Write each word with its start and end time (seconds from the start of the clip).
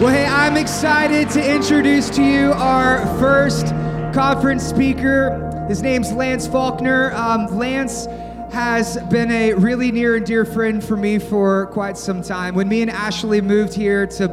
Well, 0.00 0.10
hey, 0.10 0.26
I'm 0.26 0.56
excited 0.56 1.28
to 1.30 1.54
introduce 1.54 2.08
to 2.10 2.22
you 2.22 2.52
our 2.52 3.04
first 3.18 3.66
conference 4.14 4.62
speaker. 4.62 5.66
His 5.68 5.82
name's 5.82 6.12
Lance 6.12 6.46
Faulkner. 6.46 7.12
Um, 7.14 7.58
Lance 7.58 8.06
has 8.52 8.96
been 9.08 9.28
a 9.32 9.54
really 9.54 9.90
near 9.90 10.14
and 10.14 10.24
dear 10.24 10.44
friend 10.44 10.84
for 10.84 10.96
me 10.96 11.18
for 11.18 11.66
quite 11.72 11.98
some 11.98 12.22
time. 12.22 12.54
When 12.54 12.68
me 12.68 12.80
and 12.80 12.92
Ashley 12.92 13.40
moved 13.40 13.74
here 13.74 14.06
to 14.06 14.28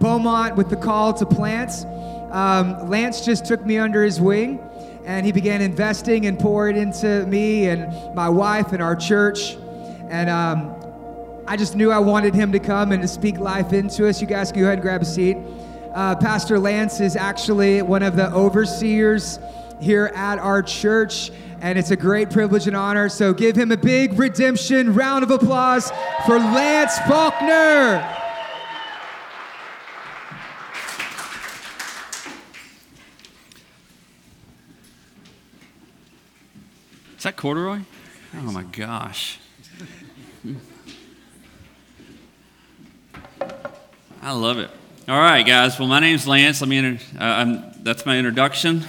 Beaumont 0.00 0.56
with 0.56 0.68
the 0.68 0.76
call 0.76 1.14
to 1.14 1.24
plant, 1.24 1.86
um, 2.32 2.90
Lance 2.90 3.24
just 3.24 3.46
took 3.46 3.64
me 3.64 3.78
under 3.78 4.02
his 4.02 4.20
wing 4.20 4.58
and 5.04 5.24
he 5.24 5.30
began 5.30 5.62
investing 5.62 6.26
and 6.26 6.36
pouring 6.40 6.76
into 6.76 7.24
me 7.26 7.68
and 7.68 8.16
my 8.16 8.28
wife 8.28 8.72
and 8.72 8.82
our 8.82 8.96
church. 8.96 9.54
And 10.08 10.28
um, 10.28 10.83
I 11.46 11.58
just 11.58 11.76
knew 11.76 11.90
I 11.90 11.98
wanted 11.98 12.34
him 12.34 12.52
to 12.52 12.58
come 12.58 12.90
and 12.90 13.02
to 13.02 13.08
speak 13.08 13.38
life 13.38 13.74
into 13.74 14.08
us. 14.08 14.20
You 14.20 14.26
guys 14.26 14.50
go 14.50 14.62
ahead 14.62 14.74
and 14.74 14.82
grab 14.82 15.02
a 15.02 15.04
seat. 15.04 15.36
Uh, 15.94 16.16
Pastor 16.16 16.58
Lance 16.58 17.00
is 17.00 17.16
actually 17.16 17.82
one 17.82 18.02
of 18.02 18.16
the 18.16 18.32
overseers 18.32 19.38
here 19.78 20.10
at 20.14 20.38
our 20.38 20.62
church, 20.62 21.30
and 21.60 21.78
it's 21.78 21.90
a 21.90 21.96
great 21.96 22.30
privilege 22.30 22.66
and 22.66 22.74
honor. 22.74 23.10
So 23.10 23.34
give 23.34 23.56
him 23.56 23.72
a 23.72 23.76
big 23.76 24.18
redemption 24.18 24.94
round 24.94 25.22
of 25.22 25.30
applause 25.30 25.92
for 26.24 26.38
Lance 26.38 26.98
Faulkner. 27.00 28.02
Is 37.18 37.24
that 37.24 37.36
corduroy? 37.36 37.80
Oh 38.34 38.50
my 38.50 38.62
gosh. 38.62 39.40
I 44.26 44.32
love 44.32 44.58
it. 44.58 44.70
All 45.06 45.18
right, 45.18 45.42
guys. 45.42 45.78
Well, 45.78 45.86
my 45.86 46.00
name's 46.00 46.26
Lance. 46.26 46.62
Let 46.62 46.68
me. 46.68 46.78
Inter- 46.78 47.04
uh, 47.18 47.60
that's 47.82 48.06
my 48.06 48.16
introduction. 48.16 48.82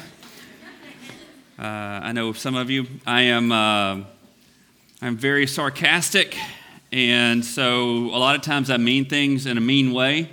Uh, 1.60 1.62
I 1.62 2.14
know 2.14 2.32
some 2.32 2.56
of 2.56 2.70
you. 2.70 2.88
I 3.06 3.24
am. 3.24 3.52
Uh, 3.52 4.06
I'm 5.02 5.18
very 5.18 5.46
sarcastic, 5.46 6.38
and 6.94 7.44
so 7.44 8.06
a 8.14 8.18
lot 8.18 8.38
of 8.38 8.44
times 8.44 8.70
I 8.70 8.78
mean 8.78 9.10
things 9.10 9.46
in 9.46 9.58
a 9.58 9.62
mean 9.62 9.92
way, 9.92 10.30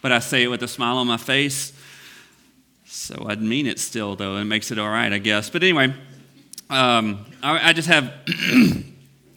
but 0.00 0.10
I 0.10 0.18
say 0.18 0.42
it 0.42 0.48
with 0.48 0.64
a 0.64 0.68
smile 0.68 0.96
on 0.96 1.06
my 1.06 1.18
face. 1.18 1.72
So 2.84 3.24
I 3.28 3.36
mean 3.36 3.68
it 3.68 3.78
still, 3.78 4.16
though, 4.16 4.32
and 4.32 4.40
it 4.42 4.46
makes 4.46 4.72
it 4.72 4.78
all 4.80 4.90
right, 4.90 5.12
I 5.12 5.18
guess. 5.18 5.50
But 5.50 5.62
anyway, 5.62 5.94
um, 6.68 7.26
I, 7.44 7.68
I 7.68 7.72
just 7.72 7.86
have. 7.86 8.12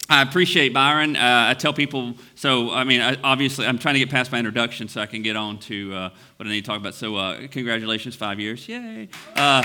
I 0.07 0.21
appreciate 0.21 0.71
Byron. 0.71 1.15
Uh, 1.15 1.47
I 1.49 1.55
tell 1.55 1.73
people, 1.73 2.13
so 2.35 2.71
I 2.71 2.83
mean, 2.83 3.01
I, 3.01 3.17
obviously, 3.23 3.65
I'm 3.65 3.79
trying 3.79 3.95
to 3.95 3.99
get 3.99 4.11
past 4.11 4.31
my 4.31 4.37
introduction 4.37 4.87
so 4.87 5.01
I 5.01 5.07
can 5.07 5.23
get 5.23 5.35
on 5.35 5.57
to 5.61 5.93
uh, 5.93 6.09
what 6.37 6.45
I 6.47 6.51
need 6.51 6.61
to 6.61 6.67
talk 6.67 6.79
about. 6.79 6.93
So, 6.93 7.15
uh, 7.15 7.47
congratulations, 7.47 8.15
five 8.15 8.39
years, 8.39 8.67
yay! 8.69 9.09
Uh, 9.35 9.63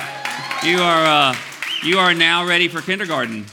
you 0.64 0.78
are 0.78 1.04
uh, 1.04 1.36
you 1.82 1.98
are 1.98 2.14
now 2.14 2.46
ready 2.46 2.68
for 2.68 2.80
kindergarten. 2.80 3.44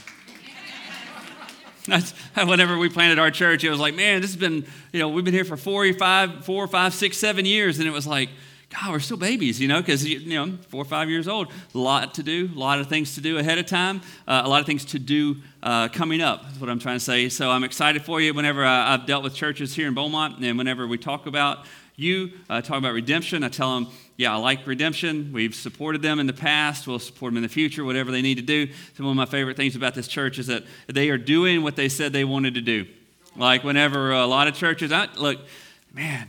That's, 1.86 2.12
whenever 2.36 2.78
we 2.78 2.88
planted 2.88 3.18
our 3.18 3.30
church, 3.30 3.64
it 3.64 3.70
was 3.70 3.80
like, 3.80 3.94
man, 3.94 4.22
this 4.22 4.30
has 4.30 4.40
been, 4.40 4.66
you 4.92 5.00
know, 5.00 5.08
we've 5.08 5.24
been 5.24 5.34
here 5.34 5.44
for 5.44 5.56
four, 5.56 5.90
five, 5.92 6.44
four, 6.44 6.66
five, 6.66 6.94
six, 6.94 7.18
seven 7.18 7.44
years, 7.44 7.78
and 7.78 7.88
it 7.88 7.92
was 7.92 8.06
like, 8.06 8.30
God, 8.70 8.92
we're 8.92 9.00
still 9.00 9.16
babies, 9.16 9.58
you 9.58 9.66
know, 9.66 9.80
because, 9.80 10.06
you 10.06 10.28
know, 10.28 10.58
four 10.68 10.82
or 10.82 10.84
five 10.84 11.08
years 11.08 11.26
old. 11.26 11.50
A 11.74 11.78
lot 11.78 12.14
to 12.14 12.22
do, 12.22 12.50
a 12.54 12.58
lot 12.58 12.80
of 12.80 12.86
things 12.86 13.14
to 13.14 13.22
do 13.22 13.38
ahead 13.38 13.56
of 13.56 13.64
time, 13.64 14.02
uh, 14.26 14.42
a 14.44 14.48
lot 14.48 14.60
of 14.60 14.66
things 14.66 14.84
to 14.86 14.98
do 14.98 15.36
uh, 15.62 15.88
coming 15.88 16.20
up, 16.20 16.44
is 16.52 16.60
what 16.60 16.68
I'm 16.68 16.78
trying 16.78 16.96
to 16.96 17.04
say. 17.04 17.30
So 17.30 17.50
I'm 17.50 17.64
excited 17.64 18.04
for 18.04 18.20
you 18.20 18.34
whenever 18.34 18.64
I, 18.64 18.92
have 18.92 19.06
dealt 19.06 19.24
with 19.24 19.34
churches 19.34 19.74
here 19.74 19.88
in 19.88 19.94
Beaumont, 19.94 20.38
and 20.44 20.58
whenever 20.58 20.86
we 20.86 20.98
talk 20.98 21.24
about 21.26 21.64
you, 21.96 22.32
uh, 22.50 22.60
talk 22.60 22.76
about 22.76 22.92
redemption, 22.92 23.42
I 23.42 23.48
tell 23.48 23.74
them, 23.74 23.88
yeah, 24.18 24.34
I 24.34 24.36
like 24.36 24.66
redemption. 24.66 25.32
We've 25.32 25.54
supported 25.54 26.02
them 26.02 26.20
in 26.20 26.26
the 26.26 26.32
past. 26.34 26.86
We'll 26.86 26.98
support 26.98 27.30
them 27.30 27.38
in 27.38 27.42
the 27.44 27.48
future, 27.48 27.84
whatever 27.84 28.10
they 28.10 28.22
need 28.22 28.36
to 28.36 28.42
do. 28.42 28.68
Some 28.96 29.06
of 29.06 29.16
my 29.16 29.24
favorite 29.24 29.56
things 29.56 29.76
about 29.76 29.94
this 29.94 30.08
church 30.08 30.38
is 30.38 30.48
that 30.48 30.64
they 30.88 31.08
are 31.08 31.18
doing 31.18 31.62
what 31.62 31.74
they 31.74 31.88
said 31.88 32.12
they 32.12 32.24
wanted 32.24 32.54
to 32.54 32.60
do. 32.60 32.86
Like 33.34 33.64
whenever 33.64 34.12
a 34.12 34.26
lot 34.26 34.46
of 34.46 34.54
churches, 34.54 34.92
I, 34.92 35.08
look, 35.16 35.38
man, 35.94 36.28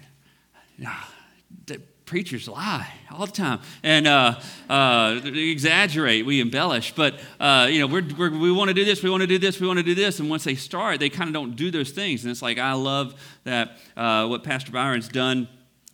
preachers 2.10 2.48
lie 2.48 2.92
all 3.12 3.28
the 3.28 3.32
time. 3.32 3.60
And 3.84 4.08
uh, 4.08 4.40
uh, 4.68 5.22
exaggerate 5.24 6.26
we 6.26 6.42
embellish. 6.42 6.96
But 6.96 7.20
uh, 7.40 7.68
you 7.70 7.80
know 7.80 7.86
we're, 7.86 8.04
we're, 8.18 8.32
we 8.32 8.52
want 8.52 8.70
to 8.70 8.74
do 8.74 8.84
this 8.84 9.04
we 9.04 9.12
want 9.12 9.22
to 9.22 9.28
do 9.28 9.38
this 9.38 9.60
we 9.60 9.68
want 9.68 9.78
to 9.78 9.84
do 9.84 9.94
this. 9.94 10.20
And 10.20 10.28
once 10.28 10.44
they 10.44 10.56
start 10.56 11.00
they 11.00 11.10
kind 11.10 11.28
of 11.28 11.36
don't 11.36 11.56
do 11.56 11.70
those 11.70 11.92
things. 11.92 12.24
And 12.24 12.32
it's 12.32 12.42
like 12.42 12.58
i 12.58 12.74
love 12.74 13.14
that 13.44 13.78
uh, 13.96 14.26
what 14.28 14.44
pastor 14.44 14.72
byron's 14.72 15.08
done 15.08 15.48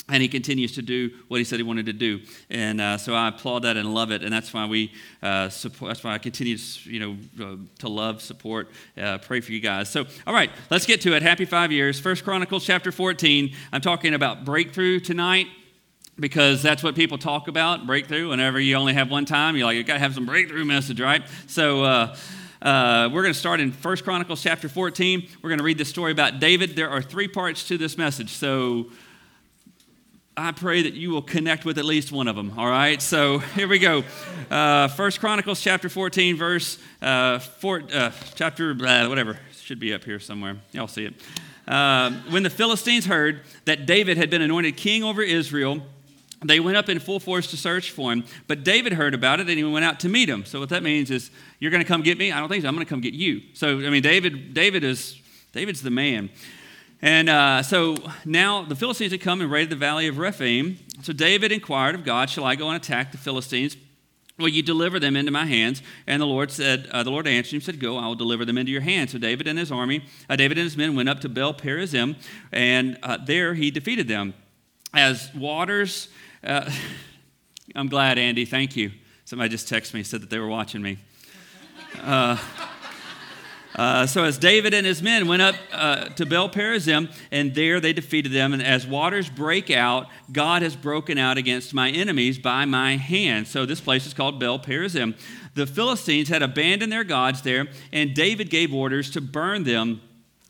and 0.08 0.22
he 0.22 0.30
continues 0.30 0.76
to 0.76 0.84
do 0.84 1.10
what 1.28 1.40
he 1.40 1.44
said 1.44 1.58
he 1.58 1.64
wanted 1.64 1.88
to 1.88 1.94
do. 1.94 2.22
And 2.50 2.80
uh, 2.80 2.98
so 2.98 3.14
i 3.14 3.28
applaud 3.28 3.64
that 3.64 3.76
and 3.76 3.94
love 3.94 4.12
it. 4.12 4.24
And 4.24 4.32
that's 4.32 4.54
why 4.54 4.66
we 4.68 4.94
uh, 5.22 5.50
support 5.50 5.90
that's 5.90 6.04
why 6.06 6.14
i 6.14 6.18
continue 6.18 6.58
to 6.58 6.90
you 6.90 7.00
know 7.02 7.58
to 7.80 7.90
love 7.90 8.22
support 8.22 8.70
pray 9.24 9.42
for 9.42 9.52
you 9.52 9.60
guys. 9.60 9.90
So 9.90 10.06
all 10.26 10.34
right 10.34 10.50
let's 10.70 10.86
get 10.86 11.02
to 11.02 11.14
it. 11.14 11.24
Happy 11.24 11.44
five 11.44 11.74
years. 11.74 12.00
First 12.00 12.24
chronicles 12.24 12.66
chapter 12.66 12.94
14 12.94 13.54
i'm 13.74 13.82
talking 13.82 14.14
about 14.14 14.46
breakthrough 14.46 15.02
tonight 15.02 15.48
because 16.20 16.64
that's 16.64 16.82
what 16.82 16.96
people 16.96 17.18
talk 17.18 17.48
about 17.48 17.86
breakthrough. 17.86 18.30
Whenever 18.30 18.60
you 18.60 18.76
only 18.76 18.94
have 18.94 19.10
one 19.10 19.26
time 19.26 19.56
you're 19.56 19.66
like 19.66 19.76
you 19.76 19.84
got 19.84 19.94
to 19.94 20.00
have 20.00 20.14
some 20.14 20.26
breakthrough 20.26 20.66
message 20.66 21.02
right? 21.02 21.24
So 21.48 21.84
uh, 21.84 22.16
uh, 22.62 23.10
we're 23.12 23.22
going 23.22 23.34
to 23.34 23.40
start 23.40 23.60
in 23.60 23.72
First 23.72 24.04
chronicles 24.04 24.42
chapter 24.42 24.70
14 24.70 25.28
we're 25.42 25.50
going 25.50 25.60
to 25.60 25.66
read 25.66 25.78
the 25.78 25.86
story 25.86 26.12
about 26.12 26.40
david. 26.40 26.76
There 26.76 26.90
are 26.90 27.02
three 27.02 27.28
parts 27.28 27.68
to 27.68 27.78
this 27.78 27.98
message. 27.98 28.30
So 28.30 28.88
i 30.38 30.52
pray 30.52 30.82
that 30.82 30.94
you 30.94 31.12
will 31.12 31.22
connect 31.22 31.64
with 31.64 31.78
at 31.78 31.86
least 31.86 32.12
one 32.12 32.28
of 32.28 32.36
them 32.36 32.54
all 32.58 32.68
right? 32.68 33.02
So 33.02 33.40
here 33.40 33.68
we 33.68 33.80
go. 33.80 34.04
Uh, 34.50 34.88
First 34.88 35.20
chronicles 35.20 35.62
chapter 35.62 35.90
14 35.90 36.38
verse 36.38 36.80
uh, 37.02 37.40
four, 37.40 37.84
uh, 37.94 38.12
chapter 38.36 38.74
whatever. 38.74 39.40
Should 39.62 39.80
be 39.80 39.96
up 39.96 40.04
here 40.04 40.20
somewhere. 40.20 40.58
Y'all 40.74 40.88
see 40.88 41.06
it. 41.06 41.16
Uh, 41.68 42.12
when 42.30 42.44
the 42.44 42.52
philistines 42.52 43.08
heard 43.08 43.42
that 43.66 43.88
david 43.88 44.16
had 44.16 44.30
been 44.30 44.44
anointed 44.44 44.78
king 44.78 45.04
over 45.04 45.24
israel 45.24 45.82
they 46.44 46.60
went 46.60 46.78
up 46.78 46.90
in 46.90 47.00
full 47.00 47.20
force 47.20 47.50
to 47.52 47.58
search 47.58 47.92
for 47.92 48.12
him. 48.12 48.24
But 48.48 48.64
David 48.64 48.94
heard 48.94 49.14
about 49.14 49.40
it 49.40 49.50
and 49.50 49.58
he 49.58 49.64
went 49.64 49.86
out 49.86 50.00
to 50.02 50.10
meet 50.10 50.30
him. 50.30 50.46
So 50.46 50.60
what 50.60 50.70
that 50.70 50.84
means 50.84 51.12
is, 51.12 51.32
you're 51.60 51.72
going 51.72 51.84
to 51.84 51.88
come 51.88 52.02
get 52.02 52.18
me? 52.18 52.32
I 52.32 52.40
don't 52.40 52.50
think 52.50 52.64
so. 52.64 52.68
I'm 52.68 52.76
going 52.76 52.86
to 52.86 52.90
come 52.90 53.02
get 53.02 53.14
you. 53.14 53.42
So 53.54 53.80
I 53.80 53.90
mean, 53.90 54.04
David, 54.04 54.54
David 54.54 54.84
is 54.84 55.20
David's 55.54 55.82
the 55.82 55.90
man. 55.90 56.30
And 57.02 57.30
uh, 57.30 57.62
so 57.64 57.96
now 58.26 58.64
the 58.64 58.76
Philistines 58.76 59.12
had 59.12 59.22
come 59.22 59.42
and 59.42 59.52
raided 59.52 59.70
the 59.70 59.76
valley 59.76 60.08
of 60.08 60.18
Rephaim. 60.18 60.78
So 61.02 61.14
David 61.14 61.52
inquired 61.52 61.96
of 61.96 62.04
God, 62.04 62.30
"Shall 62.30 62.46
I 62.46 62.56
go 62.56 62.68
and 62.70 62.78
attack 62.78 63.12
the 63.12 63.18
Philistines?" 63.18 63.78
Will 64.38 64.50
you 64.50 64.62
deliver 64.62 65.00
them 65.00 65.16
into 65.16 65.32
my 65.32 65.46
hands? 65.46 65.82
And 66.08 66.22
the 66.22 66.26
Lord 66.26 66.52
said, 66.52 66.90
uh, 66.92 67.04
the 67.04 67.10
Lord 67.10 67.26
answered 67.26 67.56
him, 67.56 67.62
said, 67.62 67.80
Go, 67.80 67.98
I 67.98 68.06
will 68.06 68.16
deliver 68.16 68.44
them 68.44 68.58
into 68.58 68.70
your 68.70 68.82
hands. 68.82 69.14
So 69.14 69.18
David 69.18 69.48
and 69.48 69.58
his 69.58 69.72
army, 69.72 70.04
uh, 70.30 70.36
David 70.36 70.58
and 70.58 70.66
his 70.66 70.76
men 70.76 70.94
went 70.94 71.08
up 71.08 71.22
to 71.22 71.30
Baal 71.30 71.54
Perazim, 71.54 72.18
and 72.52 72.98
uh, 73.02 73.18
there 73.26 73.54
he 73.54 73.72
defeated 73.72 74.10
them. 74.10 74.34
As 74.96 75.34
waters 75.36 76.08
uh, 76.46 76.70
I'm 77.76 77.88
glad, 77.88 78.18
Andy. 78.20 78.46
Thank 78.46 78.76
you. 78.76 78.92
Somebody 79.26 79.50
just 79.50 79.68
texted 79.68 79.96
me, 79.96 80.04
said 80.04 80.22
that 80.22 80.30
they 80.30 80.38
were 80.38 80.48
watching 80.48 80.82
me. 80.82 81.00
Uh, 82.02 82.38
uh, 83.76 84.06
so 84.06 84.24
as 84.24 84.38
David 84.38 84.76
and 84.76 84.86
his 84.86 85.02
men 85.02 85.28
went 85.28 85.42
up 85.42 85.56
uh, 85.74 86.06
to 86.10 86.26
Bel 86.26 86.48
Perazim, 86.48 87.12
and 87.32 87.56
there 87.56 87.80
they 87.80 87.92
defeated 87.92 88.32
them. 88.32 88.54
And 88.54 88.62
as 88.62 88.86
waters 88.86 89.28
break 89.28 89.72
out, 89.72 90.08
God 90.32 90.62
has 90.62 90.76
broken 90.76 91.18
out 91.18 91.38
against 91.38 91.74
my 91.74 91.90
enemies 91.90 92.38
by 92.38 92.66
my 92.66 92.98
hand. 92.98 93.48
So 93.48 93.66
this 93.66 93.82
place 93.82 94.06
is 94.06 94.14
called 94.14 94.40
Bel 94.40 94.60
Perazim. 94.60 95.18
The 95.56 95.66
Philistines 95.66 96.30
had 96.30 96.44
abandoned 96.44 96.92
their 96.92 97.04
gods 97.04 97.42
there, 97.42 97.68
and 97.92 98.14
David 98.14 98.52
gave 98.52 98.74
orders 98.74 99.10
to 99.12 99.22
burn 99.22 99.64
them 99.64 100.02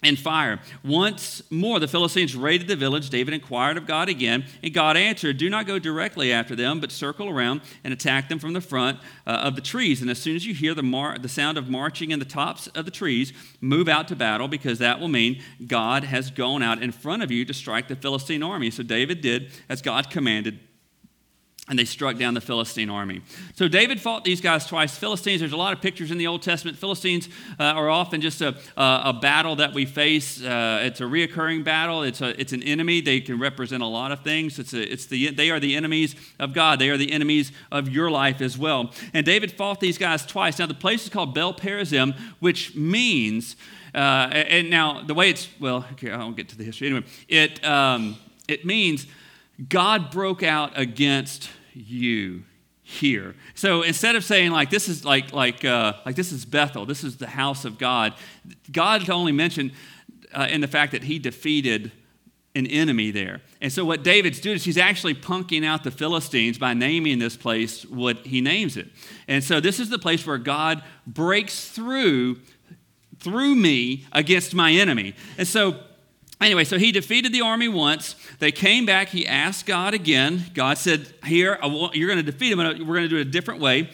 and 0.05 0.17
fire. 0.17 0.59
Once 0.83 1.41
more, 1.49 1.79
the 1.79 1.87
Philistines 1.87 2.35
raided 2.35 2.67
the 2.67 2.75
village. 2.75 3.09
David 3.09 3.33
inquired 3.33 3.75
of 3.75 3.87
God 3.87 4.07
again, 4.07 4.45
and 4.63 4.73
God 4.73 4.95
answered, 4.95 5.37
Do 5.37 5.49
not 5.49 5.65
go 5.65 5.79
directly 5.79 6.31
after 6.31 6.55
them, 6.55 6.79
but 6.79 6.91
circle 6.91 7.27
around 7.27 7.61
and 7.83 7.91
attack 7.91 8.29
them 8.29 8.39
from 8.39 8.53
the 8.53 8.61
front 8.61 8.99
uh, 9.25 9.31
of 9.31 9.55
the 9.55 9.61
trees. 9.61 10.01
And 10.01 10.09
as 10.09 10.19
soon 10.19 10.35
as 10.35 10.45
you 10.45 10.53
hear 10.53 10.73
the, 10.73 10.83
mar- 10.83 11.17
the 11.17 11.27
sound 11.27 11.57
of 11.57 11.69
marching 11.69 12.11
in 12.11 12.19
the 12.19 12.25
tops 12.25 12.67
of 12.67 12.85
the 12.85 12.91
trees, 12.91 13.33
move 13.59 13.89
out 13.89 14.07
to 14.09 14.15
battle, 14.15 14.47
because 14.47 14.79
that 14.79 14.99
will 14.99 15.07
mean 15.07 15.41
God 15.65 16.03
has 16.03 16.29
gone 16.29 16.61
out 16.61 16.81
in 16.81 16.91
front 16.91 17.23
of 17.23 17.31
you 17.31 17.43
to 17.45 17.53
strike 17.53 17.87
the 17.87 17.95
Philistine 17.95 18.43
army. 18.43 18.69
So 18.69 18.83
David 18.83 19.21
did 19.21 19.51
as 19.67 19.81
God 19.81 20.11
commanded 20.11 20.59
and 21.67 21.79
they 21.79 21.85
struck 21.85 22.17
down 22.17 22.35
the 22.35 22.41
Philistine 22.41 22.91
army. 22.91 23.21
So 23.55 23.67
David 23.67 23.99
fought 23.99 24.23
these 24.23 24.39
guys 24.39 24.67
twice. 24.67 24.95
Philistines, 24.95 25.39
there's 25.39 25.51
a 25.51 25.57
lot 25.57 25.73
of 25.73 25.81
pictures 25.81 26.11
in 26.11 26.19
the 26.19 26.27
Old 26.27 26.43
Testament. 26.43 26.77
Philistines 26.77 27.27
uh, 27.59 27.63
are 27.63 27.89
often 27.89 28.21
just 28.21 28.41
a, 28.41 28.55
a, 28.77 29.01
a, 29.05 29.13
battle 29.13 29.55
that 29.55 29.73
we 29.73 29.85
face. 29.85 30.43
Uh, 30.43 30.81
it's 30.83 31.01
a 31.01 31.05
reoccurring 31.05 31.63
battle. 31.63 32.03
It's, 32.03 32.21
a, 32.21 32.39
it's 32.39 32.53
an 32.53 32.61
enemy. 32.61 33.01
They 33.01 33.19
can 33.19 33.39
represent 33.39 33.81
a 33.81 33.87
lot 33.87 34.11
of 34.11 34.19
things. 34.19 34.59
It's, 34.59 34.73
a, 34.73 34.91
it's 34.91 35.07
the, 35.07 35.31
they 35.31 35.49
are 35.49 35.59
the 35.59 35.75
enemies 35.75 36.15
of 36.39 36.53
God. 36.53 36.77
They 36.77 36.89
are 36.91 36.97
the 36.97 37.11
enemies 37.11 37.51
of 37.71 37.89
your 37.89 38.11
life 38.11 38.41
as 38.41 38.57
well. 38.59 38.91
And 39.13 39.25
David 39.25 39.51
fought 39.51 39.79
these 39.79 39.97
guys 39.97 40.23
twice. 40.23 40.59
Now, 40.59 40.67
the 40.67 40.75
place 40.75 41.03
is 41.03 41.09
called 41.09 41.33
Bel 41.33 41.53
Perazim, 41.53 42.15
which 42.39 42.75
means, 42.75 43.55
uh, 43.95 43.97
and 44.31 44.69
now 44.69 45.01
the 45.01 45.15
way 45.15 45.31
it's, 45.31 45.47
well, 45.59 45.83
okay, 45.93 46.11
I 46.11 46.17
won't 46.17 46.37
get 46.37 46.49
to 46.49 46.57
the 46.57 46.63
history. 46.63 46.89
Anyway, 46.89 47.05
it, 47.27 47.65
um, 47.65 48.17
it 48.47 48.65
means 48.65 49.07
God 49.69 50.11
broke 50.11 50.43
out 50.43 50.77
against 50.77 51.49
you 51.73 52.43
here. 52.81 53.35
So 53.55 53.81
instead 53.81 54.15
of 54.15 54.23
saying 54.23 54.51
like 54.51 54.69
this 54.69 54.87
is 54.87 55.03
like 55.03 55.33
like 55.33 55.65
uh, 55.65 55.93
like 56.05 56.15
this 56.15 56.31
is 56.31 56.45
Bethel, 56.45 56.85
this 56.85 57.03
is 57.03 57.17
the 57.17 57.27
house 57.27 57.65
of 57.65 57.77
God, 57.77 58.13
God 58.71 59.09
only 59.09 59.31
mentioned 59.31 59.71
uh, 60.33 60.47
in 60.49 60.61
the 60.61 60.67
fact 60.67 60.91
that 60.91 61.03
He 61.03 61.19
defeated 61.19 61.91
an 62.55 62.67
enemy 62.67 63.11
there. 63.11 63.41
And 63.61 63.71
so 63.71 63.83
what 63.83 64.03
David's 64.03 64.39
doing 64.39 64.55
is 64.55 64.63
he's 64.63 64.77
actually 64.77 65.13
punking 65.13 65.65
out 65.65 65.83
the 65.83 65.91
Philistines 65.91 66.57
by 66.57 66.73
naming 66.73 67.19
this 67.19 67.35
place 67.35 67.85
what 67.85 68.25
he 68.25 68.39
names 68.39 68.77
it. 68.77 68.87
And 69.27 69.43
so 69.43 69.59
this 69.59 69.79
is 69.79 69.89
the 69.89 69.99
place 69.99 70.25
where 70.25 70.37
God 70.37 70.81
breaks 71.05 71.67
through 71.69 72.39
through 73.19 73.55
me 73.55 74.05
against 74.11 74.53
my 74.53 74.71
enemy. 74.71 75.15
And 75.37 75.47
so 75.47 75.79
anyway, 76.41 76.63
so 76.63 76.77
he 76.77 76.91
defeated 76.91 77.33
the 77.33 77.41
army 77.41 77.67
once. 77.67 78.15
They 78.39 78.51
came 78.51 78.85
back. 78.85 79.09
He 79.09 79.27
asked 79.27 79.65
God 79.65 79.93
again. 79.93 80.45
God 80.53 80.77
said, 80.77 81.13
"Here, 81.25 81.57
want, 81.61 81.95
you're 81.95 82.07
going 82.07 82.23
to 82.23 82.31
defeat 82.31 82.51
him. 82.51 82.57
But 82.57 82.79
we're 82.79 82.95
going 82.95 83.03
to 83.03 83.09
do 83.09 83.17
it 83.17 83.27
a 83.27 83.31
different 83.31 83.61
way." 83.61 83.89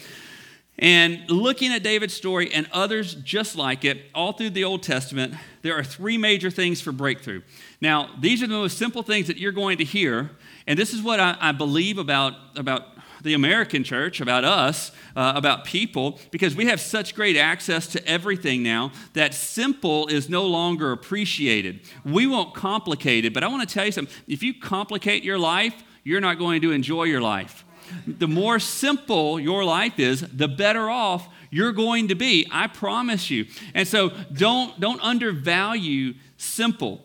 And 0.79 1.29
looking 1.29 1.71
at 1.71 1.83
David's 1.83 2.15
story 2.15 2.51
and 2.51 2.67
others 2.71 3.13
just 3.13 3.55
like 3.55 3.85
it, 3.85 4.05
all 4.15 4.33
through 4.33 4.49
the 4.49 4.63
Old 4.63 4.81
Testament, 4.81 5.35
there 5.61 5.77
are 5.77 5.83
three 5.83 6.17
major 6.17 6.49
things 6.49 6.81
for 6.81 6.91
breakthrough. 6.91 7.43
Now, 7.81 8.09
these 8.19 8.41
are 8.41 8.47
the 8.47 8.55
most 8.55 8.79
simple 8.79 9.03
things 9.03 9.27
that 9.27 9.37
you're 9.37 9.51
going 9.51 9.77
to 9.77 9.83
hear, 9.83 10.31
and 10.65 10.79
this 10.79 10.91
is 10.91 11.03
what 11.03 11.19
I, 11.19 11.37
I 11.39 11.51
believe 11.51 11.99
about, 11.99 12.33
about 12.55 12.87
the 13.23 13.33
American 13.33 13.83
church, 13.83 14.21
about 14.21 14.43
us, 14.43 14.91
uh, 15.15 15.33
about 15.35 15.65
people, 15.65 16.19
because 16.31 16.55
we 16.55 16.65
have 16.65 16.79
such 16.79 17.15
great 17.15 17.37
access 17.37 17.87
to 17.87 18.07
everything 18.07 18.63
now 18.63 18.91
that 19.13 19.33
simple 19.33 20.07
is 20.07 20.29
no 20.29 20.45
longer 20.45 20.91
appreciated. 20.91 21.81
We 22.05 22.27
won't 22.27 22.53
complicate 22.53 23.25
it, 23.25 23.33
but 23.33 23.43
I 23.43 23.47
want 23.47 23.67
to 23.67 23.73
tell 23.73 23.85
you 23.85 23.91
something. 23.91 24.13
If 24.27 24.43
you 24.43 24.53
complicate 24.53 25.23
your 25.23 25.39
life, 25.39 25.73
you're 26.03 26.21
not 26.21 26.39
going 26.39 26.61
to 26.61 26.71
enjoy 26.71 27.03
your 27.03 27.21
life. 27.21 27.65
The 28.07 28.27
more 28.27 28.59
simple 28.59 29.39
your 29.39 29.63
life 29.63 29.99
is, 29.99 30.21
the 30.21 30.47
better 30.47 30.89
off 30.89 31.27
you're 31.49 31.73
going 31.73 32.07
to 32.07 32.15
be. 32.15 32.47
I 32.51 32.67
promise 32.67 33.29
you. 33.29 33.45
And 33.73 33.87
so 33.87 34.11
don't, 34.31 34.79
don't 34.79 35.01
undervalue 35.01 36.13
simple. 36.37 37.01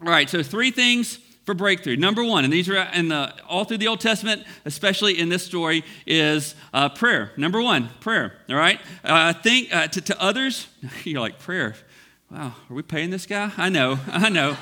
All 0.00 0.08
right, 0.08 0.28
so 0.28 0.42
three 0.42 0.70
things 0.70 1.18
for 1.48 1.54
breakthrough. 1.54 1.96
Number 1.96 2.22
one, 2.22 2.44
and 2.44 2.52
these 2.52 2.68
are 2.68 2.76
in 2.76 3.08
the, 3.08 3.32
all 3.48 3.64
through 3.64 3.78
the 3.78 3.88
Old 3.88 4.00
Testament, 4.00 4.44
especially 4.66 5.18
in 5.18 5.30
this 5.30 5.42
story, 5.42 5.82
is 6.06 6.54
uh, 6.74 6.90
prayer. 6.90 7.32
Number 7.38 7.62
one, 7.62 7.88
prayer. 8.00 8.34
All 8.50 8.56
right, 8.56 8.78
uh, 9.02 9.32
think 9.32 9.74
uh, 9.74 9.88
to, 9.88 10.02
to 10.02 10.22
others. 10.22 10.66
You're 11.04 11.22
like 11.22 11.38
prayer. 11.38 11.74
Wow, 12.30 12.52
are 12.68 12.74
we 12.74 12.82
paying 12.82 13.08
this 13.08 13.24
guy? 13.24 13.50
I 13.56 13.70
know, 13.70 13.98
I 14.08 14.28
know. 14.28 14.58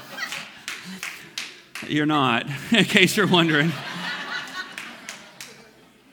You're 1.88 2.06
not, 2.06 2.46
in 2.70 2.84
case 2.84 3.16
you're 3.16 3.26
wondering. 3.26 3.72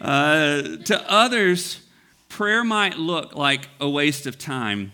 Uh, 0.02 0.78
to 0.86 1.06
others, 1.08 1.82
prayer 2.30 2.64
might 2.64 2.98
look 2.98 3.36
like 3.36 3.70
a 3.80 3.88
waste 3.88 4.26
of 4.26 4.40
time. 4.40 4.92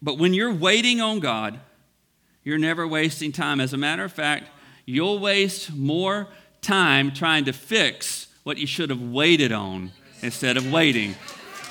But 0.00 0.18
when 0.18 0.34
you're 0.34 0.54
waiting 0.54 1.00
on 1.00 1.18
God, 1.18 1.58
you're 2.42 2.58
never 2.58 2.86
wasting 2.86 3.32
time. 3.32 3.60
As 3.60 3.72
a 3.72 3.76
matter 3.76 4.04
of 4.04 4.12
fact, 4.12 4.48
you'll 4.86 5.18
waste 5.18 5.72
more 5.72 6.28
time 6.62 7.12
trying 7.12 7.44
to 7.44 7.52
fix 7.52 8.28
what 8.42 8.58
you 8.58 8.66
should 8.66 8.90
have 8.90 9.02
waited 9.02 9.52
on 9.52 9.92
instead 10.22 10.56
of 10.56 10.70
waiting. 10.72 11.14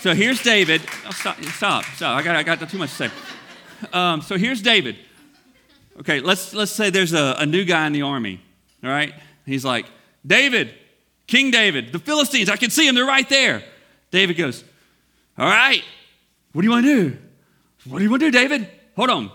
So 0.02 0.14
here's 0.14 0.42
David. 0.42 0.82
Oh, 1.06 1.12
stop, 1.12 1.44
stop, 1.44 1.84
stop. 1.96 2.18
I 2.18 2.24
got, 2.24 2.36
I 2.36 2.44
got 2.44 2.70
too 2.70 2.78
much 2.78 2.92
to 2.92 2.96
say. 2.96 3.12
Um, 3.92 4.22
so 4.22 4.38
here's 4.38 4.62
David. 4.62 4.96
Okay, 6.00 6.22
let's, 6.22 6.54
let's 6.54 6.72
say 6.72 6.90
there's 6.90 7.14
a, 7.14 7.36
a 7.40 7.46
new 7.46 7.66
guy 7.66 7.86
in 7.86 7.94
the 7.94 8.04
army, 8.04 8.40
all 8.84 8.90
right? 8.90 9.14
He's 9.46 9.66
like, 9.66 9.86
David, 10.26 10.74
King 11.28 11.52
David, 11.52 11.92
the 11.92 12.00
Philistines, 12.00 12.50
I 12.50 12.56
can 12.56 12.70
see 12.70 12.86
them, 12.86 12.96
they're 12.96 13.06
right 13.06 13.28
there. 13.28 13.64
David 14.12 14.38
goes, 14.38 14.64
All 15.38 15.46
right, 15.46 15.84
what 16.54 16.62
do 16.62 16.66
you 16.66 16.72
want 16.72 16.86
to 16.86 17.10
do? 17.10 17.18
What 17.86 17.98
do 18.00 18.04
you 18.04 18.10
want 18.10 18.22
to 18.22 18.32
do, 18.32 18.38
David? 18.38 18.70
Hold 18.96 19.10
on. 19.10 19.32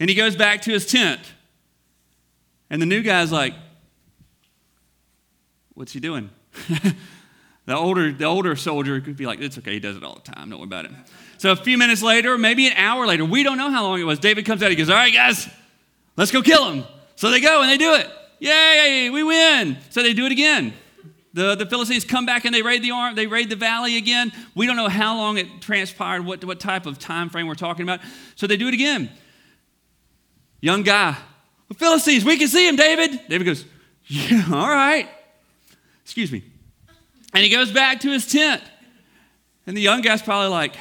And 0.00 0.08
he 0.08 0.16
goes 0.16 0.36
back 0.36 0.62
to 0.62 0.72
his 0.72 0.86
tent. 0.86 1.20
And 2.70 2.80
the 2.80 2.86
new 2.86 3.02
guy's 3.02 3.32
like, 3.32 3.54
What's 5.74 5.92
he 5.92 5.98
doing? 5.98 6.30
the, 7.66 7.74
older, 7.74 8.12
the 8.12 8.24
older 8.24 8.54
soldier 8.54 9.00
could 9.00 9.16
be 9.16 9.26
like, 9.26 9.40
It's 9.40 9.58
okay, 9.58 9.74
he 9.74 9.80
does 9.80 9.96
it 9.96 10.04
all 10.04 10.14
the 10.14 10.32
time, 10.32 10.50
don't 10.50 10.60
worry 10.60 10.66
about 10.66 10.86
it. 10.86 10.92
So 11.38 11.52
a 11.52 11.56
few 11.56 11.76
minutes 11.76 12.02
later, 12.02 12.38
maybe 12.38 12.66
an 12.66 12.74
hour 12.76 13.06
later, 13.06 13.24
we 13.24 13.42
don't 13.42 13.58
know 13.58 13.70
how 13.70 13.82
long 13.82 14.00
it 14.00 14.04
was, 14.04 14.18
David 14.18 14.46
comes 14.46 14.62
out, 14.62 14.70
he 14.70 14.76
goes, 14.76 14.90
All 14.90 14.96
right, 14.96 15.12
guys, 15.12 15.48
let's 16.16 16.30
go 16.30 16.42
kill 16.42 16.70
him. 16.70 16.84
So 17.16 17.30
they 17.30 17.40
go 17.40 17.62
and 17.62 17.70
they 17.70 17.78
do 17.78 17.94
it. 17.94 18.08
Yay, 18.40 19.10
we 19.10 19.22
win. 19.22 19.78
So 19.90 20.02
they 20.02 20.12
do 20.12 20.26
it 20.26 20.32
again. 20.32 20.74
The, 21.32 21.56
the 21.56 21.66
Philistines 21.66 22.04
come 22.04 22.26
back 22.26 22.44
and 22.44 22.54
they 22.54 22.62
raid 22.62 22.82
the 22.82 22.92
arm, 22.92 23.14
they 23.16 23.26
raid 23.26 23.50
the 23.50 23.56
valley 23.56 23.96
again. 23.96 24.32
We 24.54 24.66
don't 24.66 24.76
know 24.76 24.88
how 24.88 25.16
long 25.16 25.36
it 25.36 25.60
transpired, 25.60 26.24
what, 26.24 26.44
what 26.44 26.60
type 26.60 26.86
of 26.86 26.98
time 26.98 27.28
frame 27.28 27.48
we're 27.48 27.54
talking 27.54 27.82
about. 27.82 28.00
So 28.36 28.46
they 28.46 28.56
do 28.56 28.68
it 28.68 28.74
again. 28.74 29.10
Young 30.64 30.82
guy, 30.82 31.14
the 31.68 31.74
Philistines, 31.74 32.24
we 32.24 32.38
can 32.38 32.48
see 32.48 32.66
him, 32.66 32.74
David. 32.74 33.20
David 33.28 33.44
goes, 33.44 33.66
Yeah, 34.06 34.44
all 34.50 34.70
right. 34.70 35.06
Excuse 36.02 36.32
me. 36.32 36.42
And 37.34 37.44
he 37.44 37.50
goes 37.50 37.70
back 37.70 38.00
to 38.00 38.10
his 38.10 38.26
tent. 38.26 38.62
And 39.66 39.76
the 39.76 39.82
young 39.82 40.00
guy's 40.00 40.22
probably 40.22 40.48
like, 40.48 40.74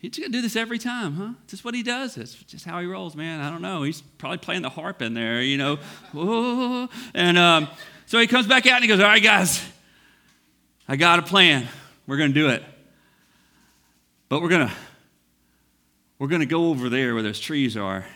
He's 0.00 0.18
gonna 0.18 0.30
do 0.30 0.40
this 0.40 0.56
every 0.56 0.78
time, 0.78 1.12
huh? 1.16 1.32
Is 1.44 1.50
this 1.50 1.62
what 1.62 1.74
he 1.74 1.82
does? 1.82 2.16
It's 2.16 2.32
just 2.32 2.64
how 2.64 2.80
he 2.80 2.86
rolls, 2.86 3.14
man. 3.14 3.42
I 3.42 3.50
don't 3.50 3.60
know. 3.60 3.82
He's 3.82 4.00
probably 4.00 4.38
playing 4.38 4.62
the 4.62 4.70
harp 4.70 5.02
in 5.02 5.12
there, 5.12 5.42
you 5.42 5.58
know. 5.58 5.78
And 7.12 7.36
um, 7.36 7.68
so 8.06 8.18
he 8.18 8.26
comes 8.26 8.46
back 8.46 8.66
out 8.66 8.76
and 8.76 8.84
he 8.84 8.88
goes, 8.88 9.00
All 9.00 9.06
right, 9.06 9.22
guys, 9.22 9.62
I 10.88 10.96
got 10.96 11.18
a 11.18 11.22
plan. 11.22 11.68
We're 12.06 12.16
gonna 12.16 12.32
do 12.32 12.48
it. 12.48 12.64
But 14.30 14.40
we're 14.40 14.48
gonna 14.48 14.72
we're 16.18 16.28
gonna 16.28 16.46
go 16.46 16.70
over 16.70 16.88
there 16.88 17.12
where 17.12 17.22
those 17.22 17.38
trees 17.38 17.76
are. 17.76 18.06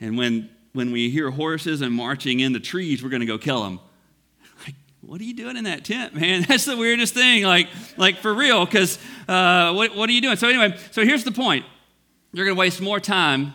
And 0.00 0.18
when 0.18 0.50
when 0.72 0.90
we 0.90 1.08
hear 1.08 1.30
horses 1.30 1.80
and 1.80 1.94
marching 1.94 2.40
in 2.40 2.52
the 2.52 2.60
trees, 2.60 3.02
we're 3.02 3.10
gonna 3.10 3.26
go 3.26 3.38
kill 3.38 3.62
them 3.62 3.80
Like, 4.66 4.74
what 5.00 5.20
are 5.20 5.24
you 5.24 5.34
doing 5.34 5.56
in 5.56 5.64
that 5.64 5.84
tent, 5.84 6.14
man? 6.14 6.42
That's 6.48 6.64
the 6.64 6.76
weirdest 6.76 7.14
thing, 7.14 7.44
like, 7.44 7.68
like 7.96 8.18
for 8.18 8.34
real, 8.34 8.64
because 8.64 8.98
uh, 9.28 9.72
what, 9.72 9.94
what 9.94 10.08
are 10.08 10.12
you 10.12 10.20
doing? 10.20 10.36
So, 10.36 10.48
anyway, 10.48 10.76
so 10.90 11.04
here's 11.04 11.24
the 11.24 11.32
point 11.32 11.64
you're 12.32 12.44
going 12.44 12.56
to 12.56 12.60
waste 12.60 12.80
more 12.80 12.98
time 12.98 13.52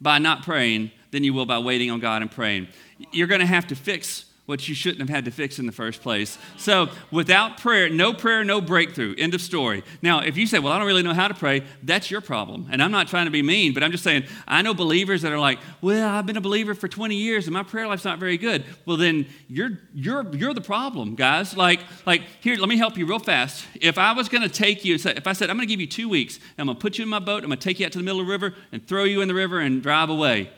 by 0.00 0.18
not 0.18 0.42
praying 0.42 0.90
than 1.10 1.22
you 1.24 1.34
will 1.34 1.46
by 1.46 1.58
waiting 1.58 1.90
on 1.90 2.00
God 2.00 2.22
and 2.22 2.30
praying. 2.30 2.68
You're 3.12 3.26
going 3.26 3.40
to 3.40 3.46
have 3.46 3.66
to 3.68 3.76
fix 3.76 4.24
what 4.46 4.68
you 4.68 4.74
shouldn't 4.74 5.00
have 5.00 5.08
had 5.08 5.24
to 5.24 5.30
fix 5.30 5.58
in 5.58 5.64
the 5.64 5.72
first 5.72 6.02
place. 6.02 6.36
So, 6.58 6.90
without 7.10 7.56
prayer, 7.58 7.88
no 7.88 8.12
prayer, 8.12 8.44
no 8.44 8.60
breakthrough. 8.60 9.14
End 9.16 9.32
of 9.32 9.40
story. 9.40 9.82
Now, 10.02 10.20
if 10.20 10.36
you 10.36 10.46
say, 10.46 10.58
Well, 10.58 10.72
I 10.72 10.78
don't 10.78 10.86
really 10.86 11.02
know 11.02 11.14
how 11.14 11.28
to 11.28 11.34
pray, 11.34 11.62
that's 11.82 12.10
your 12.10 12.20
problem. 12.20 12.68
And 12.70 12.82
I'm 12.82 12.90
not 12.90 13.08
trying 13.08 13.24
to 13.24 13.30
be 13.30 13.42
mean, 13.42 13.72
but 13.72 13.82
I'm 13.82 13.90
just 13.90 14.04
saying, 14.04 14.24
I 14.46 14.60
know 14.60 14.74
believers 14.74 15.22
that 15.22 15.32
are 15.32 15.38
like, 15.38 15.60
Well, 15.80 16.06
I've 16.08 16.26
been 16.26 16.36
a 16.36 16.42
believer 16.42 16.74
for 16.74 16.88
20 16.88 17.16
years 17.16 17.46
and 17.46 17.54
my 17.54 17.62
prayer 17.62 17.86
life's 17.86 18.04
not 18.04 18.18
very 18.18 18.36
good. 18.36 18.64
Well, 18.84 18.98
then 18.98 19.26
you're, 19.48 19.78
you're, 19.94 20.30
you're 20.34 20.54
the 20.54 20.60
problem, 20.60 21.14
guys. 21.14 21.56
Like, 21.56 21.80
like, 22.04 22.22
here, 22.40 22.56
let 22.56 22.68
me 22.68 22.76
help 22.76 22.98
you 22.98 23.06
real 23.06 23.18
fast. 23.18 23.64
If 23.80 23.96
I 23.96 24.12
was 24.12 24.28
going 24.28 24.42
to 24.42 24.48
take 24.50 24.84
you, 24.84 24.96
if 24.96 25.26
I 25.26 25.32
said, 25.32 25.48
I'm 25.48 25.56
going 25.56 25.66
to 25.66 25.72
give 25.72 25.80
you 25.80 25.86
two 25.86 26.08
weeks, 26.08 26.38
I'm 26.58 26.66
going 26.66 26.76
to 26.76 26.80
put 26.80 26.98
you 26.98 27.02
in 27.02 27.08
my 27.08 27.18
boat, 27.18 27.44
I'm 27.44 27.48
going 27.48 27.58
to 27.58 27.64
take 27.64 27.80
you 27.80 27.86
out 27.86 27.92
to 27.92 27.98
the 27.98 28.04
middle 28.04 28.20
of 28.20 28.26
the 28.26 28.32
river 28.32 28.54
and 28.72 28.86
throw 28.86 29.04
you 29.04 29.22
in 29.22 29.28
the 29.28 29.34
river 29.34 29.58
and 29.60 29.82
drive 29.82 30.10
away. 30.10 30.50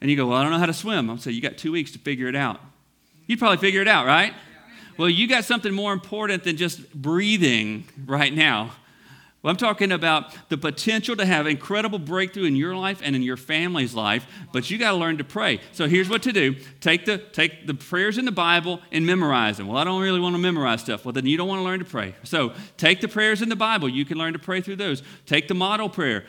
And 0.00 0.10
you 0.10 0.16
go, 0.16 0.26
Well, 0.26 0.38
I 0.38 0.42
don't 0.42 0.50
know 0.50 0.58
how 0.58 0.66
to 0.66 0.72
swim. 0.72 1.10
I'll 1.10 1.18
say, 1.18 1.30
You 1.30 1.40
got 1.40 1.58
two 1.58 1.70
weeks 1.70 1.92
to 1.92 1.98
figure 1.98 2.26
it 2.26 2.34
out. 2.34 2.60
You'd 3.30 3.38
probably 3.38 3.58
figure 3.58 3.80
it 3.80 3.86
out, 3.86 4.06
right? 4.06 4.34
Well, 4.98 5.08
you 5.08 5.28
got 5.28 5.44
something 5.44 5.72
more 5.72 5.92
important 5.92 6.42
than 6.42 6.56
just 6.56 6.92
breathing 6.92 7.84
right 8.04 8.34
now. 8.34 8.72
Well, 9.40 9.52
I'm 9.52 9.56
talking 9.56 9.92
about 9.92 10.34
the 10.48 10.58
potential 10.58 11.14
to 11.14 11.24
have 11.24 11.46
incredible 11.46 12.00
breakthrough 12.00 12.46
in 12.46 12.56
your 12.56 12.74
life 12.74 13.00
and 13.04 13.14
in 13.14 13.22
your 13.22 13.36
family's 13.36 13.94
life, 13.94 14.26
but 14.52 14.68
you 14.68 14.78
got 14.78 14.90
to 14.90 14.96
learn 14.96 15.18
to 15.18 15.22
pray. 15.22 15.60
So 15.70 15.86
here's 15.86 16.08
what 16.08 16.24
to 16.24 16.32
do 16.32 16.56
take 16.80 17.04
the, 17.04 17.18
take 17.18 17.68
the 17.68 17.74
prayers 17.74 18.18
in 18.18 18.24
the 18.24 18.32
Bible 18.32 18.80
and 18.90 19.06
memorize 19.06 19.58
them. 19.58 19.68
Well, 19.68 19.78
I 19.78 19.84
don't 19.84 20.02
really 20.02 20.18
want 20.18 20.34
to 20.34 20.42
memorize 20.42 20.80
stuff. 20.80 21.04
Well, 21.04 21.12
then 21.12 21.26
you 21.26 21.36
don't 21.36 21.46
want 21.46 21.60
to 21.60 21.64
learn 21.64 21.78
to 21.78 21.84
pray. 21.84 22.16
So 22.24 22.52
take 22.78 23.00
the 23.00 23.06
prayers 23.06 23.42
in 23.42 23.48
the 23.48 23.54
Bible. 23.54 23.88
You 23.88 24.04
can 24.04 24.18
learn 24.18 24.32
to 24.32 24.40
pray 24.40 24.60
through 24.60 24.76
those. 24.76 25.04
Take 25.24 25.46
the 25.46 25.54
model 25.54 25.88
prayer. 25.88 26.24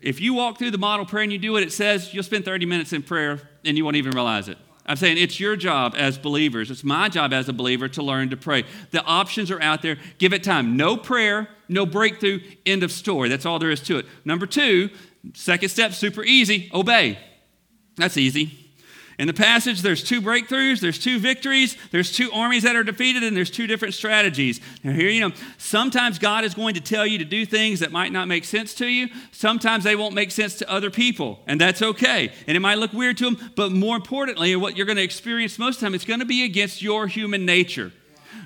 If 0.00 0.18
you 0.18 0.32
walk 0.32 0.58
through 0.58 0.70
the 0.70 0.78
model 0.78 1.04
prayer 1.04 1.24
and 1.24 1.32
you 1.32 1.38
do 1.38 1.52
what 1.52 1.62
it 1.62 1.72
says, 1.72 2.14
you'll 2.14 2.22
spend 2.22 2.46
30 2.46 2.64
minutes 2.64 2.94
in 2.94 3.02
prayer 3.02 3.38
and 3.66 3.76
you 3.76 3.84
won't 3.84 3.96
even 3.96 4.12
realize 4.12 4.48
it. 4.48 4.56
I'm 4.84 4.96
saying 4.96 5.18
it's 5.18 5.38
your 5.38 5.54
job 5.54 5.94
as 5.96 6.18
believers. 6.18 6.70
It's 6.70 6.82
my 6.82 7.08
job 7.08 7.32
as 7.32 7.48
a 7.48 7.52
believer 7.52 7.88
to 7.90 8.02
learn 8.02 8.30
to 8.30 8.36
pray. 8.36 8.64
The 8.90 9.02
options 9.04 9.50
are 9.50 9.62
out 9.62 9.82
there. 9.82 9.96
Give 10.18 10.32
it 10.32 10.42
time. 10.42 10.76
No 10.76 10.96
prayer, 10.96 11.48
no 11.68 11.86
breakthrough, 11.86 12.40
end 12.66 12.82
of 12.82 12.90
story. 12.90 13.28
That's 13.28 13.46
all 13.46 13.58
there 13.58 13.70
is 13.70 13.80
to 13.82 13.98
it. 13.98 14.06
Number 14.24 14.46
two, 14.46 14.90
second 15.34 15.68
step, 15.68 15.92
super 15.92 16.24
easy 16.24 16.70
obey. 16.74 17.18
That's 17.96 18.16
easy. 18.16 18.61
In 19.22 19.28
the 19.28 19.32
passage, 19.32 19.82
there's 19.82 20.02
two 20.02 20.20
breakthroughs, 20.20 20.80
there's 20.80 20.98
two 20.98 21.20
victories, 21.20 21.76
there's 21.92 22.10
two 22.10 22.32
armies 22.32 22.64
that 22.64 22.74
are 22.74 22.82
defeated, 22.82 23.22
and 23.22 23.36
there's 23.36 23.52
two 23.52 23.68
different 23.68 23.94
strategies. 23.94 24.60
Now, 24.82 24.90
here, 24.90 25.10
you 25.10 25.20
know, 25.20 25.32
sometimes 25.58 26.18
God 26.18 26.42
is 26.42 26.54
going 26.54 26.74
to 26.74 26.80
tell 26.80 27.06
you 27.06 27.18
to 27.18 27.24
do 27.24 27.46
things 27.46 27.78
that 27.78 27.92
might 27.92 28.10
not 28.10 28.26
make 28.26 28.44
sense 28.44 28.74
to 28.74 28.86
you. 28.88 29.06
Sometimes 29.30 29.84
they 29.84 29.94
won't 29.94 30.12
make 30.12 30.32
sense 30.32 30.56
to 30.56 30.68
other 30.68 30.90
people, 30.90 31.38
and 31.46 31.60
that's 31.60 31.82
okay. 31.82 32.32
And 32.48 32.56
it 32.56 32.60
might 32.60 32.78
look 32.78 32.92
weird 32.92 33.16
to 33.18 33.30
them, 33.30 33.52
but 33.54 33.70
more 33.70 33.94
importantly, 33.94 34.56
what 34.56 34.76
you're 34.76 34.86
going 34.86 34.96
to 34.96 35.04
experience 35.04 35.56
most 35.56 35.76
of 35.76 35.80
the 35.82 35.86
time, 35.86 35.94
it's 35.94 36.04
going 36.04 36.18
to 36.18 36.26
be 36.26 36.42
against 36.42 36.82
your 36.82 37.06
human 37.06 37.46
nature. 37.46 37.92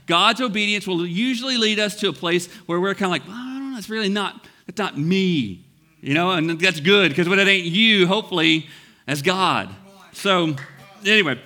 God's 0.06 0.42
obedience 0.42 0.86
will 0.86 1.06
usually 1.06 1.56
lead 1.56 1.78
us 1.78 1.98
to 2.00 2.10
a 2.10 2.12
place 2.12 2.52
where 2.66 2.78
we're 2.78 2.92
kind 2.92 3.06
of 3.06 3.12
like, 3.12 3.26
well, 3.26 3.34
I 3.34 3.58
don't 3.58 3.72
know, 3.72 3.78
it's 3.78 3.88
really 3.88 4.10
not, 4.10 4.46
that's 4.66 4.78
not 4.78 4.98
me. 4.98 5.64
You 6.02 6.12
know, 6.12 6.32
and 6.32 6.60
that's 6.60 6.80
good 6.80 7.12
because 7.12 7.30
when 7.30 7.38
it 7.38 7.48
ain't 7.48 7.64
you, 7.64 8.06
hopefully, 8.06 8.66
as 9.06 9.22
God. 9.22 9.74
So, 10.16 10.56
anyway, 11.04 11.38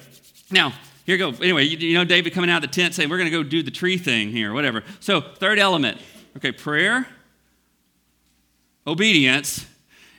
now, 0.49 0.73
here 1.05 1.17
go. 1.17 1.31
Anyway, 1.31 1.65
you, 1.65 1.77
you 1.77 1.95
know 1.95 2.05
David 2.05 2.33
coming 2.33 2.49
out 2.49 2.63
of 2.65 2.71
the 2.71 2.75
tent 2.75 2.95
saying, 2.95 3.11
We're 3.11 3.19
going 3.19 3.31
to 3.31 3.37
go 3.37 3.43
do 3.43 3.65
the 3.65 3.71
tree 3.73 3.99
thing 3.99 4.31
here, 4.31 4.55
whatever. 4.55 4.85
So, 5.01 5.21
third 5.21 5.59
element, 5.59 5.99
okay, 6.37 6.53
prayer, 6.53 7.09
obedience, 8.87 9.67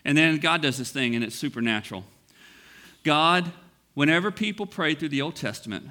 and 0.04 0.18
then 0.18 0.38
God 0.38 0.62
does 0.62 0.78
this 0.78 0.92
thing 0.92 1.16
and 1.16 1.24
it's 1.24 1.36
supernatural. 1.36 2.04
God, 3.04 3.54
whenever 3.94 4.32
people 4.32 4.66
prayed 4.66 5.00
through 5.00 5.10
the 5.10 5.22
Old 5.22 5.38
Testament 5.38 5.86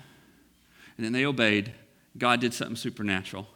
and 0.98 1.04
then 1.04 1.12
they 1.12 1.24
obeyed, 1.24 1.72
God 2.18 2.40
did 2.42 2.52
something 2.52 2.76
supernatural 2.76 3.48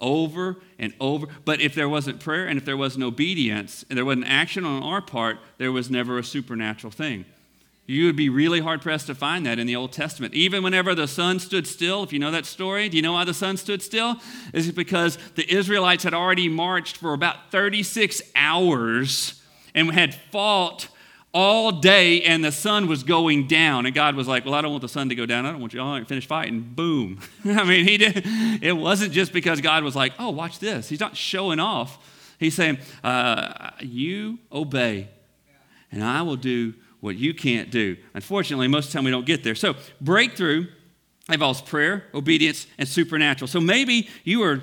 over 0.00 0.58
and 0.78 0.94
over. 1.00 1.26
But 1.44 1.60
if 1.60 1.74
there 1.74 1.88
wasn't 1.88 2.20
prayer 2.20 2.46
and 2.46 2.56
if 2.56 2.64
there 2.64 2.76
wasn't 2.76 3.02
obedience 3.02 3.84
and 3.90 3.96
there 3.96 4.04
wasn't 4.04 4.28
action 4.28 4.64
on 4.64 4.84
our 4.84 5.02
part, 5.02 5.38
there 5.58 5.72
was 5.72 5.90
never 5.90 6.18
a 6.18 6.24
supernatural 6.24 6.92
thing. 6.92 7.24
You 7.86 8.06
would 8.06 8.16
be 8.16 8.30
really 8.30 8.60
hard 8.60 8.80
pressed 8.80 9.08
to 9.08 9.14
find 9.14 9.44
that 9.44 9.58
in 9.58 9.66
the 9.66 9.76
Old 9.76 9.92
Testament. 9.92 10.32
Even 10.32 10.62
whenever 10.62 10.94
the 10.94 11.06
sun 11.06 11.38
stood 11.38 11.66
still, 11.66 12.02
if 12.02 12.12
you 12.12 12.18
know 12.18 12.30
that 12.30 12.46
story, 12.46 12.88
do 12.88 12.96
you 12.96 13.02
know 13.02 13.12
why 13.12 13.24
the 13.24 13.34
sun 13.34 13.58
stood 13.58 13.82
still? 13.82 14.16
Is 14.54 14.68
it 14.68 14.74
because 14.74 15.18
the 15.34 15.52
Israelites 15.52 16.02
had 16.02 16.14
already 16.14 16.48
marched 16.48 16.96
for 16.96 17.12
about 17.12 17.50
36 17.50 18.22
hours 18.34 19.42
and 19.74 19.92
had 19.92 20.14
fought 20.14 20.88
all 21.34 21.72
day 21.72 22.22
and 22.22 22.44
the 22.44 22.52
sun 22.52 22.86
was 22.86 23.02
going 23.02 23.48
down. 23.48 23.86
And 23.86 23.94
God 23.94 24.14
was 24.14 24.28
like, 24.28 24.44
Well, 24.44 24.54
I 24.54 24.62
don't 24.62 24.70
want 24.70 24.82
the 24.82 24.88
sun 24.88 25.08
to 25.08 25.14
go 25.14 25.26
down. 25.26 25.44
I 25.44 25.50
don't 25.50 25.60
want 25.60 25.74
you 25.74 25.82
all 25.82 25.98
to 25.98 26.04
finish 26.06 26.26
fighting. 26.26 26.60
Boom. 26.60 27.18
I 27.44 27.64
mean, 27.64 27.86
he 27.86 27.98
did. 27.98 28.22
It 28.62 28.76
wasn't 28.76 29.12
just 29.12 29.32
because 29.32 29.60
God 29.60 29.82
was 29.82 29.96
like, 29.96 30.12
Oh, 30.18 30.30
watch 30.30 30.60
this. 30.60 30.88
He's 30.88 31.00
not 31.00 31.16
showing 31.16 31.58
off. 31.60 31.98
He's 32.38 32.54
saying, 32.54 32.78
uh, 33.02 33.72
You 33.80 34.38
obey, 34.52 35.08
and 35.90 36.02
I 36.02 36.22
will 36.22 36.36
do 36.36 36.74
what 37.04 37.16
you 37.16 37.34
can't 37.34 37.70
do. 37.70 37.98
Unfortunately, 38.14 38.66
most 38.66 38.86
of 38.86 38.92
the 38.92 38.96
time 38.96 39.04
we 39.04 39.10
don't 39.10 39.26
get 39.26 39.44
there. 39.44 39.54
So, 39.54 39.74
breakthrough 40.00 40.68
involves 41.30 41.60
prayer, 41.60 42.04
obedience, 42.14 42.66
and 42.78 42.88
supernatural. 42.88 43.46
So, 43.46 43.60
maybe 43.60 44.08
you 44.24 44.42
are 44.42 44.62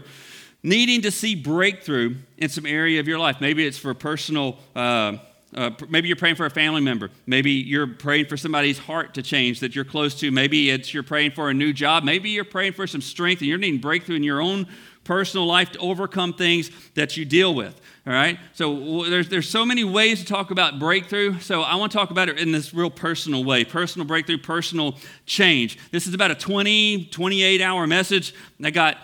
needing 0.63 1.03
to 1.03 1.11
see 1.11 1.35
breakthrough 1.35 2.15
in 2.39 2.49
some 2.49 2.65
area 2.65 2.99
of 2.99 3.07
your 3.07 3.19
life. 3.19 3.37
Maybe 3.41 3.63
it's 3.63 3.77
for 3.77 3.93
personal. 3.93 4.57
Uh, 4.75 5.17
uh, 5.53 5.69
maybe 5.87 6.07
you're 6.07 6.17
praying 6.17 6.35
for 6.35 6.47
a 6.47 6.49
family 6.49 6.81
member. 6.81 7.11
Maybe 7.27 7.51
you're 7.51 7.85
praying 7.85 8.25
for 8.25 8.37
somebody's 8.37 8.79
heart 8.79 9.13
to 9.15 9.21
change 9.21 9.59
that 9.59 9.75
you're 9.75 9.85
close 9.85 10.15
to. 10.21 10.31
Maybe 10.31 10.71
it's 10.71 10.95
you're 10.95 11.03
praying 11.03 11.31
for 11.31 11.51
a 11.51 11.53
new 11.53 11.73
job. 11.73 12.03
Maybe 12.03 12.31
you're 12.31 12.43
praying 12.43 12.73
for 12.73 12.87
some 12.87 13.01
strength 13.01 13.41
and 13.41 13.49
you're 13.49 13.59
needing 13.59 13.79
breakthrough 13.79 14.15
in 14.15 14.23
your 14.23 14.41
own 14.41 14.65
personal 15.11 15.45
life 15.45 15.73
to 15.73 15.79
overcome 15.79 16.31
things 16.31 16.71
that 16.93 17.17
you 17.17 17.25
deal 17.25 17.53
with. 17.53 17.81
All 18.07 18.13
right? 18.13 18.39
So 18.53 19.03
there's, 19.09 19.27
there's 19.27 19.49
so 19.49 19.65
many 19.65 19.83
ways 19.83 20.21
to 20.21 20.25
talk 20.25 20.51
about 20.51 20.79
breakthrough. 20.79 21.37
So 21.41 21.63
I 21.63 21.75
want 21.75 21.91
to 21.91 21.97
talk 21.97 22.11
about 22.11 22.29
it 22.29 22.39
in 22.39 22.53
this 22.53 22.73
real 22.73 22.89
personal 22.89 23.43
way 23.43 23.65
personal 23.65 24.07
breakthrough, 24.07 24.37
personal 24.37 24.95
change. 25.25 25.77
This 25.91 26.07
is 26.07 26.13
about 26.13 26.31
a 26.31 26.35
20, 26.35 27.07
28 27.07 27.61
hour 27.61 27.85
message. 27.87 28.33
I 28.63 28.71
got 28.71 28.99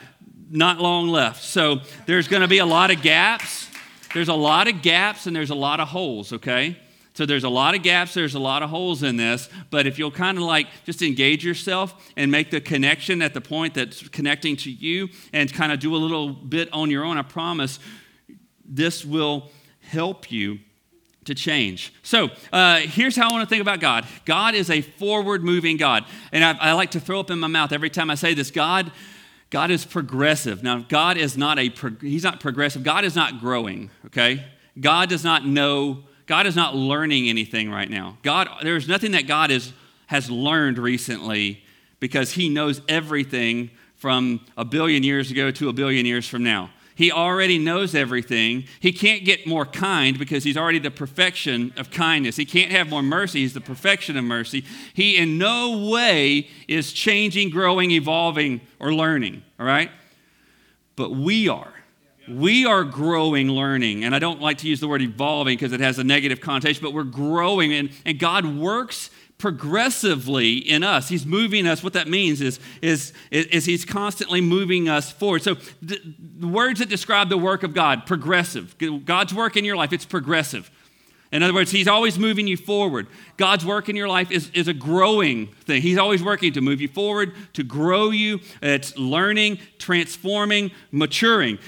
not 0.50 0.80
long 0.80 1.10
left. 1.10 1.44
So 1.44 1.82
there's 2.06 2.30
going 2.30 2.42
to 2.42 2.48
be 2.48 2.60
a 2.60 2.66
lot 2.66 2.90
of 2.90 3.02
gaps. 3.02 3.70
There's 4.14 4.30
a 4.30 4.34
lot 4.34 4.70
of 4.70 4.82
gaps 4.82 5.28
and 5.28 5.36
there's 5.36 5.50
a 5.50 5.56
lot 5.56 5.82
of 5.82 5.90
holes, 5.90 6.32
okay? 6.32 6.78
So 7.18 7.26
there's 7.26 7.46
a 7.46 7.50
lot 7.50 7.74
of 7.74 7.82
gaps, 7.82 8.14
there's 8.14 8.36
a 8.36 8.40
lot 8.40 8.62
of 8.62 8.70
holes 8.70 9.02
in 9.02 9.18
this, 9.18 9.50
but 9.72 9.88
if 9.88 9.98
you'll 9.98 10.12
kind 10.12 10.38
of 10.38 10.44
like 10.44 10.68
just 10.86 11.02
engage 11.02 11.44
yourself 11.44 12.12
and 12.16 12.32
make 12.32 12.52
the 12.52 12.62
connection 12.62 13.24
at 13.24 13.34
the 13.34 13.42
point 13.42 13.74
that's 13.74 14.08
connecting 14.10 14.56
to 14.58 14.70
you 14.70 15.10
and 15.34 15.52
kind 15.52 15.72
of 15.72 15.80
do 15.80 15.96
a 15.96 15.98
little 15.98 16.30
bit 16.30 16.72
on 16.72 16.92
your 16.92 17.04
own, 17.04 17.18
I 17.18 17.24
promise 17.24 17.80
this 18.64 19.04
will 19.04 19.50
help 19.82 20.32
you 20.32 20.60
to 21.26 21.34
change. 21.34 21.92
So 22.04 22.30
uh, 22.54 22.82
here's 22.82 23.16
how 23.16 23.32
I 23.32 23.34
want 23.34 23.50
to 23.50 23.50
think 23.50 23.64
about 23.64 23.80
God 23.80 24.06
God 24.26 24.54
is 24.54 24.70
a 24.70 24.82
forward 24.82 25.44
moving 25.44 25.78
God. 25.78 26.06
And 26.32 26.44
I, 26.44 26.52
I, 26.70 26.74
like 26.74 26.92
to 26.92 27.00
throw 27.00 27.20
up 27.20 27.32
in 27.32 27.40
my 27.40 27.48
mouth 27.48 27.72
every 27.72 27.90
time 27.90 28.12
I 28.12 28.16
say 28.16 28.36
this 28.36 28.52
God. 28.52 28.92
God 29.50 29.72
is 29.72 29.86
progressive. 29.86 30.62
Now, 30.62 30.86
God 30.88 31.18
is 31.18 31.36
not 31.36 31.58
a, 31.58 31.74
he's 32.00 32.24
not 32.24 32.40
progressive. 32.40 32.84
God 32.84 33.06
is 33.06 33.16
not 33.16 33.40
growing, 33.40 33.90
okay? 34.06 34.46
God 34.80 35.10
does 35.10 35.24
not 35.24 35.48
know, 35.48 36.04
God 36.28 36.46
is 36.46 36.56
not 36.56 36.76
learning 36.76 37.30
anything 37.30 37.72
right 37.72 37.90
now. 37.90 38.18
God, 38.22 38.50
there's 38.62 38.88
nothing 38.88 39.12
that 39.12 39.28
God 39.28 39.50
is, 39.50 39.74
has 40.08 40.30
learned 40.30 40.78
recently 40.78 41.64
because 42.00 42.34
he 42.34 42.50
knows 42.50 42.82
everything 42.88 43.72
from 43.96 44.42
a 44.56 44.64
billion 44.64 45.04
years 45.04 45.32
ago 45.32 45.50
to 45.52 45.70
a 45.70 45.74
billion 45.74 46.06
years 46.06 46.28
from 46.28 46.44
now. 46.44 46.70
He 46.96 47.12
already 47.12 47.60
knows 47.60 47.94
everything. 47.94 48.66
He 48.80 48.92
can't 48.92 49.24
get 49.24 49.46
more 49.46 49.66
kind 49.66 50.18
because 50.18 50.44
he's 50.44 50.58
already 50.58 50.80
the 50.80 50.90
perfection 50.90 51.72
of 51.78 51.92
kindness. 51.92 52.36
He 52.38 52.46
can't 52.46 52.72
have 52.72 52.90
more 52.90 53.04
mercy. 53.04 53.42
He's 53.42 53.54
the 53.54 53.62
perfection 53.62 54.18
of 54.18 54.24
mercy. 54.24 54.66
He 54.96 55.16
in 55.16 55.38
no 55.38 55.90
way 55.90 56.50
is 56.68 56.92
changing, 56.92 57.52
growing, 57.52 57.92
evolving, 57.92 58.62
or 58.80 58.94
learning, 58.94 59.44
all 59.60 59.66
right? 59.66 59.92
But 60.96 61.12
we 61.12 61.48
are. 61.48 61.72
We 62.28 62.66
are 62.66 62.84
growing, 62.84 63.50
learning. 63.50 64.04
And 64.04 64.14
I 64.14 64.20
don't 64.20 64.42
like 64.42 64.60
to 64.60 64.68
use 64.68 64.80
the 64.80 64.88
word 64.88 65.02
evolving 65.02 65.56
because 65.56 65.72
it 65.72 65.80
has 65.80 66.00
a 66.00 66.04
negative 66.04 66.42
connotation, 66.42 66.84
but 66.84 66.94
we're 66.94 67.04
growing. 67.04 67.74
And, 67.74 67.90
and 68.06 68.20
God 68.20 68.46
works 68.46 69.10
progressively 69.38 70.58
in 70.58 70.84
us. 70.84 71.10
He's 71.10 71.26
moving 71.26 71.68
us. 71.68 71.84
What 71.84 71.94
that 71.94 72.08
means 72.08 72.42
is, 72.42 72.60
is, 72.82 73.14
is 73.32 73.66
he's 73.66 73.86
constantly 73.86 74.42
moving 74.42 74.90
us 74.90 75.12
forward. 75.12 75.44
So 75.44 75.56
the, 75.82 76.00
the 76.40 76.48
words 76.48 76.80
that 76.80 76.90
describe 76.90 77.30
the 77.30 77.38
work 77.38 77.64
of 77.64 77.74
God, 77.74 78.06
progressive. 78.06 78.76
God's 79.06 79.34
work 79.34 79.56
in 79.56 79.64
your 79.64 79.76
life, 79.76 79.94
it's 79.94 80.06
progressive. 80.06 80.72
In 81.32 81.44
other 81.44 81.54
words, 81.54 81.72
he's 81.72 81.88
always 81.90 82.18
moving 82.18 82.48
you 82.48 82.58
forward. 82.58 83.08
God's 83.36 83.66
work 83.66 83.90
in 83.90 83.96
your 83.96 84.08
life 84.08 84.32
is, 84.32 84.50
is 84.52 84.68
a 84.68 84.74
growing 84.74 85.48
thing. 85.66 85.82
He's 85.82 85.98
always 85.98 86.24
working 86.24 86.54
to 86.54 86.62
move 86.62 86.80
you 86.80 86.88
forward, 86.88 87.34
to 87.54 87.64
grow 87.64 88.12
you. 88.12 88.40
It's 88.62 88.98
learning, 88.98 89.60
transforming, 89.78 90.72
maturing. 90.92 91.60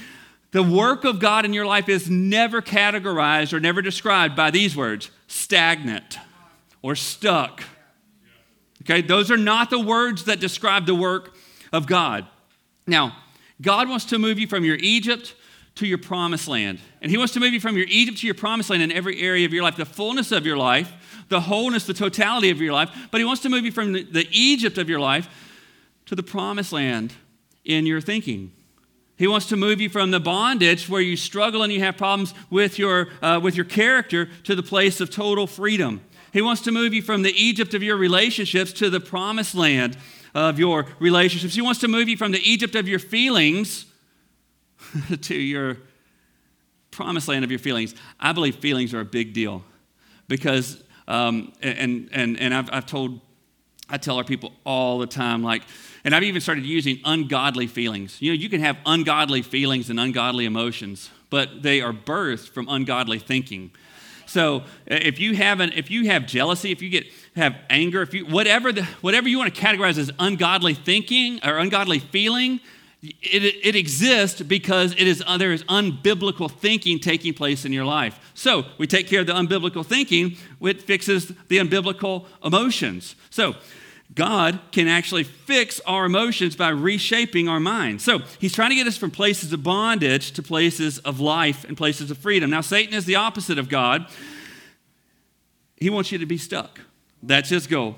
The 0.52 0.62
work 0.62 1.04
of 1.04 1.20
God 1.20 1.44
in 1.44 1.52
your 1.52 1.66
life 1.66 1.88
is 1.88 2.10
never 2.10 2.60
categorized 2.60 3.52
or 3.52 3.60
never 3.60 3.82
described 3.82 4.34
by 4.34 4.50
these 4.50 4.76
words 4.76 5.10
stagnant 5.28 6.18
or 6.82 6.96
stuck. 6.96 7.62
Okay, 8.82 9.02
those 9.02 9.30
are 9.30 9.36
not 9.36 9.70
the 9.70 9.78
words 9.78 10.24
that 10.24 10.40
describe 10.40 10.86
the 10.86 10.94
work 10.94 11.36
of 11.72 11.86
God. 11.86 12.26
Now, 12.86 13.16
God 13.60 13.88
wants 13.88 14.06
to 14.06 14.18
move 14.18 14.38
you 14.38 14.46
from 14.46 14.64
your 14.64 14.76
Egypt 14.76 15.34
to 15.76 15.86
your 15.86 15.98
promised 15.98 16.48
land. 16.48 16.80
And 17.00 17.10
He 17.10 17.18
wants 17.18 17.32
to 17.34 17.40
move 17.40 17.52
you 17.52 17.60
from 17.60 17.76
your 17.76 17.86
Egypt 17.88 18.18
to 18.18 18.26
your 18.26 18.34
promised 18.34 18.70
land 18.70 18.82
in 18.82 18.90
every 18.90 19.20
area 19.20 19.46
of 19.46 19.52
your 19.52 19.62
life, 19.62 19.76
the 19.76 19.84
fullness 19.84 20.32
of 20.32 20.44
your 20.44 20.56
life, 20.56 21.24
the 21.28 21.40
wholeness, 21.42 21.86
the 21.86 21.94
totality 21.94 22.50
of 22.50 22.60
your 22.60 22.72
life. 22.72 22.90
But 23.10 23.18
He 23.18 23.24
wants 23.24 23.42
to 23.42 23.48
move 23.48 23.64
you 23.64 23.72
from 23.72 23.92
the, 23.92 24.02
the 24.02 24.26
Egypt 24.30 24.78
of 24.78 24.88
your 24.88 25.00
life 25.00 25.28
to 26.06 26.16
the 26.16 26.22
promised 26.22 26.72
land 26.72 27.12
in 27.64 27.86
your 27.86 28.00
thinking. 28.00 28.52
He 29.20 29.26
wants 29.26 29.44
to 29.48 29.56
move 29.56 29.82
you 29.82 29.90
from 29.90 30.12
the 30.12 30.18
bondage 30.18 30.88
where 30.88 31.02
you 31.02 31.14
struggle 31.14 31.62
and 31.62 31.70
you 31.70 31.80
have 31.80 31.98
problems 31.98 32.32
with 32.48 32.78
your, 32.78 33.08
uh, 33.20 33.38
with 33.42 33.54
your 33.54 33.66
character 33.66 34.30
to 34.44 34.54
the 34.54 34.62
place 34.62 34.98
of 34.98 35.10
total 35.10 35.46
freedom. 35.46 36.00
He 36.32 36.40
wants 36.40 36.62
to 36.62 36.72
move 36.72 36.94
you 36.94 37.02
from 37.02 37.20
the 37.20 37.32
Egypt 37.32 37.74
of 37.74 37.82
your 37.82 37.98
relationships 37.98 38.72
to 38.72 38.88
the 38.88 38.98
promised 38.98 39.54
land 39.54 39.98
of 40.34 40.58
your 40.58 40.86
relationships. 41.00 41.54
He 41.54 41.60
wants 41.60 41.80
to 41.80 41.88
move 41.88 42.08
you 42.08 42.16
from 42.16 42.32
the 42.32 42.40
Egypt 42.50 42.74
of 42.74 42.88
your 42.88 42.98
feelings 42.98 43.84
to 45.20 45.34
your 45.34 45.76
promised 46.90 47.28
land 47.28 47.44
of 47.44 47.50
your 47.50 47.60
feelings. 47.60 47.94
I 48.18 48.32
believe 48.32 48.56
feelings 48.56 48.94
are 48.94 49.00
a 49.00 49.04
big 49.04 49.34
deal 49.34 49.62
because, 50.28 50.82
um, 51.06 51.52
and, 51.60 52.08
and, 52.10 52.40
and 52.40 52.54
I've, 52.54 52.70
I've 52.72 52.86
told, 52.86 53.20
I 53.90 53.98
tell 53.98 54.16
our 54.16 54.24
people 54.24 54.52
all 54.64 54.98
the 54.98 55.06
time, 55.06 55.42
like, 55.42 55.62
and 56.04 56.14
I've 56.14 56.22
even 56.22 56.40
started 56.40 56.64
using 56.64 57.00
ungodly 57.04 57.66
feelings. 57.66 58.22
You 58.22 58.32
know, 58.32 58.38
you 58.38 58.48
can 58.48 58.60
have 58.60 58.76
ungodly 58.86 59.42
feelings 59.42 59.90
and 59.90 59.98
ungodly 60.00 60.44
emotions, 60.44 61.10
but 61.28 61.62
they 61.62 61.80
are 61.80 61.92
birthed 61.92 62.50
from 62.50 62.68
ungodly 62.68 63.18
thinking. 63.18 63.70
So 64.26 64.62
if 64.86 65.18
you 65.18 65.34
have 65.34 65.60
an, 65.60 65.72
if 65.74 65.90
you 65.90 66.06
have 66.06 66.26
jealousy, 66.26 66.70
if 66.70 66.80
you 66.80 66.88
get 66.88 67.06
have 67.36 67.56
anger, 67.68 68.02
if 68.02 68.14
you 68.14 68.24
whatever 68.26 68.72
the, 68.72 68.84
whatever 69.00 69.28
you 69.28 69.38
want 69.38 69.54
to 69.54 69.60
categorize 69.60 69.98
as 69.98 70.10
ungodly 70.18 70.74
thinking 70.74 71.40
or 71.44 71.58
ungodly 71.58 71.98
feeling, 71.98 72.60
It, 73.02 73.42
it 73.64 73.76
exists 73.76 74.42
because 74.42 74.92
it 74.92 75.06
is, 75.06 75.22
uh, 75.26 75.38
there 75.38 75.54
is 75.54 75.64
unbiblical 75.64 76.50
thinking 76.50 77.00
taking 77.00 77.34
place 77.34 77.64
in 77.66 77.72
your 77.72 77.86
life. 77.86 78.14
So 78.34 78.64
we 78.78 78.86
take 78.86 79.08
care 79.08 79.20
of 79.20 79.26
the 79.26 79.32
unbiblical 79.32 79.84
thinking, 79.84 80.36
it 80.60 80.82
fixes 80.82 81.32
the 81.48 81.58
unbiblical 81.58 82.26
emotions. 82.44 83.16
So 83.30 83.54
God 84.14 84.58
can 84.72 84.88
actually 84.88 85.24
fix 85.24 85.80
our 85.86 86.04
emotions 86.04 86.56
by 86.56 86.70
reshaping 86.70 87.48
our 87.48 87.60
mind. 87.60 88.02
So 88.02 88.20
he's 88.38 88.52
trying 88.52 88.70
to 88.70 88.76
get 88.76 88.86
us 88.86 88.96
from 88.96 89.10
places 89.10 89.52
of 89.52 89.62
bondage 89.62 90.32
to 90.32 90.42
places 90.42 90.98
of 91.00 91.20
life 91.20 91.64
and 91.64 91.76
places 91.76 92.10
of 92.10 92.18
freedom. 92.18 92.50
Now, 92.50 92.60
Satan 92.60 92.94
is 92.94 93.04
the 93.04 93.16
opposite 93.16 93.58
of 93.58 93.68
God. 93.68 94.06
He 95.76 95.90
wants 95.90 96.10
you 96.10 96.18
to 96.18 96.26
be 96.26 96.38
stuck. 96.38 96.80
That's 97.22 97.50
his 97.50 97.66
goal. 97.66 97.96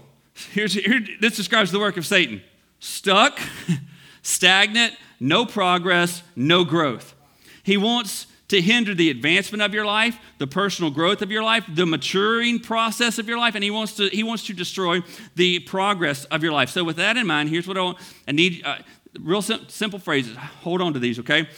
Here's, 0.52 0.74
here, 0.74 1.00
this 1.20 1.36
describes 1.36 1.72
the 1.72 1.78
work 1.78 1.96
of 1.96 2.06
Satan 2.06 2.42
stuck, 2.78 3.38
stagnant, 4.22 4.94
no 5.20 5.46
progress, 5.46 6.22
no 6.34 6.64
growth. 6.64 7.14
He 7.62 7.76
wants 7.76 8.26
to 8.52 8.60
hinder 8.60 8.94
the 8.94 9.08
advancement 9.08 9.62
of 9.62 9.72
your 9.72 9.86
life, 9.86 10.18
the 10.36 10.46
personal 10.46 10.90
growth 10.90 11.22
of 11.22 11.30
your 11.30 11.42
life, 11.42 11.64
the 11.74 11.86
maturing 11.86 12.60
process 12.60 13.18
of 13.18 13.26
your 13.26 13.38
life, 13.38 13.54
and 13.54 13.64
he 13.64 13.70
wants 13.70 13.96
to 13.96 14.08
he 14.08 14.22
wants 14.22 14.44
to 14.44 14.52
destroy 14.52 15.00
the 15.36 15.58
progress 15.60 16.26
of 16.26 16.42
your 16.42 16.52
life. 16.52 16.68
So 16.68 16.84
with 16.84 16.96
that 16.96 17.16
in 17.16 17.26
mind, 17.26 17.48
here's 17.48 17.66
what 17.66 17.78
I, 17.78 17.80
want, 17.80 17.98
I 18.28 18.32
need 18.32 18.62
uh, 18.62 18.76
real 19.18 19.40
sim- 19.40 19.66
simple 19.68 19.98
phrases. 19.98 20.36
Hold 20.36 20.82
on 20.82 20.92
to 20.92 20.98
these, 20.98 21.18
okay? 21.20 21.48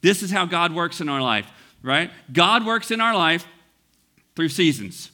This 0.00 0.22
is 0.22 0.30
how 0.30 0.46
God 0.46 0.74
works 0.74 1.02
in 1.02 1.10
our 1.10 1.20
life, 1.20 1.46
right? 1.82 2.10
God 2.32 2.64
works 2.64 2.90
in 2.90 3.02
our 3.02 3.14
life 3.14 3.46
through 4.34 4.48
seasons. 4.48 5.10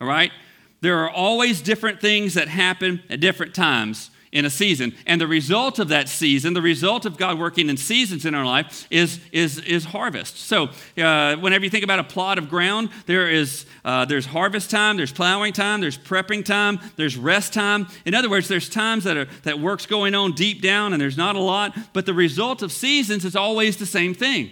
All 0.00 0.08
right? 0.08 0.32
There 0.80 1.00
are 1.00 1.10
always 1.10 1.60
different 1.60 2.00
things 2.00 2.32
that 2.34 2.48
happen 2.48 3.02
at 3.10 3.20
different 3.20 3.54
times 3.54 4.10
in 4.32 4.44
a 4.44 4.50
season. 4.50 4.94
And 5.06 5.20
the 5.20 5.26
result 5.26 5.78
of 5.78 5.88
that 5.88 6.08
season, 6.08 6.54
the 6.54 6.62
result 6.62 7.04
of 7.04 7.16
God 7.16 7.38
working 7.38 7.68
in 7.68 7.76
seasons 7.76 8.24
in 8.24 8.34
our 8.34 8.44
life, 8.44 8.86
is, 8.90 9.18
is, 9.32 9.58
is 9.60 9.86
harvest. 9.86 10.38
So, 10.38 10.68
uh, 10.96 11.36
whenever 11.36 11.64
you 11.64 11.70
think 11.70 11.82
about 11.82 11.98
a 11.98 12.04
plot 12.04 12.38
of 12.38 12.48
ground, 12.48 12.90
there 13.06 13.28
is 13.28 13.66
uh, 13.84 14.04
there's 14.04 14.26
harvest 14.26 14.70
time, 14.70 14.96
there's 14.96 15.12
plowing 15.12 15.52
time, 15.52 15.80
there's 15.80 15.98
prepping 15.98 16.44
time, 16.44 16.78
there's 16.96 17.16
rest 17.16 17.52
time. 17.52 17.88
In 18.04 18.14
other 18.14 18.30
words, 18.30 18.46
there's 18.46 18.68
times 18.68 19.04
that 19.04 19.16
are 19.16 19.26
that 19.42 19.58
work's 19.58 19.86
going 19.86 20.14
on 20.14 20.32
deep 20.32 20.62
down, 20.62 20.92
and 20.92 21.00
there's 21.00 21.16
not 21.16 21.34
a 21.34 21.40
lot. 21.40 21.76
But 21.92 22.06
the 22.06 22.14
result 22.14 22.62
of 22.62 22.70
seasons 22.72 23.24
is 23.24 23.34
always 23.34 23.78
the 23.78 23.86
same 23.86 24.14
thing. 24.14 24.50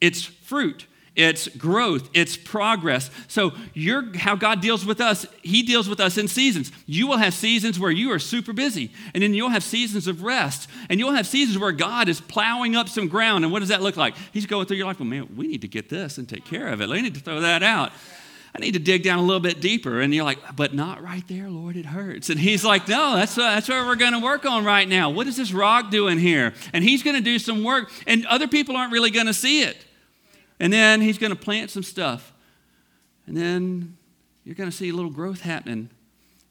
It's 0.00 0.22
fruit 0.22 0.86
it's 1.18 1.48
growth, 1.48 2.08
it's 2.14 2.36
progress. 2.36 3.10
So, 3.26 3.52
you're, 3.74 4.16
how 4.16 4.36
God 4.36 4.60
deals 4.60 4.86
with 4.86 5.00
us, 5.00 5.26
He 5.42 5.62
deals 5.62 5.88
with 5.88 5.98
us 5.98 6.16
in 6.16 6.28
seasons. 6.28 6.70
You 6.86 7.08
will 7.08 7.18
have 7.18 7.34
seasons 7.34 7.78
where 7.78 7.90
you 7.90 8.12
are 8.12 8.20
super 8.20 8.52
busy, 8.52 8.92
and 9.12 9.22
then 9.22 9.34
you'll 9.34 9.50
have 9.50 9.64
seasons 9.64 10.06
of 10.06 10.22
rest, 10.22 10.70
and 10.88 11.00
you'll 11.00 11.12
have 11.12 11.26
seasons 11.26 11.58
where 11.58 11.72
God 11.72 12.08
is 12.08 12.20
plowing 12.20 12.76
up 12.76 12.88
some 12.88 13.08
ground. 13.08 13.44
And 13.44 13.52
what 13.52 13.58
does 13.58 13.68
that 13.68 13.82
look 13.82 13.96
like? 13.96 14.14
He's 14.32 14.46
going 14.46 14.66
through 14.66 14.76
your 14.76 14.86
life, 14.86 15.00
well, 15.00 15.08
man, 15.08 15.28
we 15.36 15.48
need 15.48 15.62
to 15.62 15.68
get 15.68 15.88
this 15.88 16.18
and 16.18 16.28
take 16.28 16.44
care 16.44 16.68
of 16.68 16.80
it. 16.80 16.88
We 16.88 17.02
need 17.02 17.14
to 17.14 17.20
throw 17.20 17.40
that 17.40 17.64
out. 17.64 17.92
I 18.54 18.60
need 18.60 18.72
to 18.72 18.78
dig 18.78 19.02
down 19.02 19.18
a 19.18 19.22
little 19.22 19.40
bit 19.40 19.60
deeper. 19.60 20.00
And 20.00 20.14
you're 20.14 20.24
like, 20.24 20.38
but 20.56 20.74
not 20.74 21.02
right 21.02 21.26
there, 21.28 21.50
Lord, 21.50 21.76
it 21.76 21.86
hurts. 21.86 22.30
And 22.30 22.40
he's 22.40 22.64
like, 22.64 22.88
no, 22.88 23.16
that's, 23.16 23.36
uh, 23.36 23.42
that's 23.42 23.68
what 23.68 23.84
we're 23.86 23.96
going 23.96 24.14
to 24.14 24.20
work 24.20 24.46
on 24.46 24.64
right 24.64 24.88
now. 24.88 25.10
What 25.10 25.26
is 25.26 25.36
this 25.36 25.52
rock 25.52 25.90
doing 25.90 26.18
here? 26.18 26.54
And 26.72 26.82
he's 26.82 27.02
going 27.02 27.16
to 27.16 27.22
do 27.22 27.38
some 27.38 27.62
work, 27.62 27.90
and 28.06 28.24
other 28.26 28.48
people 28.48 28.76
aren't 28.76 28.92
really 28.92 29.10
going 29.10 29.26
to 29.26 29.34
see 29.34 29.62
it. 29.62 29.84
And 30.60 30.72
then 30.72 31.00
he's 31.00 31.18
going 31.18 31.30
to 31.30 31.36
plant 31.36 31.70
some 31.70 31.82
stuff. 31.82 32.32
And 33.26 33.36
then 33.36 33.96
you're 34.44 34.54
going 34.54 34.70
to 34.70 34.76
see 34.76 34.88
a 34.88 34.94
little 34.94 35.10
growth 35.10 35.42
happening. 35.42 35.90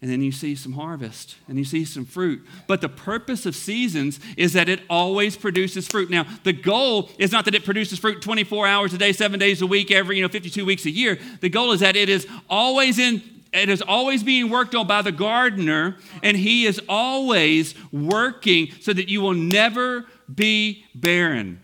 And 0.02 0.12
then 0.12 0.22
you 0.22 0.32
see 0.32 0.54
some 0.54 0.74
harvest 0.74 1.38
and 1.48 1.58
you 1.58 1.66
see 1.66 1.84
some 1.84 2.06
fruit. 2.06 2.46
But 2.68 2.82
the 2.82 2.90
purpose 2.90 3.48
of 3.48 3.56
seasons 3.56 4.20
is 4.38 4.54
that 4.54 4.70
it 4.70 4.82
always 4.92 5.36
produces 5.36 5.88
fruit. 5.88 6.12
Now, 6.12 6.28
the 6.44 6.54
goal 6.54 7.10
is 7.18 7.32
not 7.32 7.46
that 7.46 7.56
it 7.56 7.66
produces 7.66 7.98
fruit 7.98 8.22
24 8.22 8.68
hours 8.68 8.94
a 8.94 9.00
day, 9.00 9.12
seven 9.12 9.40
days 9.40 9.64
a 9.64 9.68
week, 9.68 9.90
every, 9.90 10.18
you 10.18 10.22
know, 10.22 10.30
52 10.30 10.64
weeks 10.66 10.86
a 10.86 10.92
year. 10.92 11.18
The 11.42 11.50
goal 11.50 11.72
is 11.72 11.80
that 11.80 11.96
it 11.96 12.10
is 12.10 12.28
always 12.48 13.00
in 13.00 13.24
it 13.54 13.70
is 13.70 13.82
always 13.82 14.24
being 14.24 14.50
worked 14.50 14.76
on 14.76 14.88
by 14.88 15.02
the 15.02 15.12
gardener, 15.12 15.98
and 16.22 16.36
he 16.36 16.66
is 16.66 16.82
always 16.90 17.74
working 17.92 18.72
so 18.82 18.92
that 18.94 19.10
you 19.10 19.22
will 19.22 19.34
never 19.34 20.06
be 20.34 20.86
barren. 20.94 21.62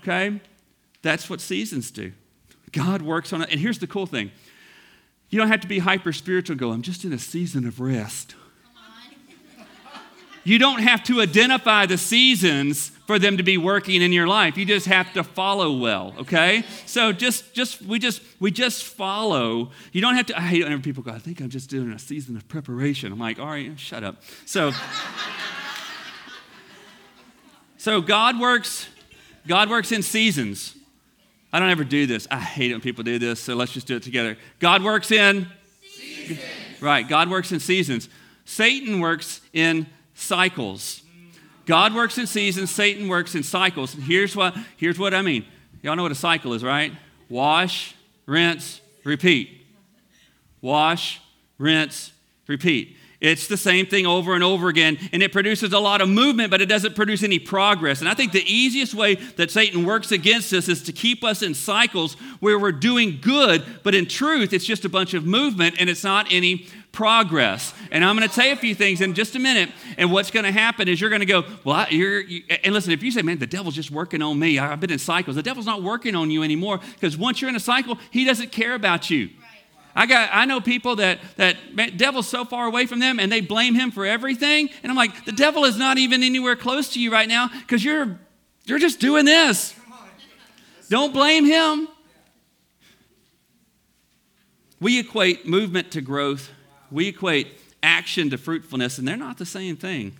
Okay? 0.00 0.40
That's 1.04 1.28
what 1.28 1.40
seasons 1.40 1.90
do. 1.90 2.12
God 2.72 3.02
works 3.02 3.32
on 3.32 3.42
it. 3.42 3.50
And 3.50 3.60
here's 3.60 3.78
the 3.78 3.86
cool 3.86 4.06
thing 4.06 4.32
you 5.30 5.38
don't 5.38 5.48
have 5.48 5.60
to 5.60 5.68
be 5.68 5.78
hyper 5.78 6.12
spiritual 6.12 6.56
go, 6.56 6.72
I'm 6.72 6.82
just 6.82 7.04
in 7.04 7.12
a 7.12 7.18
season 7.18 7.66
of 7.66 7.78
rest. 7.78 8.34
You 10.46 10.58
don't 10.58 10.80
have 10.80 11.02
to 11.04 11.22
identify 11.22 11.86
the 11.86 11.96
seasons 11.96 12.90
for 13.06 13.18
them 13.18 13.38
to 13.38 13.42
be 13.42 13.56
working 13.56 14.02
in 14.02 14.12
your 14.12 14.26
life. 14.26 14.58
You 14.58 14.66
just 14.66 14.86
have 14.86 15.10
to 15.14 15.24
follow 15.24 15.76
well, 15.78 16.14
okay? 16.20 16.64
So 16.84 17.12
just 17.12 17.54
just 17.54 17.80
we 17.82 17.98
just 17.98 18.22
we 18.40 18.50
just 18.50 18.84
follow. 18.84 19.70
You 19.92 20.00
don't 20.00 20.16
have 20.16 20.26
to 20.26 20.38
I 20.38 20.42
hate 20.42 20.64
whenever 20.64 20.82
people 20.82 21.02
go, 21.02 21.12
I 21.12 21.18
think 21.18 21.40
I'm 21.40 21.50
just 21.50 21.70
doing 21.70 21.92
a 21.92 21.98
season 21.98 22.36
of 22.36 22.48
preparation. 22.48 23.12
I'm 23.12 23.18
like, 23.18 23.38
all 23.38 23.46
right, 23.46 23.78
shut 23.78 24.04
up. 24.04 24.22
So 24.46 24.72
So 27.76 28.00
God 28.00 28.40
works 28.40 28.88
God 29.46 29.68
works 29.68 29.92
in 29.92 30.02
seasons. 30.02 30.74
I 31.54 31.60
don't 31.60 31.70
ever 31.70 31.84
do 31.84 32.04
this. 32.04 32.26
I 32.32 32.40
hate 32.40 32.72
it 32.72 32.74
when 32.74 32.80
people 32.80 33.04
do 33.04 33.16
this, 33.16 33.38
so 33.38 33.54
let's 33.54 33.70
just 33.70 33.86
do 33.86 33.94
it 33.94 34.02
together. 34.02 34.36
God 34.58 34.82
works 34.82 35.12
in 35.12 35.46
seasons. 35.88 36.40
Right, 36.80 37.08
God 37.08 37.30
works 37.30 37.52
in 37.52 37.60
seasons. 37.60 38.08
Satan 38.44 38.98
works 38.98 39.40
in 39.52 39.86
cycles. 40.14 41.02
God 41.64 41.94
works 41.94 42.18
in 42.18 42.26
seasons, 42.26 42.72
Satan 42.72 43.06
works 43.06 43.36
in 43.36 43.44
cycles. 43.44 43.94
And 43.94 44.02
Here's 44.02 44.34
what, 44.34 44.56
here's 44.76 44.98
what 44.98 45.14
I 45.14 45.22
mean. 45.22 45.44
Y'all 45.80 45.94
know 45.94 46.02
what 46.02 46.10
a 46.10 46.16
cycle 46.16 46.54
is, 46.54 46.64
right? 46.64 46.92
Wash, 47.28 47.94
rinse, 48.26 48.80
repeat. 49.04 49.64
Wash, 50.60 51.20
rinse, 51.58 52.10
repeat. 52.48 52.96
It's 53.24 53.46
the 53.46 53.56
same 53.56 53.86
thing 53.86 54.04
over 54.04 54.34
and 54.34 54.44
over 54.44 54.68
again, 54.68 54.98
and 55.10 55.22
it 55.22 55.32
produces 55.32 55.72
a 55.72 55.78
lot 55.78 56.02
of 56.02 56.10
movement, 56.10 56.50
but 56.50 56.60
it 56.60 56.66
doesn't 56.66 56.94
produce 56.94 57.22
any 57.22 57.38
progress. 57.38 58.00
And 58.00 58.08
I 58.08 58.12
think 58.12 58.32
the 58.32 58.44
easiest 58.44 58.92
way 58.92 59.14
that 59.14 59.50
Satan 59.50 59.86
works 59.86 60.12
against 60.12 60.52
us 60.52 60.68
is 60.68 60.82
to 60.82 60.92
keep 60.92 61.24
us 61.24 61.40
in 61.40 61.54
cycles 61.54 62.14
where 62.40 62.58
we're 62.58 62.70
doing 62.70 63.18
good, 63.22 63.64
but 63.82 63.94
in 63.94 64.04
truth, 64.04 64.52
it's 64.52 64.66
just 64.66 64.84
a 64.84 64.90
bunch 64.90 65.14
of 65.14 65.24
movement 65.24 65.76
and 65.80 65.88
it's 65.88 66.04
not 66.04 66.26
any 66.30 66.66
progress. 66.92 67.72
And 67.90 68.04
I'm 68.04 68.14
going 68.14 68.28
to 68.28 68.34
say 68.34 68.50
a 68.50 68.56
few 68.56 68.74
things 68.74 69.00
in 69.00 69.14
just 69.14 69.34
a 69.36 69.38
minute. 69.38 69.70
And 69.96 70.12
what's 70.12 70.30
going 70.30 70.44
to 70.44 70.52
happen 70.52 70.86
is 70.86 71.00
you're 71.00 71.10
going 71.10 71.20
to 71.20 71.26
go, 71.26 71.44
well, 71.64 71.76
I, 71.76 71.88
you're, 71.88 72.20
you, 72.20 72.42
and 72.62 72.74
listen, 72.74 72.92
if 72.92 73.02
you 73.02 73.10
say, 73.10 73.22
man, 73.22 73.38
the 73.38 73.46
devil's 73.46 73.74
just 73.74 73.90
working 73.90 74.20
on 74.20 74.38
me, 74.38 74.58
I've 74.58 74.80
been 74.80 74.92
in 74.92 74.98
cycles, 74.98 75.36
the 75.36 75.42
devil's 75.42 75.66
not 75.66 75.82
working 75.82 76.14
on 76.14 76.30
you 76.30 76.42
anymore 76.42 76.78
because 76.94 77.16
once 77.16 77.40
you're 77.40 77.48
in 77.48 77.56
a 77.56 77.60
cycle, 77.60 77.98
he 78.10 78.26
doesn't 78.26 78.52
care 78.52 78.74
about 78.74 79.08
you. 79.08 79.30
I 79.94 80.06
got 80.06 80.30
I 80.32 80.44
know 80.44 80.60
people 80.60 80.96
that 80.96 81.20
that 81.36 81.74
man, 81.74 81.96
devil's 81.96 82.28
so 82.28 82.44
far 82.44 82.66
away 82.66 82.86
from 82.86 82.98
them 82.98 83.20
and 83.20 83.30
they 83.30 83.40
blame 83.40 83.74
him 83.74 83.90
for 83.90 84.04
everything. 84.04 84.70
And 84.82 84.90
I'm 84.90 84.96
like, 84.96 85.24
the 85.24 85.32
devil 85.32 85.64
is 85.64 85.76
not 85.76 85.98
even 85.98 86.22
anywhere 86.22 86.56
close 86.56 86.92
to 86.94 87.00
you 87.00 87.12
right 87.12 87.28
now 87.28 87.48
because 87.48 87.84
you're 87.84 88.18
you're 88.64 88.78
just 88.78 88.98
doing 88.98 89.24
this. 89.24 89.74
Don't 90.88 91.12
blame 91.12 91.44
him. 91.44 91.88
We 94.80 94.98
equate 94.98 95.46
movement 95.46 95.92
to 95.92 96.00
growth. 96.00 96.50
We 96.90 97.08
equate 97.08 97.48
action 97.82 98.30
to 98.30 98.38
fruitfulness, 98.38 98.98
and 98.98 99.08
they're 99.08 99.16
not 99.16 99.38
the 99.38 99.46
same 99.46 99.76
thing. 99.76 100.16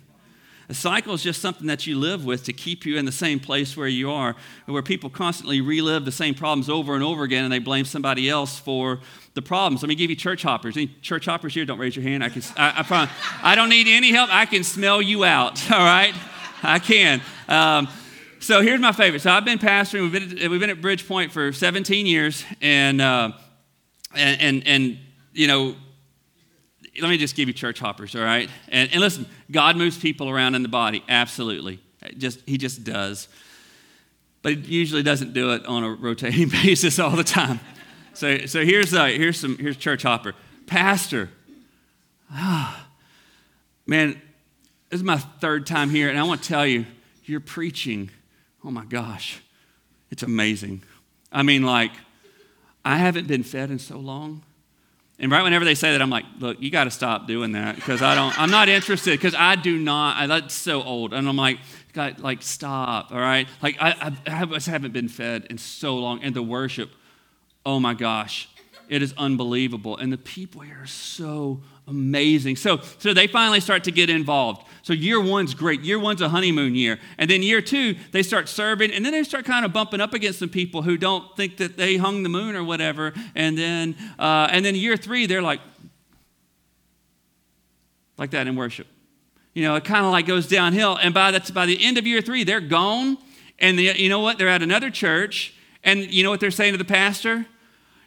A 0.67 0.73
cycle 0.73 1.13
is 1.13 1.21
just 1.21 1.41
something 1.41 1.67
that 1.67 1.85
you 1.85 1.97
live 1.97 2.25
with 2.25 2.43
to 2.45 2.53
keep 2.53 2.85
you 2.85 2.97
in 2.97 3.05
the 3.05 3.11
same 3.11 3.39
place 3.39 3.77
where 3.77 3.87
you 3.87 4.09
are, 4.09 4.35
where 4.65 4.81
people 4.81 5.11
constantly 5.11 5.61
relive 5.61 6.05
the 6.05 6.11
same 6.11 6.33
problems 6.33 6.69
over 6.69 6.95
and 6.95 7.03
over 7.03 7.23
again 7.23 7.43
and 7.43 7.53
they 7.53 7.59
blame 7.59 7.85
somebody 7.85 8.29
else 8.29 8.57
for 8.57 8.99
the 9.35 9.43
problems. 9.43 9.83
Let 9.83 9.89
me 9.89 9.95
give 9.95 10.09
you 10.09 10.15
church 10.15 10.41
hoppers. 10.41 10.75
Any 10.75 10.87
church 11.01 11.25
hoppers 11.25 11.53
here? 11.53 11.65
Don't 11.65 11.77
raise 11.77 11.95
your 11.95 12.03
hand. 12.03 12.23
I, 12.23 12.29
can, 12.29 12.41
I, 12.57 12.79
I, 12.79 12.83
promise, 12.83 13.11
I 13.43 13.53
don't 13.53 13.69
need 13.69 13.87
any 13.87 14.11
help. 14.11 14.33
I 14.33 14.47
can 14.47 14.63
smell 14.63 15.01
you 15.01 15.23
out, 15.23 15.71
all 15.71 15.77
right? 15.77 16.15
I 16.63 16.79
can. 16.79 17.21
Um, 17.47 17.87
so 18.39 18.61
here's 18.61 18.79
my 18.79 18.91
favorite. 18.91 19.21
So 19.21 19.31
I've 19.31 19.45
been 19.45 19.59
pastoring. 19.59 20.01
We've 20.01 20.11
been 20.11 20.39
at, 20.39 20.49
we've 20.49 20.59
been 20.59 20.69
at 20.71 20.81
Bridgepoint 20.81 21.31
for 21.31 21.51
17 21.51 22.07
years, 22.07 22.43
and, 22.61 23.01
uh, 23.01 23.33
and, 24.15 24.41
and, 24.41 24.67
and, 24.67 24.99
you 25.33 25.47
know, 25.47 25.75
let 27.01 27.09
me 27.09 27.17
just 27.17 27.35
give 27.35 27.47
you 27.47 27.53
church 27.53 27.79
hoppers, 27.79 28.15
all 28.15 28.21
right? 28.21 28.49
And, 28.69 28.91
and 28.91 29.01
listen, 29.01 29.25
God 29.51 29.75
moves 29.75 29.97
people 29.97 30.29
around 30.29 30.55
in 30.55 30.63
the 30.63 30.69
body, 30.69 31.03
absolutely. 31.09 31.79
Just 32.17 32.39
He 32.45 32.57
just 32.57 32.83
does. 32.83 33.27
But 34.41 34.53
He 34.53 34.75
usually 34.75 35.03
doesn't 35.03 35.33
do 35.33 35.53
it 35.53 35.65
on 35.65 35.83
a 35.83 35.91
rotating 35.91 36.49
basis 36.63 36.99
all 36.99 37.15
the 37.15 37.23
time. 37.23 37.59
So, 38.13 38.45
so 38.45 38.63
here's, 38.63 38.93
uh, 38.93 39.05
here's 39.05 39.39
some 39.39 39.57
here's 39.57 39.77
church 39.77 40.03
hopper. 40.03 40.33
Pastor, 40.67 41.29
ah, 42.31 42.87
man, 43.85 44.21
this 44.89 44.99
is 44.99 45.03
my 45.03 45.17
third 45.17 45.67
time 45.67 45.89
here, 45.89 46.09
and 46.09 46.17
I 46.17 46.23
want 46.23 46.41
to 46.41 46.47
tell 46.47 46.65
you, 46.65 46.85
you're 47.25 47.39
preaching. 47.39 48.09
Oh 48.63 48.71
my 48.71 48.85
gosh, 48.85 49.41
it's 50.09 50.23
amazing. 50.23 50.83
I 51.31 51.43
mean, 51.43 51.63
like, 51.63 51.91
I 52.85 52.97
haven't 52.97 53.27
been 53.27 53.43
fed 53.43 53.71
in 53.71 53.79
so 53.79 53.97
long. 53.97 54.43
And 55.17 55.31
right 55.31 55.43
whenever 55.43 55.63
they 55.63 55.75
say 55.75 55.93
that, 55.93 56.01
I'm 56.01 56.09
like, 56.09 56.25
look, 56.39 56.61
you 56.61 56.69
got 56.69 56.85
to 56.85 56.91
stop 56.91 57.25
doing 57.25 57.53
that 57.53 57.75
because 57.75 58.01
I 58.01 58.15
don't, 58.15 58.37
I'm 58.37 58.51
not 58.51 58.67
interested 58.67 59.11
because 59.11 59.33
I 59.33 59.55
do 59.55 59.77
not, 59.77 60.17
I, 60.17 60.27
that's 60.27 60.53
so 60.53 60.83
old. 60.83 61.13
And 61.13 61.27
I'm 61.29 61.37
like, 61.37 61.59
God, 61.93 62.19
like, 62.19 62.41
stop, 62.41 63.13
all 63.13 63.19
right? 63.19 63.47
Like, 63.61 63.77
I, 63.79 63.91
I, 63.91 64.17
I 64.27 64.59
haven't 64.59 64.91
been 64.91 65.07
fed 65.07 65.47
in 65.49 65.57
so 65.57 65.95
long. 65.97 66.21
And 66.21 66.35
the 66.35 66.43
worship, 66.43 66.91
oh 67.65 67.79
my 67.79 67.93
gosh, 67.93 68.49
it 68.89 69.01
is 69.01 69.13
unbelievable. 69.17 69.95
And 69.95 70.11
the 70.11 70.17
people 70.17 70.61
here 70.61 70.81
are 70.81 70.87
so 70.87 71.61
amazing. 71.87 72.55
So, 72.55 72.79
so 72.97 73.13
they 73.13 73.27
finally 73.27 73.59
start 73.59 73.83
to 73.85 73.91
get 73.91 74.09
involved. 74.09 74.65
So 74.81 74.93
year 74.93 75.21
one's 75.21 75.53
great. 75.53 75.81
Year 75.81 75.99
one's 75.99 76.21
a 76.21 76.29
honeymoon 76.29 76.75
year. 76.75 76.99
And 77.17 77.29
then 77.29 77.43
year 77.43 77.61
two, 77.61 77.95
they 78.11 78.23
start 78.23 78.49
serving, 78.49 78.91
and 78.91 79.05
then 79.05 79.13
they 79.13 79.23
start 79.23 79.45
kind 79.45 79.65
of 79.65 79.73
bumping 79.73 80.01
up 80.01 80.13
against 80.13 80.39
some 80.39 80.49
people 80.49 80.81
who 80.81 80.97
don't 80.97 81.35
think 81.35 81.57
that 81.57 81.77
they 81.77 81.97
hung 81.97 82.23
the 82.23 82.29
moon 82.29 82.55
or 82.55 82.63
whatever. 82.63 83.13
And 83.35 83.57
then, 83.57 83.95
uh, 84.19 84.47
and 84.51 84.63
then 84.63 84.75
year 84.75 84.97
three, 84.97 85.25
they're 85.25 85.41
like, 85.41 85.61
like 88.17 88.31
that 88.31 88.47
in 88.47 88.55
worship. 88.55 88.87
You 89.53 89.63
know, 89.63 89.75
it 89.75 89.85
kind 89.85 90.05
of 90.05 90.11
like 90.11 90.25
goes 90.25 90.47
downhill. 90.47 90.97
And 91.01 91.13
by, 91.13 91.31
that's, 91.31 91.51
by 91.51 91.65
the 91.65 91.83
end 91.83 91.97
of 91.97 92.05
year 92.05 92.21
three, 92.21 92.43
they're 92.43 92.61
gone. 92.61 93.17
And 93.59 93.79
the, 93.79 93.83
you 93.83 94.09
know 94.09 94.19
what? 94.19 94.37
They're 94.37 94.49
at 94.49 94.61
another 94.61 94.89
church. 94.89 95.53
And 95.83 96.11
you 96.11 96.23
know 96.23 96.29
what 96.29 96.39
they're 96.39 96.51
saying 96.51 96.73
to 96.73 96.77
the 96.77 96.85
pastor? 96.85 97.45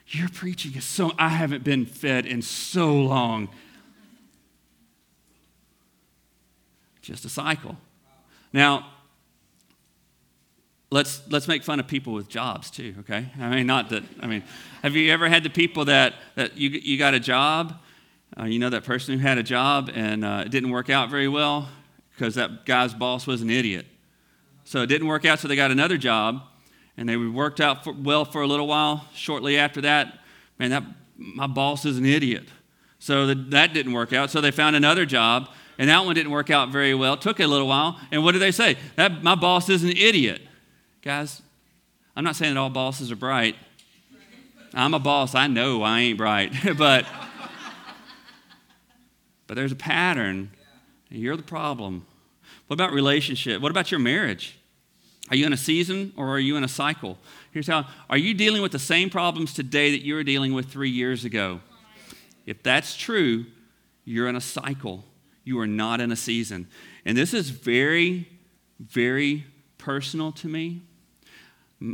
Your 0.08 0.28
preaching 0.28 0.74
is 0.74 0.84
so, 0.84 1.12
I 1.18 1.28
haven't 1.28 1.64
been 1.64 1.86
fed 1.86 2.26
in 2.26 2.42
so 2.42 2.92
long. 2.94 3.48
Just 7.08 7.24
a 7.24 7.28
cycle. 7.28 7.76
Now, 8.52 8.86
let's 10.90 11.22
let's 11.28 11.48
make 11.48 11.62
fun 11.62 11.80
of 11.80 11.86
people 11.86 12.14
with 12.14 12.28
jobs 12.30 12.70
too 12.70 12.94
okay 13.00 13.26
i 13.38 13.50
mean 13.50 13.66
not 13.66 13.90
that 13.90 14.02
i 14.22 14.26
mean 14.26 14.42
have 14.82 14.96
you 14.96 15.12
ever 15.12 15.28
had 15.28 15.42
the 15.42 15.50
people 15.50 15.84
that 15.84 16.14
that 16.34 16.56
you, 16.56 16.70
you 16.70 16.96
got 16.96 17.12
a 17.12 17.20
job 17.20 17.78
uh, 18.40 18.44
you 18.44 18.58
know 18.58 18.70
that 18.70 18.84
person 18.84 19.12
who 19.12 19.20
had 19.20 19.36
a 19.36 19.42
job 19.42 19.90
and 19.94 20.24
uh, 20.24 20.44
it 20.46 20.50
didn't 20.50 20.70
work 20.70 20.88
out 20.88 21.10
very 21.10 21.28
well 21.28 21.68
because 22.18 22.34
that 22.34 22.66
guy's 22.66 22.92
boss 22.92 23.26
was 23.28 23.42
an 23.42 23.50
idiot. 23.50 23.86
So 24.64 24.82
it 24.82 24.88
didn't 24.88 25.06
work 25.06 25.24
out, 25.24 25.38
so 25.38 25.46
they 25.46 25.56
got 25.56 25.70
another 25.70 25.96
job, 25.96 26.42
and 26.96 27.08
they 27.08 27.16
worked 27.16 27.60
out 27.60 27.84
for, 27.84 27.92
well 27.92 28.24
for 28.24 28.42
a 28.42 28.46
little 28.46 28.66
while. 28.66 29.06
Shortly 29.14 29.56
after 29.56 29.80
that, 29.82 30.18
man, 30.58 30.70
that 30.70 30.82
my 31.16 31.46
boss 31.46 31.84
is 31.84 31.96
an 31.96 32.04
idiot. 32.04 32.48
So 32.98 33.28
the, 33.28 33.34
that 33.50 33.72
didn't 33.72 33.92
work 33.92 34.12
out. 34.12 34.30
So 34.30 34.40
they 34.40 34.50
found 34.50 34.74
another 34.74 35.06
job, 35.06 35.48
and 35.78 35.88
that 35.88 36.04
one 36.04 36.14
didn't 36.14 36.32
work 36.32 36.50
out 36.50 36.70
very 36.70 36.94
well. 36.94 37.14
It 37.14 37.20
took 37.20 37.40
a 37.40 37.46
little 37.46 37.68
while, 37.68 37.98
and 38.10 38.24
what 38.24 38.32
did 38.32 38.40
they 38.40 38.50
say? 38.50 38.76
That 38.96 39.22
my 39.22 39.34
boss 39.34 39.68
is 39.68 39.84
an 39.84 39.90
idiot, 39.90 40.42
guys. 41.02 41.40
I'm 42.16 42.24
not 42.24 42.36
saying 42.36 42.54
that 42.54 42.60
all 42.60 42.68
bosses 42.68 43.12
are 43.12 43.16
bright. 43.16 43.54
I'm 44.74 44.92
a 44.92 44.98
boss. 44.98 45.34
I 45.34 45.46
know 45.46 45.82
I 45.82 46.00
ain't 46.00 46.18
bright, 46.18 46.52
but 46.76 47.06
but 49.46 49.54
there's 49.54 49.72
a 49.72 49.76
pattern. 49.76 50.50
You're 51.10 51.36
the 51.36 51.42
problem. 51.42 52.06
What 52.66 52.74
about 52.74 52.92
relationship? 52.92 53.62
What 53.62 53.70
about 53.70 53.90
your 53.90 53.98
marriage? 53.98 54.58
Are 55.30 55.36
you 55.36 55.46
in 55.46 55.52
a 55.52 55.58
season 55.58 56.12
or 56.16 56.28
are 56.28 56.38
you 56.38 56.56
in 56.56 56.64
a 56.64 56.68
cycle? 56.68 57.18
Here's 57.52 57.66
how 57.66 57.86
Are 58.10 58.18
you 58.18 58.34
dealing 58.34 58.62
with 58.62 58.72
the 58.72 58.78
same 58.78 59.10
problems 59.10 59.54
today 59.54 59.90
that 59.92 60.04
you 60.04 60.14
were 60.14 60.22
dealing 60.22 60.52
with 60.52 60.66
three 60.66 60.90
years 60.90 61.24
ago? 61.24 61.60
If 62.46 62.62
that's 62.62 62.96
true, 62.96 63.46
you're 64.04 64.28
in 64.28 64.36
a 64.36 64.40
cycle. 64.40 65.04
You 65.48 65.58
are 65.60 65.66
not 65.66 66.02
in 66.02 66.12
a 66.12 66.16
season. 66.16 66.68
And 67.06 67.16
this 67.16 67.32
is 67.32 67.48
very, 67.48 68.28
very 68.78 69.46
personal 69.78 70.30
to 70.32 70.46
me. 70.46 70.82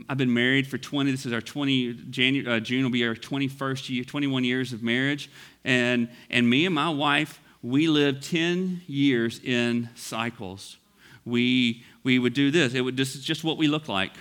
I've 0.09 0.19
been 0.19 0.35
married 0.35 0.67
for 0.67 0.77
20, 0.77 1.13
this 1.13 1.25
is 1.25 1.33
our 1.33 1.41
20, 1.41 1.93
January, 2.11 2.57
uh, 2.57 2.59
June 2.59 2.83
will 2.83 2.91
be 2.91 3.07
our 3.07 3.15
21st 3.15 3.91
year, 3.91 4.03
21 4.03 4.43
years 4.43 4.73
of 4.73 4.83
marriage. 4.83 5.31
And, 5.63 6.09
and 6.31 6.51
me 6.51 6.67
and 6.67 6.75
my 6.75 6.89
wife, 6.89 7.41
we 7.63 7.87
lived 7.87 8.29
10 8.29 8.83
years 8.89 9.39
in 9.45 9.89
cycles. 9.95 10.79
We, 11.25 11.85
we 12.03 12.19
would 12.19 12.35
do 12.35 12.51
this. 12.51 12.75
It 12.75 12.81
would, 12.81 12.97
this 12.97 13.15
is 13.15 13.23
just 13.23 13.45
what 13.45 13.57
we 13.57 13.69
look 13.69 13.87
like. 13.87 14.15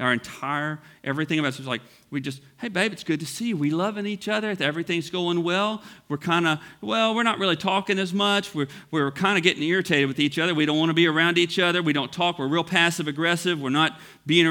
Our 0.00 0.12
entire, 0.12 0.78
everything 1.02 1.40
about 1.40 1.48
us 1.48 1.58
was 1.58 1.66
like, 1.66 1.80
we 2.10 2.20
just, 2.20 2.40
hey, 2.58 2.68
babe, 2.68 2.92
it's 2.92 3.02
good 3.02 3.18
to 3.18 3.26
see 3.26 3.48
you. 3.48 3.56
We 3.56 3.70
loving 3.70 4.06
each 4.06 4.28
other. 4.28 4.54
Everything's 4.60 5.10
going 5.10 5.42
well. 5.42 5.82
We're 6.08 6.18
kind 6.18 6.46
of, 6.46 6.60
well, 6.80 7.16
we're 7.16 7.24
not 7.24 7.40
really 7.40 7.56
talking 7.56 7.98
as 7.98 8.14
much. 8.14 8.54
We're, 8.54 8.68
we're 8.92 9.10
kind 9.10 9.36
of 9.36 9.42
getting 9.42 9.62
irritated 9.64 10.06
with 10.06 10.20
each 10.20 10.38
other. 10.38 10.54
We 10.54 10.66
don't 10.66 10.78
want 10.78 10.90
to 10.90 10.94
be 10.94 11.08
around 11.08 11.36
each 11.36 11.58
other. 11.58 11.82
We 11.82 11.92
don't 11.92 12.12
talk. 12.12 12.38
We're 12.38 12.46
real 12.46 12.62
passive 12.62 13.08
aggressive. 13.08 13.60
We're 13.60 13.70
not 13.70 13.98
being, 14.24 14.46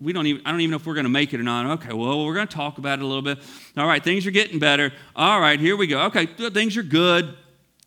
we 0.00 0.14
don't 0.14 0.26
even, 0.26 0.46
I 0.46 0.50
don't 0.50 0.62
even 0.62 0.70
know 0.70 0.76
if 0.76 0.86
we're 0.86 0.94
going 0.94 1.04
to 1.04 1.10
make 1.10 1.34
it 1.34 1.40
or 1.40 1.44
not. 1.44 1.66
Okay, 1.78 1.92
well, 1.92 2.24
we're 2.24 2.34
going 2.34 2.48
to 2.48 2.56
talk 2.56 2.78
about 2.78 3.00
it 3.00 3.02
a 3.02 3.06
little 3.06 3.22
bit. 3.22 3.38
All 3.76 3.86
right, 3.86 4.02
things 4.02 4.26
are 4.26 4.30
getting 4.30 4.58
better. 4.58 4.92
All 5.14 5.40
right, 5.40 5.60
here 5.60 5.76
we 5.76 5.88
go. 5.88 6.04
Okay, 6.06 6.24
things 6.24 6.78
are 6.78 6.82
good 6.82 7.36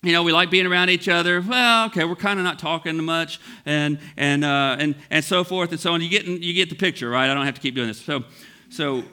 you 0.03 0.11
know, 0.11 0.21
we 0.21 0.33
like 0.33 0.51
being 0.51 0.65
around 0.65 0.89
each 0.89 1.07
other. 1.07 1.41
Well, 1.41 1.85
okay, 1.85 2.03
we're 2.03 2.15
kind 2.15 2.37
of 2.37 2.43
not 2.43 2.59
talking 2.59 3.01
much, 3.03 3.39
and 3.65 3.97
and 4.17 4.43
uh, 4.43 4.75
and 4.77 4.95
and 5.09 5.23
so 5.23 5.45
forth 5.45 5.71
and 5.71 5.79
so 5.79 5.93
on. 5.93 6.01
You 6.01 6.09
get 6.09 6.25
you 6.25 6.53
get 6.53 6.69
the 6.69 6.75
picture, 6.75 7.09
right? 7.09 7.29
I 7.29 7.33
don't 7.33 7.45
have 7.45 7.55
to 7.55 7.61
keep 7.61 7.73
doing 7.73 7.87
this. 7.87 8.01
So, 8.01 8.25
so 8.69 9.03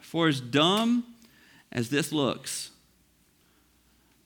for 0.00 0.26
as 0.26 0.40
dumb 0.40 1.04
as 1.70 1.90
this 1.90 2.12
looks, 2.12 2.70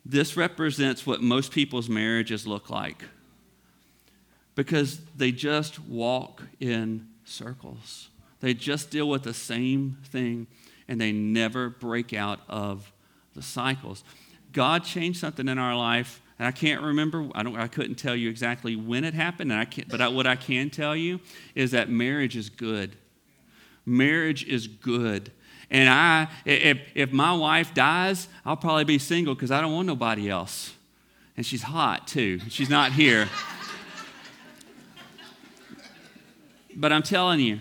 this 0.07 0.37
represents 0.37 1.05
what 1.05 1.21
most 1.21 1.51
people's 1.51 1.89
marriages 1.89 2.47
look 2.47 2.71
like, 2.71 3.03
because 4.55 5.01
they 5.17 5.33
just 5.33 5.81
walk 5.81 6.45
in 6.61 7.09
circles. 7.25 8.11
They 8.39 8.55
just 8.55 8.91
deal 8.91 9.09
with 9.09 9.25
the 9.25 9.35
same 9.35 9.99
thing, 10.05 10.47
and 10.87 11.01
they 11.01 11.11
never 11.11 11.69
break 11.69 12.13
out 12.13 12.39
of 12.49 12.93
the 13.35 13.43
cycles. 13.43 14.05
God 14.53 14.85
changed 14.85 15.21
something 15.21 15.49
in 15.49 15.59
our 15.59 15.77
life, 15.77 16.21
and 16.39 16.49
I 16.49 16.51
can't 16.51 16.83
remember. 16.83 17.29
I 17.35 17.43
don't. 17.43 17.57
I 17.57 17.69
couldn't 17.69 17.97
tell 17.97 18.17
you 18.17 18.29
exactly 18.29 18.77
when 18.77 19.05
it 19.05 19.15
happened. 19.15 19.53
And 19.53 19.61
I 19.61 19.65
can't, 19.65 19.89
but 19.89 20.01
I, 20.01 20.09
what 20.09 20.27
I 20.27 20.37
can 20.37 20.71
tell 20.71 20.97
you 20.97 21.21
is 21.55 21.71
that 21.71 21.89
marriage 21.89 22.37
is 22.37 22.49
good. 22.49 22.97
Marriage 23.87 24.45
is 24.45 24.67
good. 24.67 25.31
And 25.71 25.89
I, 25.89 26.29
if, 26.45 26.81
if 26.95 27.13
my 27.13 27.33
wife 27.33 27.73
dies, 27.75 28.29
I'll 28.45 28.57
probably 28.57 28.85
be 28.85 28.99
single 28.99 29.35
because 29.35 29.53
I 29.53 29.61
don't 29.61 29.73
want 29.73 29.87
nobody 29.87 30.29
else. 30.29 30.75
And 31.37 31.47
she's 31.47 31.63
hot 31.63 32.09
too. 32.09 32.41
She's 32.49 32.69
not 32.69 32.93
here. 32.93 33.29
but 36.77 36.93
I'm 36.93 37.05
telling 37.05 37.39
you, 37.39 37.61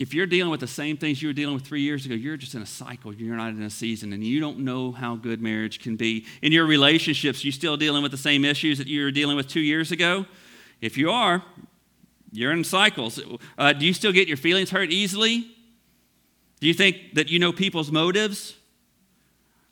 if 0.00 0.14
you're 0.14 0.26
dealing 0.26 0.50
with 0.50 0.60
the 0.60 0.66
same 0.66 0.96
things 0.96 1.20
you 1.20 1.28
were 1.28 1.34
dealing 1.34 1.54
with 1.54 1.62
three 1.66 1.82
years 1.82 2.06
ago, 2.06 2.14
you're 2.14 2.38
just 2.38 2.54
in 2.54 2.62
a 2.62 2.66
cycle. 2.66 3.12
You're 3.12 3.36
not 3.36 3.50
in 3.50 3.60
a 3.60 3.68
season, 3.68 4.14
and 4.14 4.24
you 4.24 4.40
don't 4.40 4.60
know 4.60 4.92
how 4.92 5.14
good 5.14 5.42
marriage 5.42 5.78
can 5.78 5.96
be. 5.96 6.24
In 6.40 6.52
your 6.52 6.64
relationships, 6.64 7.44
you 7.44 7.52
still 7.52 7.76
dealing 7.76 8.02
with 8.02 8.10
the 8.10 8.18
same 8.18 8.42
issues 8.46 8.78
that 8.78 8.86
you 8.86 9.04
were 9.04 9.10
dealing 9.10 9.36
with 9.36 9.46
two 9.46 9.60
years 9.60 9.92
ago? 9.92 10.24
If 10.80 10.96
you 10.96 11.10
are, 11.10 11.44
you're 12.32 12.50
in 12.50 12.64
cycles. 12.64 13.20
Uh, 13.58 13.74
do 13.74 13.84
you 13.84 13.92
still 13.92 14.10
get 14.10 14.26
your 14.26 14.38
feelings 14.38 14.70
hurt 14.70 14.90
easily? 14.90 15.40
Do 16.60 16.66
you 16.66 16.74
think 16.74 16.96
that 17.12 17.28
you 17.28 17.38
know 17.38 17.52
people's 17.52 17.92
motives? 17.92 18.56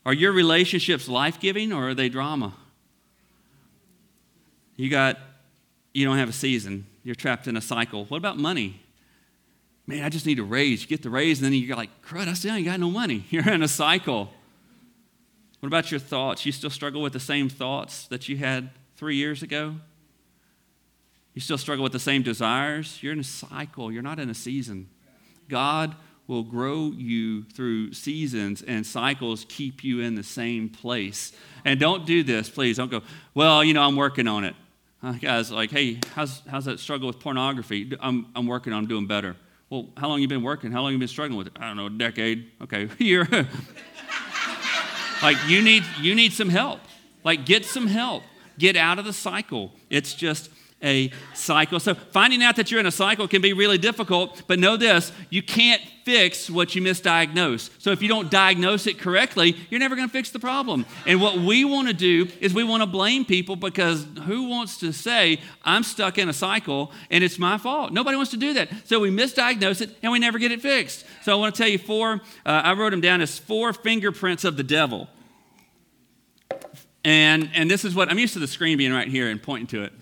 Are 0.05 0.13
your 0.13 0.31
relationships 0.31 1.07
life 1.07 1.39
giving 1.39 1.73
or 1.73 1.89
are 1.89 1.95
they 1.95 2.07
drama? 2.07 2.53
You 4.75 4.91
got, 4.91 5.17
you 5.91 6.05
don't 6.05 6.17
have 6.17 6.29
a 6.29 6.33
season. 6.33 6.85
You're 7.03 7.15
trapped 7.15 7.47
in 7.47 7.57
a 7.57 7.61
cycle. 7.61 8.05
What 8.05 8.17
about 8.17 8.37
money? 8.37 8.81
Man, 9.89 10.03
I 10.03 10.09
just 10.09 10.27
need 10.27 10.37
a 10.37 10.43
raise. 10.43 10.83
You 10.83 10.87
get 10.87 11.01
the 11.01 11.09
raise, 11.09 11.39
and 11.39 11.45
then 11.45 11.53
you're 11.59 11.75
like, 11.75 11.89
crud, 12.03 12.27
I 12.27 12.33
still 12.33 12.53
ain't 12.53 12.65
got 12.65 12.79
no 12.79 12.91
money. 12.91 13.25
You're 13.31 13.49
in 13.49 13.63
a 13.63 13.67
cycle. 13.67 14.29
What 15.59 15.67
about 15.67 15.89
your 15.89 15.99
thoughts? 15.99 16.45
You 16.45 16.51
still 16.51 16.69
struggle 16.69 17.01
with 17.01 17.11
the 17.11 17.19
same 17.19 17.49
thoughts 17.49 18.07
that 18.07 18.29
you 18.29 18.37
had 18.37 18.69
three 18.97 19.15
years 19.15 19.41
ago? 19.41 19.75
You 21.33 21.41
still 21.41 21.57
struggle 21.57 21.81
with 21.81 21.91
the 21.91 21.99
same 21.99 22.21
desires? 22.21 23.01
You're 23.01 23.13
in 23.13 23.19
a 23.19 23.23
cycle. 23.23 23.91
You're 23.91 24.03
not 24.03 24.19
in 24.19 24.29
a 24.29 24.33
season. 24.35 24.89
God 25.49 25.95
will 26.27 26.43
grow 26.43 26.91
you 26.95 27.43
through 27.45 27.91
seasons 27.93 28.61
and 28.61 28.85
cycles 28.85 29.45
keep 29.49 29.83
you 29.83 30.01
in 30.01 30.13
the 30.13 30.23
same 30.23 30.69
place. 30.69 31.33
And 31.65 31.79
don't 31.79 32.05
do 32.05 32.21
this, 32.23 32.47
please. 32.47 32.77
Don't 32.77 32.91
go, 32.91 33.01
well, 33.33 33.63
you 33.63 33.73
know, 33.73 33.81
I'm 33.81 33.95
working 33.95 34.27
on 34.27 34.43
it. 34.43 34.55
Uh, 35.01 35.13
guys, 35.13 35.51
like, 35.51 35.71
hey, 35.71 35.99
how's, 36.13 36.41
how's 36.47 36.65
that 36.65 36.79
struggle 36.79 37.07
with 37.07 37.19
pornography? 37.19 37.97
I'm, 37.99 38.27
I'm 38.35 38.45
working 38.45 38.71
on 38.71 38.85
doing 38.85 39.07
better. 39.07 39.35
Well, 39.69 39.87
how 39.97 40.07
long 40.07 40.21
you 40.21 40.27
been 40.27 40.41
working? 40.41 40.71
How 40.71 40.81
long 40.81 40.93
you 40.93 40.97
been 40.97 41.07
struggling 41.07 41.37
with 41.37 41.47
it? 41.47 41.53
I 41.59 41.67
don't 41.67 41.77
know, 41.77 41.85
a 41.85 41.89
decade. 41.91 42.49
Okay, 42.61 42.89
year. 42.97 43.27
like 45.21 45.37
you 45.47 45.61
need 45.61 45.83
you 45.99 46.15
need 46.15 46.33
some 46.33 46.49
help. 46.49 46.79
Like 47.23 47.45
get 47.45 47.65
some 47.65 47.87
help. 47.87 48.23
Get 48.57 48.75
out 48.75 48.99
of 48.99 49.05
the 49.05 49.13
cycle. 49.13 49.71
It's 49.89 50.13
just 50.13 50.49
a 50.81 51.11
cycle. 51.33 51.79
So 51.79 51.93
finding 51.93 52.41
out 52.43 52.55
that 52.55 52.71
you're 52.71 52.79
in 52.79 52.85
a 52.85 52.91
cycle 52.91 53.27
can 53.27 53.41
be 53.41 53.53
really 53.53 53.77
difficult, 53.77 54.43
but 54.47 54.59
know 54.59 54.77
this, 54.77 55.11
you 55.29 55.43
can't 55.43 55.81
fix 56.05 56.49
what 56.49 56.73
you 56.73 56.81
misdiagnose. 56.81 57.69
So 57.77 57.91
if 57.91 58.01
you 58.01 58.07
don't 58.07 58.31
diagnose 58.31 58.87
it 58.87 58.97
correctly, 58.97 59.55
you're 59.69 59.79
never 59.79 59.95
going 59.95 60.07
to 60.07 60.11
fix 60.11 60.31
the 60.31 60.39
problem. 60.39 60.85
And 61.05 61.21
what 61.21 61.37
we 61.37 61.65
want 61.65 61.87
to 61.87 61.93
do 61.93 62.27
is 62.39 62.53
we 62.53 62.63
want 62.63 62.81
to 62.81 62.87
blame 62.87 63.25
people 63.25 63.55
because 63.55 64.07
who 64.25 64.47
wants 64.49 64.77
to 64.79 64.91
say 64.91 65.39
I'm 65.63 65.83
stuck 65.83 66.17
in 66.17 66.29
a 66.29 66.33
cycle 66.33 66.91
and 67.11 67.23
it's 67.23 67.37
my 67.37 67.57
fault? 67.57 67.91
Nobody 67.91 68.15
wants 68.15 68.31
to 68.31 68.37
do 68.37 68.53
that. 68.53 68.69
So 68.85 68.99
we 68.99 69.11
misdiagnose 69.11 69.81
it 69.81 69.95
and 70.01 70.11
we 70.11 70.19
never 70.19 70.39
get 70.39 70.51
it 70.51 70.61
fixed. 70.61 71.05
So 71.23 71.33
I 71.33 71.35
want 71.35 71.53
to 71.53 71.61
tell 71.61 71.69
you 71.69 71.77
four 71.77 72.21
uh, 72.45 72.61
I 72.63 72.73
wrote 72.73 72.91
them 72.91 73.01
down 73.01 73.21
as 73.21 73.37
four 73.37 73.73
fingerprints 73.73 74.43
of 74.43 74.57
the 74.57 74.63
devil. 74.63 75.07
And, 77.03 77.49
and 77.53 77.69
this 77.69 77.85
is 77.85 77.95
what 77.95 78.09
I'm 78.09 78.19
used 78.19 78.33
to 78.33 78.39
the 78.39 78.47
screen 78.47 78.77
being 78.77 78.91
right 78.91 79.07
here 79.07 79.29
and 79.29 79.41
pointing 79.41 79.67
to 79.67 79.83
it. 79.83 79.93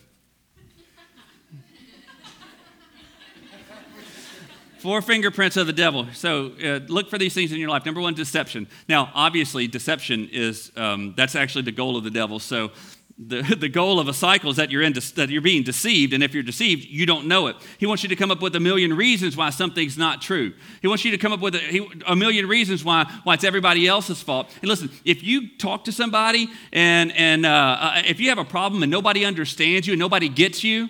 Four 4.87 5.01
fingerprints 5.01 5.57
of 5.57 5.67
the 5.67 5.73
devil. 5.73 6.07
So 6.13 6.53
uh, 6.63 6.79
look 6.87 7.09
for 7.09 7.17
these 7.17 7.33
things 7.33 7.51
in 7.51 7.59
your 7.59 7.69
life. 7.69 7.85
Number 7.85 7.99
one, 7.99 8.13
deception. 8.13 8.69
Now, 8.87 9.11
obviously, 9.13 9.67
deception 9.67 10.29
is 10.31 10.71
um, 10.77 11.13
that's 11.17 11.35
actually 11.35 11.63
the 11.63 11.73
goal 11.73 11.97
of 11.97 12.05
the 12.05 12.09
devil. 12.09 12.39
So 12.39 12.71
the, 13.17 13.41
the 13.59 13.67
goal 13.67 13.99
of 13.99 14.07
a 14.07 14.13
cycle 14.13 14.49
is 14.49 14.55
that 14.55 14.71
you're, 14.71 14.83
in 14.83 14.93
that 14.93 15.27
you're 15.29 15.41
being 15.41 15.63
deceived, 15.63 16.13
and 16.13 16.23
if 16.23 16.33
you're 16.33 16.41
deceived, 16.41 16.85
you 16.85 17.05
don't 17.05 17.27
know 17.27 17.47
it. 17.47 17.57
He 17.77 17.85
wants 17.85 18.01
you 18.03 18.07
to 18.07 18.15
come 18.15 18.31
up 18.31 18.41
with 18.41 18.55
a 18.55 18.61
million 18.61 18.95
reasons 18.95 19.35
why 19.35 19.49
something's 19.49 19.97
not 19.97 20.21
true. 20.21 20.53
He 20.81 20.87
wants 20.87 21.03
you 21.03 21.11
to 21.11 21.17
come 21.17 21.33
up 21.33 21.41
with 21.41 21.55
a, 21.55 21.59
he, 21.59 21.85
a 22.07 22.15
million 22.15 22.47
reasons 22.47 22.85
why, 22.85 23.11
why 23.25 23.33
it's 23.33 23.43
everybody 23.43 23.89
else's 23.89 24.21
fault. 24.21 24.49
And 24.61 24.69
listen, 24.69 24.89
if 25.03 25.21
you 25.21 25.57
talk 25.57 25.83
to 25.83 25.91
somebody 25.91 26.47
and, 26.71 27.11
and 27.11 27.45
uh, 27.45 27.49
uh, 27.49 28.01
if 28.05 28.21
you 28.21 28.29
have 28.29 28.37
a 28.37 28.45
problem 28.45 28.83
and 28.83 28.89
nobody 28.89 29.25
understands 29.25 29.85
you 29.85 29.91
and 29.91 29.99
nobody 29.99 30.29
gets 30.29 30.63
you, 30.63 30.87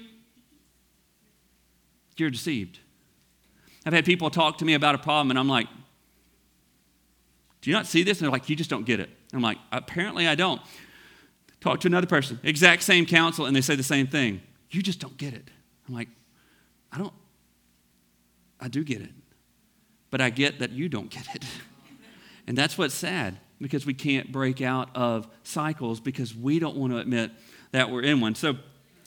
you're 2.16 2.30
deceived. 2.30 2.78
I've 3.88 3.94
had 3.94 4.04
people 4.04 4.30
talk 4.30 4.58
to 4.58 4.66
me 4.66 4.74
about 4.74 4.96
a 4.96 4.98
problem, 4.98 5.30
and 5.30 5.40
I'm 5.40 5.48
like, 5.48 5.68
Do 7.62 7.70
you 7.70 7.74
not 7.74 7.88
see 7.88 8.04
this? 8.04 8.18
And 8.18 8.26
they're 8.26 8.32
like, 8.34 8.50
You 8.50 8.56
just 8.58 8.70
don't 8.70 8.86
get 8.86 9.00
it. 9.00 9.10
I'm 9.34 9.42
like, 9.42 9.58
Apparently 9.72 10.28
I 10.28 10.36
don't. 10.36 10.62
Talk 11.62 11.80
to 11.80 11.88
another 11.88 12.06
person, 12.06 12.38
exact 12.44 12.84
same 12.84 13.06
counsel, 13.06 13.46
and 13.46 13.56
they 13.56 13.62
say 13.62 13.76
the 13.76 13.84
same 13.84 14.06
thing. 14.06 14.42
You 14.72 14.82
just 14.82 15.00
don't 15.00 15.16
get 15.18 15.34
it. 15.34 15.50
I'm 15.88 15.96
like, 15.96 16.10
I 16.92 16.98
don't, 16.98 17.14
I 18.60 18.68
do 18.68 18.84
get 18.84 19.02
it. 19.02 19.12
But 20.12 20.20
I 20.20 20.32
get 20.32 20.60
that 20.60 20.72
you 20.72 20.90
don't 20.90 21.10
get 21.10 21.34
it. 21.34 21.46
And 22.50 22.58
that's 22.58 22.78
what's 22.78 22.96
sad 22.96 23.38
because 23.60 23.86
we 23.86 23.94
can't 23.94 24.32
break 24.32 24.62
out 24.62 24.96
of 24.96 25.28
cycles 25.44 26.00
because 26.00 26.34
we 26.34 26.60
don't 26.60 26.78
want 26.78 26.94
to 26.94 27.00
admit 27.00 27.32
that 27.74 27.92
we're 27.92 28.04
in 28.04 28.22
one. 28.22 28.36
So 28.36 28.56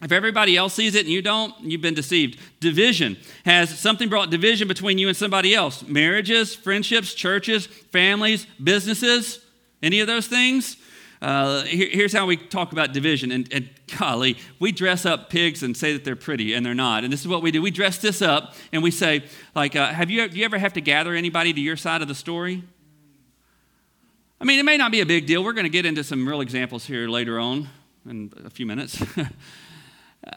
if 0.02 0.12
everybody 0.12 0.56
else 0.56 0.74
sees 0.74 0.94
it 0.94 1.00
and 1.00 1.12
you 1.12 1.20
don't, 1.20 1.54
you've 1.60 1.82
been 1.82 1.94
deceived. 1.94 2.38
Division. 2.60 3.18
Has 3.44 3.78
something 3.78 4.08
brought 4.08 4.30
division 4.30 4.66
between 4.66 4.96
you 4.98 5.08
and 5.08 5.16
somebody 5.16 5.54
else? 5.54 5.82
Marriages, 5.86 6.54
friendships, 6.54 7.12
churches, 7.12 7.66
families, 7.66 8.46
businesses, 8.62 9.40
any 9.82 10.00
of 10.00 10.06
those 10.06 10.26
things? 10.26 10.76
Uh, 11.20 11.64
here, 11.64 11.88
here's 11.90 12.14
how 12.14 12.24
we 12.24 12.38
talk 12.38 12.72
about 12.72 12.94
division. 12.94 13.30
And, 13.30 13.52
and, 13.52 13.68
golly, 13.98 14.38
we 14.58 14.72
dress 14.72 15.04
up 15.04 15.28
pigs 15.28 15.62
and 15.62 15.76
say 15.76 15.92
that 15.92 16.04
they're 16.04 16.16
pretty, 16.16 16.54
and 16.54 16.64
they're 16.64 16.74
not. 16.74 17.04
And 17.04 17.12
this 17.12 17.20
is 17.20 17.28
what 17.28 17.42
we 17.42 17.50
do. 17.50 17.60
We 17.60 17.70
dress 17.70 17.98
this 17.98 18.22
up 18.22 18.54
and 18.72 18.82
we 18.82 18.90
say, 18.90 19.24
like, 19.54 19.76
uh, 19.76 19.88
have 19.88 20.10
you, 20.10 20.28
do 20.28 20.38
you 20.38 20.44
ever 20.44 20.58
have 20.58 20.72
to 20.74 20.80
gather 20.80 21.12
anybody 21.12 21.52
to 21.52 21.60
your 21.60 21.76
side 21.76 22.00
of 22.00 22.08
the 22.08 22.14
story? 22.14 22.62
I 24.40 24.44
mean, 24.44 24.58
it 24.58 24.64
may 24.64 24.78
not 24.78 24.92
be 24.92 25.00
a 25.00 25.06
big 25.06 25.26
deal. 25.26 25.44
We're 25.44 25.52
going 25.52 25.64
to 25.64 25.70
get 25.70 25.84
into 25.84 26.02
some 26.02 26.26
real 26.26 26.40
examples 26.40 26.86
here 26.86 27.08
later 27.08 27.38
on 27.38 27.68
in 28.08 28.32
a 28.42 28.48
few 28.48 28.64
minutes. 28.64 29.02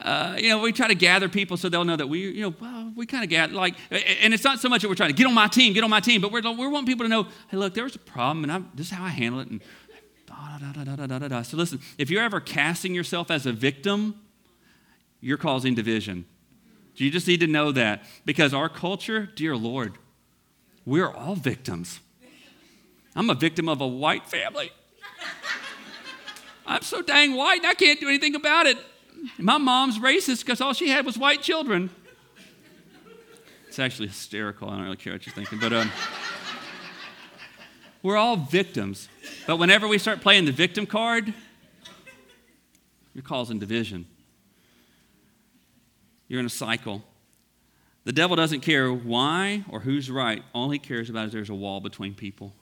Uh, 0.00 0.36
you 0.38 0.48
know, 0.48 0.58
we 0.58 0.72
try 0.72 0.88
to 0.88 0.94
gather 0.94 1.28
people 1.28 1.56
so 1.56 1.68
they'll 1.68 1.84
know 1.84 1.96
that 1.96 2.08
we, 2.08 2.30
you 2.30 2.42
know, 2.42 2.54
well, 2.60 2.92
we 2.96 3.06
kind 3.06 3.22
of 3.22 3.30
gather, 3.30 3.52
like, 3.52 3.76
and 3.90 4.34
it's 4.34 4.42
not 4.42 4.58
so 4.58 4.68
much 4.68 4.82
that 4.82 4.88
we're 4.88 4.94
trying 4.94 5.10
to 5.10 5.14
get 5.14 5.26
on 5.26 5.34
my 5.34 5.46
team, 5.46 5.72
get 5.72 5.84
on 5.84 5.90
my 5.90 6.00
team, 6.00 6.20
but 6.20 6.32
we're, 6.32 6.40
we 6.40 6.66
want 6.66 6.86
people 6.86 7.04
to 7.04 7.08
know, 7.08 7.28
hey, 7.48 7.56
look, 7.56 7.74
there 7.74 7.84
was 7.84 7.94
a 7.94 8.00
problem, 8.00 8.44
and 8.44 8.52
I'm, 8.52 8.70
this 8.74 8.86
is 8.86 8.92
how 8.92 9.04
I 9.04 9.10
handle 9.10 9.40
it, 9.40 9.48
and 9.48 9.60
da, 10.26 10.58
da, 10.72 10.84
da, 10.84 11.06
da, 11.06 11.18
da, 11.18 11.28
da. 11.28 11.42
So 11.42 11.56
listen, 11.56 11.80
if 11.98 12.10
you're 12.10 12.22
ever 12.22 12.40
casting 12.40 12.94
yourself 12.94 13.30
as 13.30 13.46
a 13.46 13.52
victim, 13.52 14.20
you're 15.20 15.38
causing 15.38 15.74
division. 15.74 16.26
You 16.96 17.10
just 17.10 17.26
need 17.26 17.40
to 17.40 17.46
know 17.46 17.72
that 17.72 18.04
because 18.24 18.54
our 18.54 18.68
culture, 18.68 19.28
dear 19.34 19.56
Lord, 19.56 19.94
we're 20.84 21.10
all 21.10 21.34
victims. 21.34 22.00
I'm 23.16 23.30
a 23.30 23.34
victim 23.34 23.68
of 23.68 23.80
a 23.80 23.86
white 23.86 24.26
family. 24.26 24.70
I'm 26.66 26.82
so 26.82 27.02
dang 27.02 27.36
white 27.36 27.58
and 27.58 27.66
I 27.66 27.74
can't 27.74 27.98
do 28.00 28.08
anything 28.08 28.34
about 28.34 28.66
it. 28.66 28.78
My 29.38 29.58
mom's 29.58 29.98
racist 29.98 30.44
because 30.44 30.60
all 30.60 30.72
she 30.72 30.88
had 30.88 31.06
was 31.06 31.16
white 31.16 31.42
children. 31.42 31.90
It's 33.68 33.78
actually 33.78 34.08
hysterical. 34.08 34.68
I 34.68 34.76
don't 34.76 34.84
really 34.84 34.96
care 34.96 35.12
what 35.12 35.26
you're 35.26 35.34
thinking, 35.34 35.58
but 35.58 35.72
um, 35.72 35.90
we're 38.02 38.16
all 38.16 38.36
victims. 38.36 39.08
But 39.46 39.56
whenever 39.56 39.88
we 39.88 39.98
start 39.98 40.20
playing 40.20 40.44
the 40.44 40.52
victim 40.52 40.86
card, 40.86 41.32
you're 43.14 43.22
causing 43.22 43.58
division. 43.58 44.06
You're 46.28 46.40
in 46.40 46.46
a 46.46 46.50
cycle. 46.50 47.02
The 48.04 48.12
devil 48.12 48.36
doesn't 48.36 48.60
care 48.60 48.92
why 48.92 49.64
or 49.68 49.80
who's 49.80 50.10
right. 50.10 50.42
All 50.54 50.70
he 50.70 50.78
cares 50.78 51.08
about 51.08 51.26
is 51.26 51.32
there's 51.32 51.50
a 51.50 51.54
wall 51.54 51.80
between 51.80 52.14
people. 52.14 52.52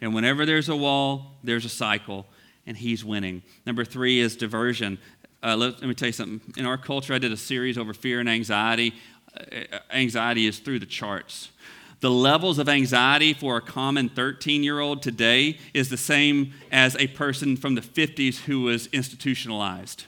And 0.00 0.14
whenever 0.14 0.44
there's 0.44 0.68
a 0.68 0.76
wall, 0.76 1.38
there's 1.42 1.64
a 1.64 1.70
cycle, 1.70 2.26
and 2.66 2.76
he's 2.76 3.04
winning. 3.04 3.42
Number 3.64 3.84
three 3.84 4.20
is 4.20 4.36
diversion. 4.36 4.98
Uh, 5.42 5.56
let, 5.56 5.80
let, 5.80 5.88
me 5.88 5.94
tell 5.94 6.08
you 6.08 6.12
something. 6.12 6.40
In 6.56 6.66
our 6.66 6.78
culture, 6.78 7.12
I 7.12 7.18
did 7.18 7.32
a 7.32 7.36
series 7.36 7.76
over 7.76 7.92
fear 7.92 8.20
and 8.20 8.28
anxiety. 8.28 8.94
Uh, 9.36 9.78
anxiety 9.90 10.46
is 10.46 10.60
through 10.60 10.78
the 10.78 10.86
charts. 10.86 11.50
The 11.98 12.10
levels 12.10 12.58
of 12.58 12.68
anxiety 12.68 13.32
for 13.32 13.56
a 13.56 13.60
common 13.60 14.08
13 14.08 14.62
year 14.62 14.80
old 14.80 15.02
today 15.02 15.58
is 15.74 15.88
the 15.88 15.96
same 15.96 16.52
as 16.70 16.96
a 16.96 17.08
person 17.08 17.56
from 17.56 17.74
the 17.74 17.80
50s 17.80 18.38
who 18.44 18.62
was 18.62 18.86
institutionalized. 18.88 20.04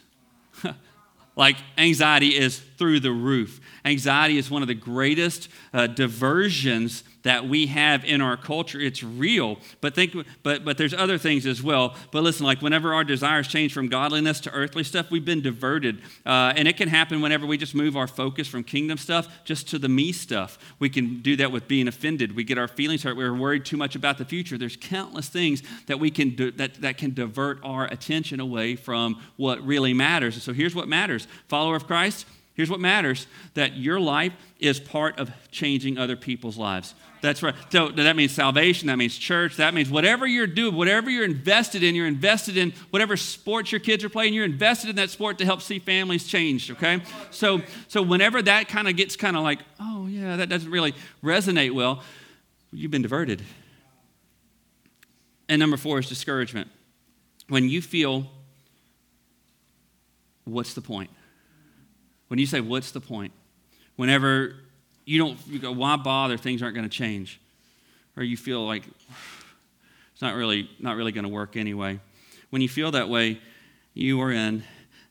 like, 1.37 1.57
anxiety 1.79 2.37
is 2.37 2.61
through 2.77 3.01
the 3.01 3.13
roof. 3.13 3.61
Anxiety 3.85 4.39
is 4.39 4.51
one 4.51 4.63
of 4.63 4.69
the 4.69 4.75
greatest 4.75 5.49
uh, 5.73 5.87
diversions 5.87 7.05
that 7.25 7.49
we 7.49 7.67
have 7.67 8.05
in 8.05 8.21
our 8.21 8.37
culture. 8.37 8.79
It's 8.79 9.03
real, 9.03 9.59
but 9.81 9.95
think, 9.95 10.15
but 10.43 10.65
but 10.65 10.79
there's 10.79 10.95
other 10.95 11.19
things 11.19 11.47
as 11.47 11.63
well. 11.63 11.97
But 12.13 12.23
listen, 12.23 12.47
like 12.47 12.63
whenever 12.63 12.95
our 12.95 13.03
desires 13.03 13.49
change 13.49 13.73
from 13.73 13.89
godliness 13.89 14.41
to 14.41 14.51
earthly 14.53 14.85
stuff, 14.85 15.11
we've 15.11 15.25
been 15.25 15.41
diverted, 15.41 16.03
uh, 16.25 16.53
and 16.55 16.69
it 16.69 16.77
can 16.77 16.89
happen 16.89 17.21
whenever 17.21 17.47
we 17.47 17.57
just 17.57 17.75
move 17.75 17.97
our 17.97 18.07
focus 18.07 18.47
from 18.47 18.63
kingdom 18.63 18.99
stuff 18.99 19.45
just 19.45 19.69
to 19.71 19.79
the 19.79 19.89
me 19.89 20.13
stuff. 20.13 20.59
We 20.79 20.91
can 20.91 21.23
do 21.23 21.35
that 21.37 21.51
with 21.51 21.67
being 21.67 21.89
offended. 21.89 22.37
We 22.37 22.45
get 22.45 22.59
our 22.59 22.69
feelings 22.69 23.03
hurt. 23.03 23.17
We're 23.17 23.35
worried 23.35 23.65
too 23.65 23.79
much 23.79 23.97
about 23.97 24.19
the 24.19 24.25
future. 24.27 24.59
There's 24.59 24.77
countless 24.77 25.29
things 25.29 25.63
that 25.87 25.99
we 25.99 26.11
can 26.11 26.31
do, 26.37 26.51
that 26.53 26.75
that 26.83 26.99
can 26.99 27.15
divert 27.15 27.59
our 27.65 27.87
attention 27.87 28.39
away 28.39 28.77
from 28.77 29.21
what 29.37 29.65
really 29.67 29.95
matters. 29.95 30.43
so 30.43 30.53
here's 30.53 30.75
what 30.75 30.89
matters: 30.89 31.27
follower 31.49 31.77
of 31.77 31.87
Christ. 31.87 32.27
Here's 32.55 32.71
what 32.71 32.81
matters 32.81 33.27
that 33.55 33.77
your 33.77 33.99
life 33.99 34.33
is 34.61 34.79
part 34.79 35.19
of 35.19 35.31
changing 35.51 35.99
other 35.99 36.17
people's 36.17 36.57
lives. 36.57 36.95
That's 37.21 37.43
right. 37.43 37.55
So 37.71 37.89
that 37.89 38.17
means 38.17 38.33
salvation, 38.33 38.87
that 38.89 38.97
means 38.97 39.17
church, 39.17 39.57
that 39.57 39.75
means 39.75 39.91
whatever 39.91 40.27
you're 40.27 40.47
doing, 40.47 40.77
whatever 40.77 41.11
you're 41.11 41.25
invested 41.25 41.83
in, 41.83 41.95
you're 41.95 42.07
invested 42.07 42.57
in 42.57 42.73
whatever 42.91 43.17
sports 43.17 43.73
your 43.73 43.81
kids 43.81 44.05
are 44.05 44.09
playing, 44.09 44.35
you're 44.35 44.45
invested 44.45 44.91
in 44.91 44.97
that 44.97 45.11
sport 45.11 45.39
to 45.39 45.45
help 45.45 45.63
see 45.63 45.79
families 45.79 46.27
changed, 46.27 46.71
okay? 46.73 47.03
So 47.31 47.63
so 47.89 48.03
whenever 48.03 48.41
that 48.43 48.69
kind 48.69 48.89
of 48.89 48.97
gets 48.97 49.17
kind 49.17 49.37
of 49.37 49.43
like, 49.43 49.59
oh 49.81 50.07
yeah, 50.07 50.37
that 50.37 50.49
doesn't 50.49 50.71
really 50.71 50.95
resonate 51.25 51.73
well, 51.73 52.03
you've 52.73 52.91
been 52.91 53.03
diverted. 53.03 53.43
And 55.49 55.59
number 55.59 55.77
4 55.77 56.01
is 56.01 56.09
discouragement. 56.09 56.69
When 57.49 57.69
you 57.69 57.83
feel 57.83 58.27
what's 60.45 60.75
the 60.75 60.83
point? 60.83 61.11
When 62.35 62.41
you 62.41 62.47
say 62.47 62.61
what's 62.61 62.91
the 62.91 63.01
point? 63.01 63.33
Whenever 63.95 64.57
you 65.05 65.19
don't 65.19 65.39
you 65.47 65.61
go, 65.61 65.71
why 65.71 65.95
bother? 65.95 66.37
Things 66.37 66.65
aren't 66.65 66.75
going 66.75 66.83
to 66.83 66.93
change. 66.93 67.41
Or 68.17 68.25
you 68.25 68.37
feel 68.37 68.67
like 68.67 68.83
it's 70.13 70.21
not 70.21 70.35
really, 70.35 70.69
not 70.81 70.97
really 70.97 71.13
going 71.13 71.23
to 71.23 71.29
work 71.29 71.57
anyway. 71.57 72.01
When 72.51 72.61
you 72.61 72.69
feel 72.69 72.91
that 72.91 73.09
way, 73.09 73.39
you 73.93 74.21
are 74.21 74.33
in 74.33 74.65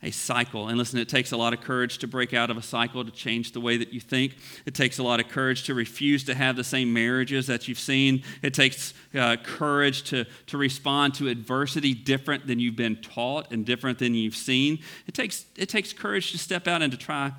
a 0.04 0.12
cycle. 0.12 0.68
And 0.68 0.78
listen, 0.78 1.00
it 1.00 1.08
takes 1.08 1.32
a 1.32 1.38
lot 1.38 1.54
of 1.54 1.62
courage 1.62 1.98
to 2.00 2.08
break 2.08 2.34
out 2.34 2.52
of 2.52 2.58
a 2.58 2.62
cycle, 2.62 3.04
to 3.04 3.12
change 3.12 3.54
the 3.54 3.62
way 3.62 3.78
that 3.78 3.94
you 3.94 4.00
think. 4.00 4.36
It 4.66 4.76
takes 4.76 5.00
a 5.00 5.04
lot 5.04 5.20
of 5.20 5.30
courage 5.30 5.64
to 5.64 5.74
refuse 5.74 6.24
to 6.26 6.36
have 6.36 6.56
the 6.56 6.64
same 6.64 6.92
marriages 6.92 7.48
that 7.48 7.68
you've 7.68 7.80
seen. 7.80 8.24
It 8.42 8.54
takes 8.54 8.94
uh, 9.16 9.38
courage 9.44 10.04
to, 10.10 10.26
to 10.48 10.58
respond 10.58 11.16
to 11.16 11.30
adversity 11.30 11.94
different 11.94 12.46
than 12.46 12.60
you've 12.60 12.76
been 12.76 12.98
taught 12.98 13.52
and 13.52 13.66
different 13.66 13.98
than 14.00 14.14
you've 14.14 14.36
seen. 14.36 14.80
It 15.08 15.14
takes, 15.14 15.46
it 15.56 15.70
takes 15.70 15.94
courage 15.94 16.32
to 16.34 16.38
step 16.38 16.68
out 16.68 16.82
and 16.82 16.92
to 16.92 16.98
try 16.98 17.32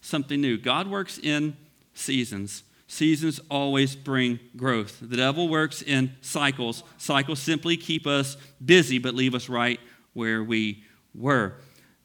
something 0.00 0.40
new. 0.40 0.56
God 0.56 0.88
works 0.88 1.18
in 1.18 1.56
seasons. 1.94 2.62
Seasons 2.86 3.40
always 3.50 3.96
bring 3.96 4.38
growth. 4.54 4.98
The 5.00 5.16
devil 5.16 5.48
works 5.48 5.82
in 5.82 6.12
cycles. 6.20 6.84
Cycles 6.98 7.40
simply 7.40 7.76
keep 7.76 8.06
us 8.06 8.36
busy 8.64 8.98
but 8.98 9.14
leave 9.14 9.34
us 9.34 9.48
right 9.48 9.80
where 10.12 10.44
we 10.44 10.84
were. 11.14 11.54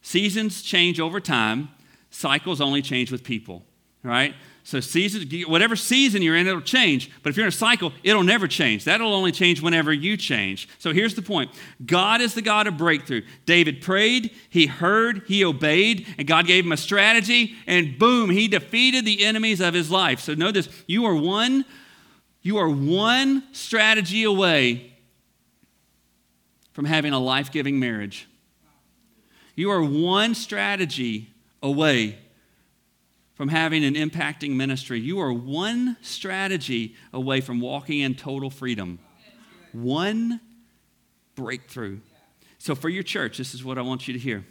Seasons 0.08 0.62
change 0.62 1.02
over 1.02 1.20
time, 1.20 1.68
cycles 2.12 2.62
only 2.62 2.82
change 2.82 3.12
with 3.12 3.26
people, 3.26 3.66
right? 4.04 4.34
So 4.64 4.80
seasons, 4.80 5.46
whatever 5.46 5.76
season 5.76 6.22
you're 6.22 6.38
in, 6.38 6.48
it'll 6.48 6.62
change. 6.62 7.12
But 7.22 7.32
if 7.32 7.36
you're 7.36 7.46
in 7.46 7.50
a 7.50 7.52
cycle, 7.52 7.92
it'll 8.04 8.24
never 8.24 8.48
change. 8.48 8.86
That'll 8.86 9.14
only 9.14 9.34
change 9.34 9.62
whenever 9.62 9.92
you 9.92 10.16
change. 10.16 10.70
So 10.80 10.94
here's 10.94 11.16
the 11.16 11.22
point 11.22 11.52
God 11.86 12.22
is 12.22 12.36
the 12.36 12.42
God 12.42 12.68
of 12.68 12.78
breakthrough. 12.78 13.24
David 13.46 13.82
prayed, 13.82 14.34
he 14.50 14.68
heard, 14.68 15.24
he 15.28 15.44
obeyed, 15.44 16.08
and 16.18 16.26
God 16.26 16.48
gave 16.48 16.64
him 16.64 16.72
a 16.72 16.78
strategy, 16.78 17.56
and 17.68 18.00
boom, 18.00 18.30
he 18.30 18.48
defeated 18.48 19.04
the 19.04 19.26
enemies 19.26 19.60
of 19.60 19.74
his 19.74 19.92
life. 19.92 20.22
So 20.22 20.36
know 20.36 20.54
this 20.54 20.70
you 20.88 21.04
are 21.04 21.16
one, 21.16 21.66
you 22.42 22.56
are 22.60 22.70
one 22.70 23.44
strategy 23.52 24.24
away 24.24 24.94
from 26.72 26.86
having 26.86 27.12
a 27.12 27.20
life-giving 27.20 27.78
marriage. 27.78 28.26
You 29.58 29.72
are 29.72 29.84
one 29.84 30.36
strategy 30.36 31.34
away 31.64 32.20
from 33.34 33.50
having 33.50 33.84
an 33.84 33.96
impacting 33.96 34.52
ministry. 34.52 35.00
You 35.00 35.20
are 35.20 35.34
one 35.34 35.98
strategy 36.04 36.96
away 37.12 37.42
from 37.42 37.60
walking 37.60 38.02
in 38.02 38.14
total 38.14 38.52
freedom. 38.52 39.00
One 39.74 40.40
breakthrough. 41.34 42.00
So, 42.60 42.76
for 42.76 42.88
your 42.88 43.02
church, 43.02 43.40
this 43.40 43.56
is 43.56 43.64
what 43.64 43.80
I 43.80 43.82
want 43.82 44.08
you 44.08 44.14
to 44.14 44.20
hear. 44.20 44.46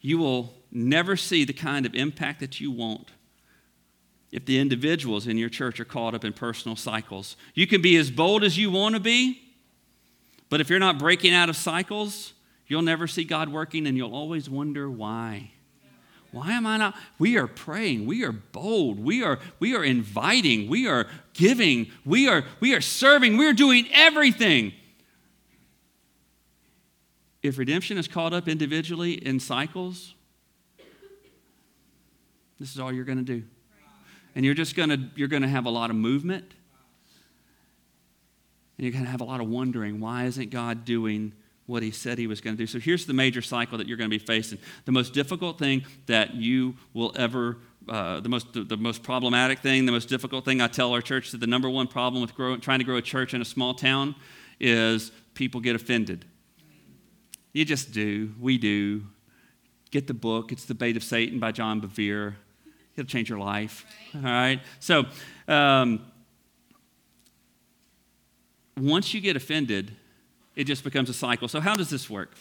You 0.00 0.18
will 0.18 0.52
never 0.72 1.16
see 1.16 1.44
the 1.44 1.52
kind 1.52 1.86
of 1.86 1.94
impact 1.94 2.40
that 2.40 2.60
you 2.60 2.72
want 2.72 3.12
if 4.32 4.44
the 4.44 4.58
individuals 4.58 5.28
in 5.28 5.38
your 5.38 5.48
church 5.48 5.78
are 5.78 5.84
caught 5.84 6.16
up 6.16 6.24
in 6.24 6.32
personal 6.32 6.74
cycles. 6.74 7.36
You 7.54 7.68
can 7.68 7.80
be 7.80 7.96
as 7.96 8.10
bold 8.10 8.42
as 8.42 8.58
you 8.58 8.72
want 8.72 8.96
to 8.96 9.00
be, 9.00 9.40
but 10.50 10.60
if 10.60 10.68
you're 10.68 10.80
not 10.80 10.98
breaking 10.98 11.32
out 11.32 11.48
of 11.48 11.56
cycles, 11.56 12.32
you'll 12.66 12.82
never 12.82 13.06
see 13.06 13.24
God 13.24 13.48
working 13.48 13.86
and 13.86 13.96
you'll 13.96 14.14
always 14.14 14.48
wonder 14.48 14.90
why. 14.90 15.50
Why 16.34 16.52
am 16.52 16.66
I 16.66 16.78
not? 16.78 16.96
We 17.18 17.36
are 17.36 17.46
praying. 17.46 18.06
We 18.06 18.24
are 18.24 18.32
bold. 18.32 18.98
We 18.98 19.22
are, 19.22 19.38
we 19.60 19.76
are 19.76 19.84
inviting. 19.84 20.68
We 20.68 20.88
are 20.88 21.06
giving. 21.32 21.92
We 22.04 22.28
are, 22.28 22.44
we 22.58 22.74
are 22.74 22.80
serving. 22.80 23.36
We 23.36 23.46
are 23.46 23.52
doing 23.52 23.86
everything. 23.92 24.72
If 27.40 27.56
redemption 27.56 27.98
is 27.98 28.08
caught 28.08 28.32
up 28.32 28.48
individually 28.48 29.12
in 29.12 29.38
cycles, 29.38 30.14
this 32.58 32.72
is 32.72 32.80
all 32.80 32.92
you're 32.92 33.04
going 33.04 33.18
to 33.18 33.24
do. 33.24 33.44
And 34.34 34.44
you're 34.44 34.54
just 34.54 34.74
going 34.74 34.88
to 34.88 34.98
you're 35.14 35.28
going 35.28 35.42
to 35.42 35.48
have 35.48 35.66
a 35.66 35.70
lot 35.70 35.90
of 35.90 35.96
movement. 35.96 36.44
And 38.76 38.84
you're 38.84 38.92
going 38.92 39.04
to 39.04 39.10
have 39.10 39.20
a 39.20 39.24
lot 39.24 39.40
of 39.40 39.48
wondering, 39.48 40.00
why 40.00 40.24
isn't 40.24 40.50
God 40.50 40.84
doing 40.84 41.32
what 41.66 41.82
he 41.82 41.90
said 41.90 42.18
he 42.18 42.26
was 42.26 42.40
going 42.40 42.56
to 42.56 42.62
do? 42.62 42.66
So 42.66 42.78
here's 42.78 43.06
the 43.06 43.12
major 43.12 43.42
cycle 43.42 43.78
that 43.78 43.88
you're 43.88 43.96
going 43.96 44.10
to 44.10 44.18
be 44.18 44.24
facing. 44.24 44.58
The 44.84 44.92
most 44.92 45.14
difficult 45.14 45.58
thing 45.58 45.84
that 46.06 46.34
you 46.34 46.76
will 46.92 47.12
ever 47.16 47.58
uh, 47.88 48.18
the 48.20 48.28
most 48.30 48.52
the, 48.54 48.64
the, 48.64 48.76
most 48.78 49.02
problematic 49.02 49.58
thing, 49.58 49.84
the 49.84 49.92
most 49.92 50.08
difficult 50.08 50.44
thing 50.44 50.62
I 50.62 50.68
tell 50.68 50.92
our 50.94 51.02
church 51.02 51.32
that 51.32 51.40
the 51.40 51.46
number 51.46 51.68
one 51.68 51.86
problem 51.86 52.22
with 52.22 52.34
grow, 52.34 52.56
trying 52.56 52.78
to 52.78 52.84
grow 52.84 52.96
a 52.96 53.02
church 53.02 53.34
in 53.34 53.42
a 53.42 53.44
small 53.44 53.74
town 53.74 54.14
is 54.58 55.12
people 55.34 55.60
get 55.60 55.76
offended. 55.76 56.24
You 57.52 57.64
just 57.64 57.92
do. 57.92 58.32
We 58.40 58.58
do. 58.58 59.04
Get 59.90 60.06
the 60.06 60.14
book. 60.14 60.50
It's 60.50 60.64
The 60.64 60.74
Bait 60.74 60.96
of 60.96 61.04
Satan 61.04 61.38
by 61.38 61.52
John 61.52 61.80
Bevere. 61.80 62.34
It'll 62.96 63.08
change 63.08 63.28
your 63.28 63.38
life. 63.38 63.86
All 64.14 64.22
right. 64.22 64.60
So, 64.80 65.04
um, 65.46 66.04
once 68.76 69.14
you 69.14 69.20
get 69.20 69.36
offended, 69.36 69.94
it 70.56 70.64
just 70.64 70.84
becomes 70.84 71.08
a 71.10 71.14
cycle. 71.14 71.48
So, 71.48 71.60
how 71.60 71.74
does 71.74 71.90
this 71.90 72.08
work? 72.08 72.34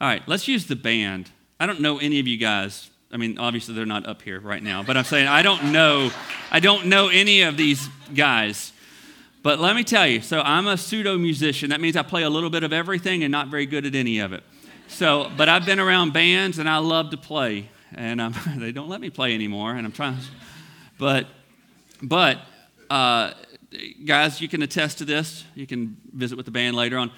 All 0.00 0.08
right, 0.08 0.22
let's 0.26 0.48
use 0.48 0.66
the 0.66 0.76
band. 0.76 1.30
I 1.58 1.66
don't 1.66 1.80
know 1.80 1.98
any 1.98 2.20
of 2.20 2.26
you 2.26 2.36
guys. 2.36 2.90
I 3.10 3.16
mean, 3.16 3.38
obviously 3.38 3.74
they're 3.74 3.86
not 3.86 4.06
up 4.06 4.22
here 4.22 4.38
right 4.38 4.62
now, 4.62 4.82
but 4.82 4.96
I'm 4.96 5.04
saying 5.04 5.28
I 5.28 5.42
don't 5.42 5.72
know. 5.72 6.10
I 6.50 6.60
don't 6.60 6.86
know 6.86 7.08
any 7.08 7.42
of 7.42 7.56
these 7.56 7.88
guys. 8.14 8.72
But 9.42 9.60
let 9.60 9.76
me 9.76 9.84
tell 9.84 10.06
you. 10.06 10.20
So 10.20 10.40
I'm 10.40 10.66
a 10.66 10.76
pseudo 10.76 11.16
musician. 11.16 11.70
That 11.70 11.80
means 11.80 11.96
I 11.96 12.02
play 12.02 12.24
a 12.24 12.30
little 12.30 12.50
bit 12.50 12.64
of 12.64 12.72
everything 12.72 13.22
and 13.22 13.30
not 13.32 13.48
very 13.48 13.66
good 13.66 13.86
at 13.86 13.94
any 13.94 14.18
of 14.18 14.32
it. 14.32 14.42
So, 14.88 15.30
but 15.36 15.48
I've 15.48 15.64
been 15.64 15.78
around 15.80 16.12
bands 16.12 16.58
and 16.58 16.68
I 16.68 16.78
love 16.78 17.10
to 17.10 17.16
play 17.16 17.68
and 17.94 18.20
um, 18.20 18.34
they 18.56 18.72
don't 18.72 18.88
let 18.88 19.00
me 19.00 19.10
play 19.10 19.34
anymore. 19.34 19.74
And 19.74 19.86
I'm 19.86 19.92
trying, 19.92 20.16
but, 20.98 21.26
but 22.02 22.40
uh, 22.90 23.32
guys, 24.04 24.40
you 24.40 24.48
can 24.48 24.62
attest 24.62 24.98
to 24.98 25.04
this. 25.04 25.44
You 25.54 25.66
can 25.66 25.96
visit 26.12 26.36
with 26.36 26.46
the 26.46 26.52
band 26.52 26.76
later 26.76 26.98
on. 26.98 27.10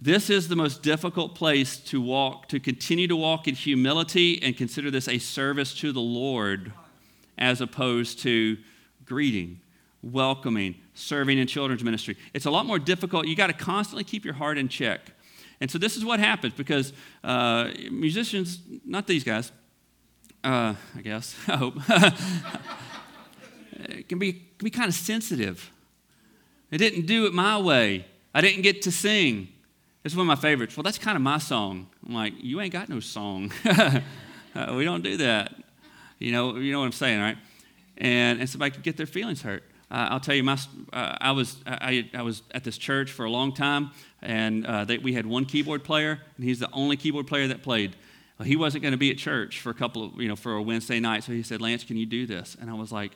This 0.00 0.30
is 0.30 0.46
the 0.46 0.54
most 0.54 0.84
difficult 0.84 1.34
place 1.34 1.76
to 1.86 2.00
walk, 2.00 2.46
to 2.50 2.60
continue 2.60 3.08
to 3.08 3.16
walk 3.16 3.48
in 3.48 3.56
humility 3.56 4.40
and 4.40 4.56
consider 4.56 4.92
this 4.92 5.08
a 5.08 5.18
service 5.18 5.74
to 5.80 5.90
the 5.90 6.00
Lord 6.00 6.72
as 7.36 7.60
opposed 7.60 8.20
to 8.20 8.58
greeting, 9.04 9.58
welcoming, 10.00 10.76
serving 10.94 11.38
in 11.38 11.48
children's 11.48 11.82
ministry. 11.82 12.16
It's 12.32 12.46
a 12.46 12.50
lot 12.50 12.64
more 12.64 12.78
difficult. 12.78 13.26
You 13.26 13.34
got 13.34 13.48
to 13.48 13.52
constantly 13.52 14.04
keep 14.04 14.24
your 14.24 14.34
heart 14.34 14.56
in 14.56 14.68
check. 14.68 15.00
And 15.60 15.68
so 15.68 15.78
this 15.78 15.96
is 15.96 16.04
what 16.04 16.20
happens 16.20 16.54
because 16.54 16.92
uh, 17.24 17.70
musicians, 17.90 18.60
not 18.84 19.08
these 19.08 19.24
guys, 19.24 19.50
uh, 20.44 20.74
I 20.96 21.00
guess, 21.02 21.34
I 21.48 21.56
hope, 21.56 21.74
can 24.08 24.20
be, 24.20 24.32
can 24.32 24.64
be 24.64 24.70
kind 24.70 24.88
of 24.88 24.94
sensitive. 24.94 25.72
It 26.70 26.78
didn't 26.78 27.06
do 27.06 27.26
it 27.26 27.34
my 27.34 27.58
way. 27.58 28.06
I 28.32 28.40
didn't 28.40 28.62
get 28.62 28.82
to 28.82 28.92
sing. 28.92 29.48
It's 30.08 30.16
one 30.16 30.24
of 30.24 30.38
my 30.38 30.40
favorites. 30.40 30.74
Well, 30.74 30.84
that's 30.84 30.96
kind 30.96 31.16
of 31.16 31.22
my 31.22 31.36
song. 31.36 31.86
I'm 32.06 32.14
like, 32.14 32.32
you 32.38 32.62
ain't 32.62 32.72
got 32.72 32.88
no 32.88 32.98
song. 32.98 33.52
uh, 33.66 34.00
we 34.74 34.82
don't 34.82 35.04
do 35.04 35.18
that. 35.18 35.54
You 36.18 36.32
know, 36.32 36.56
you 36.56 36.72
know 36.72 36.80
what 36.80 36.86
I'm 36.86 36.92
saying, 36.92 37.20
right? 37.20 37.36
And, 37.98 38.40
and 38.40 38.48
somebody 38.48 38.70
could 38.70 38.82
get 38.82 38.96
their 38.96 39.04
feelings 39.04 39.42
hurt. 39.42 39.64
Uh, 39.90 40.08
I'll 40.08 40.20
tell 40.20 40.34
you, 40.34 40.42
my, 40.42 40.58
uh, 40.94 41.18
I, 41.20 41.32
was, 41.32 41.58
I, 41.66 42.08
I 42.14 42.22
was 42.22 42.40
at 42.52 42.64
this 42.64 42.78
church 42.78 43.12
for 43.12 43.26
a 43.26 43.30
long 43.30 43.52
time, 43.52 43.90
and 44.22 44.64
uh, 44.64 44.86
they, 44.86 44.96
we 44.96 45.12
had 45.12 45.26
one 45.26 45.44
keyboard 45.44 45.84
player, 45.84 46.20
and 46.38 46.46
he's 46.46 46.58
the 46.58 46.70
only 46.72 46.96
keyboard 46.96 47.26
player 47.26 47.46
that 47.48 47.62
played 47.62 47.94
he 48.42 48.56
wasn't 48.56 48.80
going 48.80 48.92
to 48.92 48.98
be 48.98 49.10
at 49.10 49.18
church 49.18 49.60
for 49.60 49.68
a 49.68 49.74
couple 49.74 50.04
of, 50.04 50.18
you 50.18 50.28
know, 50.28 50.36
for 50.36 50.54
a 50.54 50.62
Wednesday 50.62 51.00
night. 51.00 51.24
So 51.24 51.32
he 51.32 51.42
said, 51.42 51.60
Lance, 51.60 51.84
can 51.84 51.98
you 51.98 52.06
do 52.06 52.24
this? 52.26 52.56
And 52.58 52.70
I 52.70 52.74
was 52.74 52.90
like, 52.90 53.12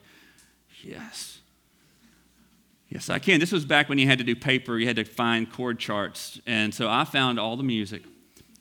yes. 0.82 1.38
Yes, 2.92 3.08
I 3.08 3.18
can. 3.18 3.40
This 3.40 3.52
was 3.52 3.64
back 3.64 3.88
when 3.88 3.96
you 3.96 4.06
had 4.06 4.18
to 4.18 4.24
do 4.24 4.36
paper, 4.36 4.76
you 4.76 4.86
had 4.86 4.96
to 4.96 5.04
find 5.04 5.50
chord 5.50 5.78
charts. 5.78 6.38
And 6.46 6.74
so 6.74 6.90
I 6.90 7.04
found 7.04 7.40
all 7.40 7.56
the 7.56 7.62
music. 7.62 8.02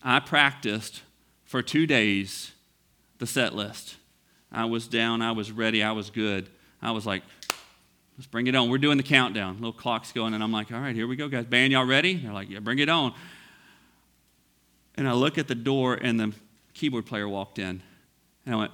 I 0.01 0.21
practiced 0.21 1.01
for 1.43 1.61
two 1.61 1.85
days 1.85 2.53
the 3.17 3.27
set 3.27 3.53
list. 3.53 3.97
I 4.49 4.63
was 4.65 4.87
down, 4.87 5.21
I 5.21 5.33
was 5.33 5.51
ready, 5.51 5.83
I 5.83 5.91
was 5.91 6.09
good. 6.09 6.47
I 6.81 6.91
was 6.91 7.05
like, 7.05 7.23
let's 8.17 8.25
bring 8.25 8.47
it 8.47 8.55
on. 8.55 8.69
We're 8.69 8.77
doing 8.77 8.95
the 8.95 9.03
countdown. 9.03 9.55
Little 9.55 9.73
clock's 9.73 10.13
going, 10.13 10.33
and 10.33 10.41
I'm 10.41 10.51
like, 10.53 10.71
all 10.71 10.79
right, 10.79 10.95
here 10.95 11.07
we 11.07 11.17
go, 11.17 11.27
guys. 11.27 11.45
Band, 11.45 11.73
y'all 11.73 11.85
ready? 11.85 12.15
They're 12.15 12.31
like, 12.31 12.49
yeah, 12.49 12.59
bring 12.59 12.79
it 12.79 12.87
on. 12.87 13.13
And 14.95 15.09
I 15.09 15.11
look 15.11 15.37
at 15.37 15.49
the 15.49 15.55
door, 15.55 15.95
and 15.95 16.17
the 16.17 16.33
keyboard 16.73 17.05
player 17.05 17.27
walked 17.27 17.59
in. 17.59 17.81
And 18.45 18.55
I 18.55 18.57
went, 18.57 18.71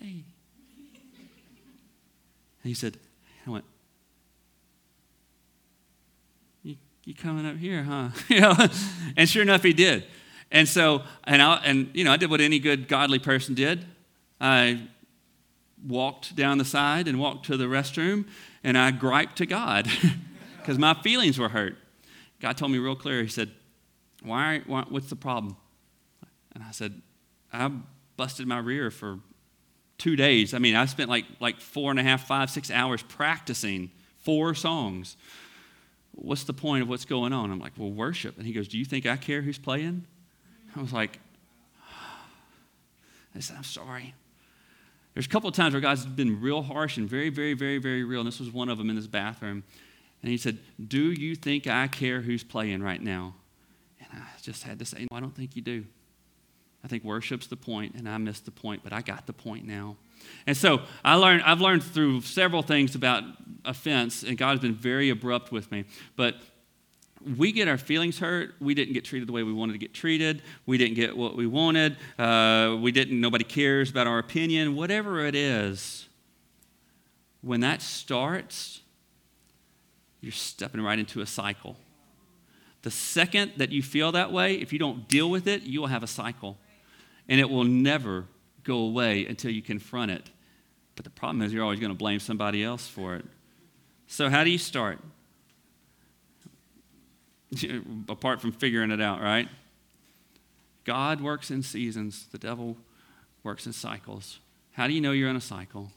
Hey. 0.00 0.24
And 2.62 2.70
he 2.70 2.74
said, 2.74 2.96
I 3.46 3.50
went, 3.50 3.64
You, 7.04 7.14
coming 7.14 7.44
up 7.44 7.56
here, 7.56 7.82
huh? 7.82 8.08
you 8.28 8.40
know? 8.40 8.54
And 9.16 9.28
sure 9.28 9.42
enough, 9.42 9.62
he 9.62 9.72
did. 9.72 10.04
And 10.50 10.66
so, 10.66 11.02
and 11.24 11.42
I, 11.42 11.56
and 11.64 11.90
you 11.92 12.04
know, 12.04 12.12
I 12.12 12.16
did 12.16 12.30
what 12.30 12.40
any 12.40 12.58
good 12.58 12.88
godly 12.88 13.18
person 13.18 13.54
did. 13.54 13.84
I 14.40 14.88
walked 15.86 16.34
down 16.34 16.58
the 16.58 16.64
side 16.64 17.06
and 17.08 17.18
walked 17.18 17.46
to 17.46 17.56
the 17.56 17.64
restroom, 17.64 18.26
and 18.62 18.78
I 18.78 18.90
griped 18.90 19.36
to 19.36 19.46
God 19.46 19.88
because 20.58 20.78
my 20.78 20.94
feelings 20.94 21.38
were 21.38 21.50
hurt. 21.50 21.76
God 22.40 22.56
told 22.56 22.72
me 22.72 22.78
real 22.78 22.96
clear. 22.96 23.22
He 23.22 23.28
said, 23.28 23.50
why, 24.22 24.62
why, 24.66 24.84
what's 24.88 25.10
the 25.10 25.16
problem? 25.16 25.56
And 26.54 26.64
I 26.64 26.70
said, 26.70 27.02
I 27.52 27.70
busted 28.16 28.46
my 28.46 28.58
rear 28.58 28.90
for 28.90 29.18
two 29.98 30.16
days. 30.16 30.54
I 30.54 30.58
mean, 30.58 30.74
I 30.74 30.86
spent 30.86 31.10
like, 31.10 31.26
like 31.40 31.60
four 31.60 31.90
and 31.90 32.00
a 32.00 32.02
half, 32.02 32.26
five, 32.26 32.50
six 32.50 32.70
hours 32.70 33.02
practicing 33.02 33.90
four 34.20 34.54
songs. 34.54 35.16
What's 36.14 36.44
the 36.44 36.52
point 36.52 36.82
of 36.82 36.88
what's 36.88 37.04
going 37.04 37.32
on? 37.32 37.50
I'm 37.50 37.58
like, 37.58 37.72
well, 37.76 37.90
worship. 37.90 38.38
And 38.38 38.46
he 38.46 38.52
goes, 38.52 38.68
Do 38.68 38.78
you 38.78 38.84
think 38.84 39.06
I 39.06 39.16
care 39.16 39.42
who's 39.42 39.58
playing? 39.58 40.06
I 40.76 40.80
was 40.80 40.92
like, 40.92 41.18
I 43.34 43.40
said, 43.40 43.56
I'm 43.56 43.64
sorry. 43.64 44.14
There's 45.14 45.26
a 45.26 45.28
couple 45.28 45.48
of 45.48 45.54
times 45.54 45.74
where 45.74 45.80
God's 45.80 46.04
been 46.06 46.40
real 46.40 46.62
harsh 46.62 46.96
and 46.96 47.08
very, 47.08 47.30
very, 47.30 47.54
very, 47.54 47.78
very 47.78 48.02
real. 48.02 48.20
And 48.20 48.26
this 48.26 48.40
was 48.40 48.50
one 48.50 48.68
of 48.68 48.78
them 48.78 48.90
in 48.90 48.96
this 48.96 49.06
bathroom. 49.06 49.62
And 50.22 50.30
he 50.30 50.36
said, 50.36 50.58
Do 50.88 51.12
you 51.12 51.34
think 51.34 51.66
I 51.66 51.86
care 51.88 52.20
who's 52.20 52.44
playing 52.44 52.82
right 52.82 53.02
now? 53.02 53.34
And 54.00 54.08
I 54.22 54.26
just 54.42 54.62
had 54.62 54.78
to 54.78 54.84
say, 54.84 55.06
No, 55.10 55.16
I 55.16 55.20
don't 55.20 55.34
think 55.34 55.56
you 55.56 55.62
do. 55.62 55.84
I 56.84 56.86
think 56.86 57.02
worship's 57.02 57.46
the 57.46 57.56
point, 57.56 57.94
and 57.94 58.06
I 58.06 58.18
missed 58.18 58.44
the 58.44 58.50
point, 58.50 58.82
but 58.84 58.92
I 58.92 59.00
got 59.00 59.26
the 59.26 59.32
point 59.32 59.66
now. 59.66 59.96
And 60.46 60.54
so 60.54 60.82
I 61.02 61.14
learned, 61.14 61.42
I've 61.42 61.60
learned 61.60 61.82
through 61.82 62.20
several 62.20 62.62
things 62.62 62.94
about 62.94 63.24
offense, 63.64 64.22
and 64.22 64.36
God 64.36 64.50
has 64.50 64.60
been 64.60 64.74
very 64.74 65.08
abrupt 65.08 65.50
with 65.50 65.72
me. 65.72 65.86
But 66.14 66.36
we 67.38 67.52
get 67.52 67.68
our 67.68 67.78
feelings 67.78 68.18
hurt. 68.18 68.54
We 68.60 68.74
didn't 68.74 68.92
get 68.92 69.06
treated 69.06 69.26
the 69.26 69.32
way 69.32 69.42
we 69.42 69.52
wanted 69.52 69.72
to 69.72 69.78
get 69.78 69.94
treated. 69.94 70.42
We 70.66 70.76
didn't 70.76 70.96
get 70.96 71.16
what 71.16 71.36
we 71.36 71.46
wanted. 71.46 71.96
Uh, 72.18 72.76
we 72.78 72.92
didn't, 72.92 73.18
nobody 73.18 73.44
cares 73.44 73.90
about 73.90 74.06
our 74.06 74.18
opinion. 74.18 74.76
Whatever 74.76 75.24
it 75.24 75.34
is, 75.34 76.06
when 77.40 77.60
that 77.60 77.80
starts, 77.80 78.82
you're 80.20 80.32
stepping 80.32 80.82
right 80.82 80.98
into 80.98 81.22
a 81.22 81.26
cycle. 81.26 81.76
The 82.82 82.90
second 82.90 83.52
that 83.56 83.72
you 83.72 83.82
feel 83.82 84.12
that 84.12 84.30
way, 84.30 84.56
if 84.56 84.70
you 84.70 84.78
don't 84.78 85.08
deal 85.08 85.30
with 85.30 85.46
it, 85.46 85.62
you 85.62 85.80
will 85.80 85.88
have 85.88 86.02
a 86.02 86.06
cycle 86.06 86.58
and 87.28 87.40
it 87.40 87.48
will 87.48 87.64
never 87.64 88.26
go 88.62 88.78
away 88.78 89.26
until 89.26 89.50
you 89.50 89.62
confront 89.62 90.10
it. 90.10 90.30
But 90.96 91.04
the 91.04 91.10
problem 91.10 91.42
is, 91.42 91.52
you're 91.52 91.62
always 91.62 91.80
going 91.80 91.92
to 91.92 91.98
blame 91.98 92.20
somebody 92.20 92.62
else 92.62 92.86
for 92.86 93.16
it. 93.16 93.24
So, 94.06 94.28
how 94.28 94.44
do 94.44 94.50
you 94.50 94.58
start? 94.58 95.00
Apart 98.08 98.40
from 98.40 98.52
figuring 98.52 98.90
it 98.90 99.00
out, 99.00 99.20
right? 99.20 99.48
God 100.84 101.20
works 101.20 101.50
in 101.50 101.62
seasons, 101.62 102.26
the 102.30 102.38
devil 102.38 102.76
works 103.42 103.66
in 103.66 103.72
cycles. 103.72 104.38
How 104.72 104.86
do 104.86 104.92
you 104.92 105.00
know 105.00 105.12
you're 105.12 105.30
in 105.30 105.36
a 105.36 105.40
cycle? 105.40 105.90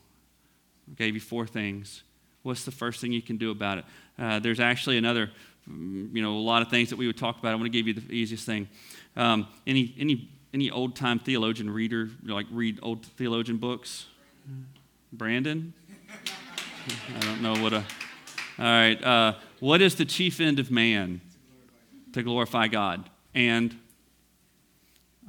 I 0.90 0.96
gave 0.96 1.14
you 1.14 1.20
four 1.20 1.46
things. 1.46 2.04
What's 2.44 2.64
the 2.64 2.72
first 2.72 3.02
thing 3.02 3.12
you 3.12 3.22
can 3.22 3.38
do 3.38 3.52
about 3.52 3.80
it? 3.80 3.86
Uh, 4.18 4.40
there's 4.40 4.60
actually 4.60 4.98
another, 4.98 5.32
mm, 5.70 6.16
you 6.16 6.22
know, 6.22 6.38
a 6.38 6.40
lot 6.40 6.62
of 6.62 6.70
things 6.70 6.90
that 6.90 6.96
we 6.96 7.08
would 7.08 7.18
talk 7.18 7.40
about. 7.40 7.52
I 7.52 7.56
want 7.56 7.66
to 7.66 7.70
give 7.70 7.88
you 7.88 7.94
the 7.94 8.14
easiest 8.14 8.46
thing. 8.46 8.70
Um, 9.16 9.48
any 9.66 9.94
any 10.00 10.30
any 10.54 10.72
old 10.72 10.96
time 10.96 11.20
theologian 11.20 11.70
reader 11.70 12.10
like 12.24 12.46
read 12.52 12.80
old 12.82 13.06
theologian 13.06 13.58
books? 13.58 14.08
Brandon. 15.12 15.74
I 17.16 17.20
don't 17.22 17.42
know 17.42 17.62
what 17.62 17.74
a. 17.74 17.84
All 18.60 18.66
right. 18.66 19.04
Uh, 19.04 19.34
what 19.60 19.82
is 19.82 19.96
the 19.96 20.06
chief 20.06 20.40
end 20.40 20.60
of 20.60 20.72
man? 20.72 21.22
To 22.14 22.24
glorify 22.24 22.68
God 22.68 23.10
and 23.36 23.78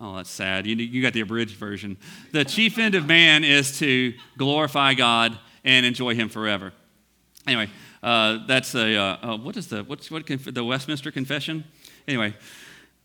Oh, 0.00 0.16
that's 0.16 0.30
sad. 0.30 0.64
You, 0.64 0.76
you 0.76 1.02
got 1.02 1.12
the 1.12 1.20
abridged 1.20 1.56
version. 1.56 1.96
The 2.30 2.44
chief 2.44 2.78
end 2.78 2.94
of 2.94 3.06
man 3.06 3.42
is 3.42 3.78
to 3.80 4.14
glorify 4.36 4.94
God 4.94 5.36
and 5.64 5.84
enjoy 5.84 6.14
Him 6.14 6.28
forever. 6.28 6.72
Anyway, 7.48 7.68
uh, 8.02 8.46
that's 8.46 8.76
a, 8.76 8.94
uh, 8.96 9.16
uh, 9.22 9.36
what 9.38 9.56
is 9.56 9.66
the, 9.66 9.82
what's, 9.82 10.08
what, 10.08 10.24
the 10.26 10.64
Westminster 10.64 11.10
Confession? 11.10 11.64
Anyway, 12.06 12.34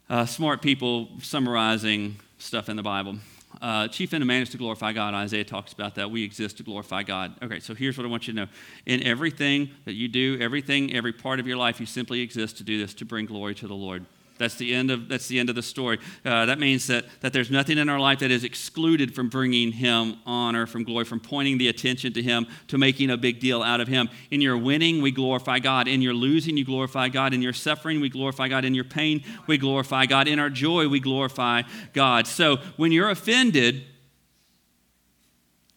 uh, 0.10 0.26
smart 0.26 0.62
people 0.62 1.10
summarizing 1.22 2.18
stuff 2.38 2.70
in 2.70 2.76
the 2.76 2.84
Bible. 2.84 3.18
Uh, 3.62 3.88
chief 3.88 4.14
end 4.14 4.22
of 4.22 4.28
man 4.28 4.42
is 4.42 4.50
to 4.50 4.58
glorify 4.58 4.92
God. 4.92 5.14
Isaiah 5.14 5.44
talks 5.44 5.74
about 5.74 5.96
that. 5.96 6.10
We 6.10 6.24
exist 6.24 6.58
to 6.58 6.64
glorify 6.64 7.04
God. 7.04 7.36
Okay, 7.42 7.60
so 7.60 7.74
here's 7.74 7.98
what 7.98 8.06
I 8.06 8.10
want 8.10 8.28
you 8.28 8.34
to 8.34 8.40
know. 8.42 8.48
In 8.86 9.04
everything 9.04 9.70
that 9.86 9.94
you 9.94 10.08
do, 10.08 10.38
everything, 10.42 10.94
every 10.94 11.14
part 11.14 11.40
of 11.40 11.48
your 11.48 11.58
life, 11.58 11.80
you 11.80 11.86
simply 11.86 12.22
exist 12.22 12.58
to 12.58 12.64
do 12.64 12.80
this, 12.80 12.94
to 12.96 13.06
bring 13.06 13.26
glory 13.26 13.56
to 13.56 13.68
the 13.68 13.76
Lord. 13.76 14.06
That's 14.44 14.56
the 14.56 14.76
end 14.76 14.92
of, 14.92 15.08
that's 15.08 15.30
the, 15.30 15.40
end 15.40 15.48
of 15.48 15.56
the 15.56 15.62
story. 15.62 16.00
Uh, 16.26 16.46
that 16.48 16.60
means 16.60 16.88
that, 16.88 17.06
that 17.22 17.32
there's 17.32 17.50
nothing 17.50 17.78
in 17.78 17.88
our 17.88 18.00
life 18.00 18.20
that 18.20 18.30
is 18.30 18.44
excluded 18.44 19.16
from 19.16 19.30
bringing 19.30 19.72
Him 19.72 20.18
honor, 20.26 20.68
from 20.68 20.84
glory, 20.84 21.06
from 21.06 21.22
pointing 21.22 21.58
the 21.58 21.70
attention 21.70 22.12
to 22.12 22.22
Him, 22.22 22.46
to 22.68 22.78
making 22.78 23.10
a 23.10 23.16
big 23.16 23.40
deal 23.40 23.64
out 23.64 23.80
of 23.80 23.88
Him. 23.88 24.10
In 24.32 24.42
your 24.42 24.58
winning, 24.58 25.02
we 25.02 25.12
glorify 25.12 25.60
God. 25.60 25.88
In 25.88 26.02
your 26.02 26.14
losing, 26.14 26.58
you 26.58 26.66
glorify 26.66 27.08
God. 27.08 27.34
In 27.34 27.42
your 27.42 27.54
suffering, 27.54 28.02
we 28.02 28.10
glorify 28.10 28.50
God. 28.50 28.66
In 28.66 28.76
your 28.76 28.84
pain, 28.84 29.24
we 29.48 29.58
glorify 29.58 30.06
God. 30.06 30.28
In 30.28 30.40
our 30.40 30.50
joy, 30.50 30.90
we 30.90 31.00
glorify 31.00 31.62
God. 31.94 32.28
So 32.28 32.58
when 32.76 32.92
you're 32.92 33.12
offended, 33.12 33.86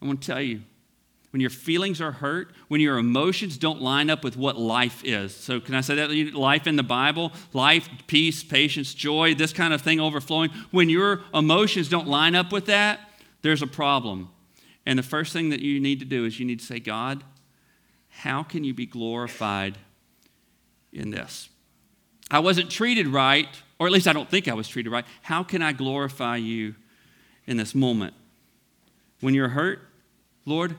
I 0.03 0.07
want 0.07 0.23
to 0.23 0.27
tell 0.27 0.43
you, 0.43 0.63
when 1.37 1.43
your 1.43 1.51
feelings 1.51 2.01
are 2.01 2.13
hurt, 2.13 2.51
when 2.69 2.81
your 2.81 2.97
emotions 2.97 3.59
don't 3.59 3.83
line 3.83 4.09
up 4.09 4.25
with 4.25 4.39
what 4.39 4.57
life 4.57 5.05
is. 5.05 5.37
So, 5.37 5.61
can 5.61 5.75
I 5.75 5.83
say 5.83 5.95
that? 5.97 6.35
Life 6.35 6.67
in 6.67 6.77
the 6.77 6.83
Bible, 6.83 7.31
life, 7.53 7.91
peace, 8.07 8.43
patience, 8.43 8.95
joy, 8.95 9.35
this 9.35 9.53
kind 9.53 9.75
of 9.75 9.83
thing 9.83 10.01
overflowing. 10.01 10.49
When 10.71 10.89
your 10.89 11.25
emotions 11.35 11.91
don't 11.91 12.09
line 12.09 12.35
up 12.35 12.53
with 12.53 12.65
that, 12.67 13.01
there's 13.43 13.61
a 13.61 13.67
problem. 13.67 14.31
And 14.87 14.99
the 14.99 15.03
first 15.03 15.35
thing 15.35 15.51
that 15.51 15.61
you 15.61 15.79
need 15.79 15.99
to 15.99 16.07
do 16.07 16.25
is 16.25 16.41
you 16.41 16.47
need 16.47 16.61
to 16.61 16.65
say, 16.65 16.81
God, 16.81 17.23
how 18.09 18.43
can 18.43 18.65
you 18.65 18.73
be 18.73 18.87
glorified 18.87 19.77
in 20.91 21.11
this? 21.11 21.51
I 22.31 22.39
wasn't 22.39 22.71
treated 22.71 23.09
right, 23.09 23.49
or 23.79 23.87
at 23.87 23.93
least 23.93 24.09
I 24.09 24.15
don't 24.15 24.31
think 24.31 24.49
I 24.49 24.55
was 24.55 24.69
treated 24.69 24.89
right. 24.89 25.05
How 25.21 25.43
can 25.43 25.61
I 25.61 25.73
glorify 25.73 26.37
you 26.39 26.77
in 27.47 27.59
this 27.59 27.75
moment? 27.75 28.15
When 29.21 29.35
you're 29.35 29.51
hurt, 29.51 29.81
Lord, 30.47 30.77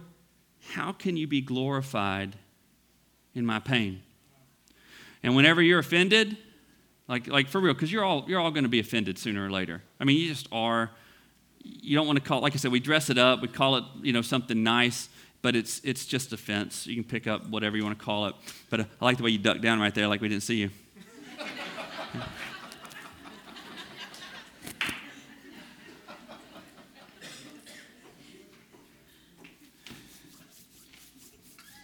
how 0.73 0.91
can 0.91 1.17
you 1.17 1.27
be 1.27 1.41
glorified 1.41 2.35
in 3.33 3.45
my 3.45 3.59
pain? 3.59 4.01
And 5.23 5.35
whenever 5.35 5.61
you're 5.61 5.79
offended, 5.79 6.37
like, 7.07 7.27
like 7.27 7.47
for 7.47 7.59
real, 7.59 7.73
because 7.73 7.91
you're 7.91 8.03
all, 8.03 8.25
you're 8.27 8.39
all 8.39 8.51
going 8.51 8.63
to 8.63 8.69
be 8.69 8.79
offended 8.79 9.17
sooner 9.17 9.45
or 9.45 9.49
later. 9.49 9.81
I 9.99 10.03
mean, 10.03 10.17
you 10.17 10.27
just 10.27 10.47
are. 10.51 10.91
You 11.63 11.97
don't 11.97 12.07
want 12.07 12.17
to 12.17 12.23
call, 12.23 12.41
like 12.41 12.53
I 12.53 12.57
said, 12.57 12.71
we 12.71 12.79
dress 12.79 13.09
it 13.09 13.17
up, 13.17 13.41
we 13.41 13.47
call 13.47 13.75
it, 13.75 13.83
you 14.01 14.13
know, 14.13 14.21
something 14.21 14.63
nice, 14.63 15.09
but 15.41 15.55
it's, 15.55 15.81
it's 15.83 16.05
just 16.05 16.31
offense. 16.31 16.87
You 16.87 16.95
can 16.95 17.03
pick 17.03 17.27
up 17.27 17.49
whatever 17.49 17.75
you 17.75 17.83
want 17.83 17.97
to 17.97 18.05
call 18.05 18.27
it. 18.27 18.35
But 18.69 18.81
I 18.81 18.85
like 19.01 19.17
the 19.17 19.23
way 19.23 19.31
you 19.31 19.37
ducked 19.37 19.61
down 19.61 19.79
right 19.79 19.93
there, 19.93 20.07
like 20.07 20.21
we 20.21 20.29
didn't 20.29 20.43
see 20.43 20.57
you. 20.57 20.69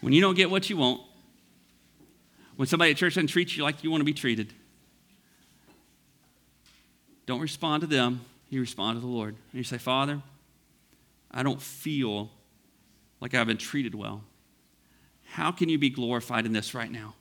When 0.04 0.12
you 0.12 0.20
don't 0.20 0.36
get 0.36 0.52
what 0.52 0.70
you 0.70 0.76
want, 0.76 1.00
when 2.58 2.68
somebody 2.68 2.92
at 2.92 2.98
church 2.98 3.16
doesn't 3.16 3.28
treat 3.28 3.56
you 3.56 3.64
like 3.64 3.86
you 3.86 3.90
want 3.90 4.02
to 4.02 4.06
be 4.06 4.14
treated, 4.14 4.52
don't 7.26 7.40
respond 7.40 7.82
to 7.82 7.88
them. 7.88 8.20
You 8.50 8.60
respond 8.60 8.98
to 8.98 9.00
the 9.00 9.08
Lord. 9.08 9.30
And 9.30 9.58
you 9.58 9.64
say, 9.64 9.78
Father, 9.78 10.22
I 11.32 11.42
don't 11.42 11.62
feel 11.62 12.32
like 13.22 13.34
I've 13.34 13.48
been 13.48 13.56
treated 13.56 13.96
well. 13.96 14.26
How 15.24 15.54
can 15.54 15.70
you 15.70 15.78
be 15.78 15.90
glorified 15.90 16.46
in 16.46 16.52
this 16.52 16.74
right 16.74 16.92
now? 16.92 17.14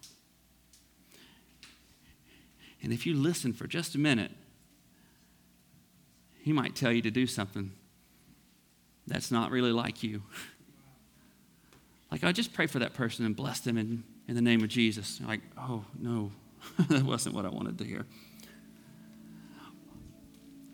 And 2.82 2.92
if 2.92 3.06
you 3.06 3.14
listen 3.14 3.52
for 3.52 3.68
just 3.68 3.94
a 3.94 3.98
minute, 3.98 4.32
he 6.40 6.52
might 6.52 6.74
tell 6.74 6.90
you 6.90 7.02
to 7.02 7.12
do 7.12 7.28
something 7.28 7.70
that's 9.06 9.30
not 9.30 9.52
really 9.52 9.70
like 9.70 10.02
you. 10.02 10.24
Like, 12.12 12.24
I 12.24 12.32
just 12.32 12.52
pray 12.52 12.66
for 12.66 12.78
that 12.80 12.92
person 12.92 13.24
and 13.24 13.34
bless 13.34 13.60
them 13.60 13.78
in, 13.78 14.04
in 14.28 14.34
the 14.34 14.42
name 14.42 14.62
of 14.62 14.68
Jesus. 14.68 15.18
Like, 15.26 15.40
oh, 15.56 15.82
no, 15.98 16.30
that 16.90 17.02
wasn't 17.04 17.34
what 17.34 17.46
I 17.46 17.48
wanted 17.48 17.78
to 17.78 17.84
hear. 17.84 18.04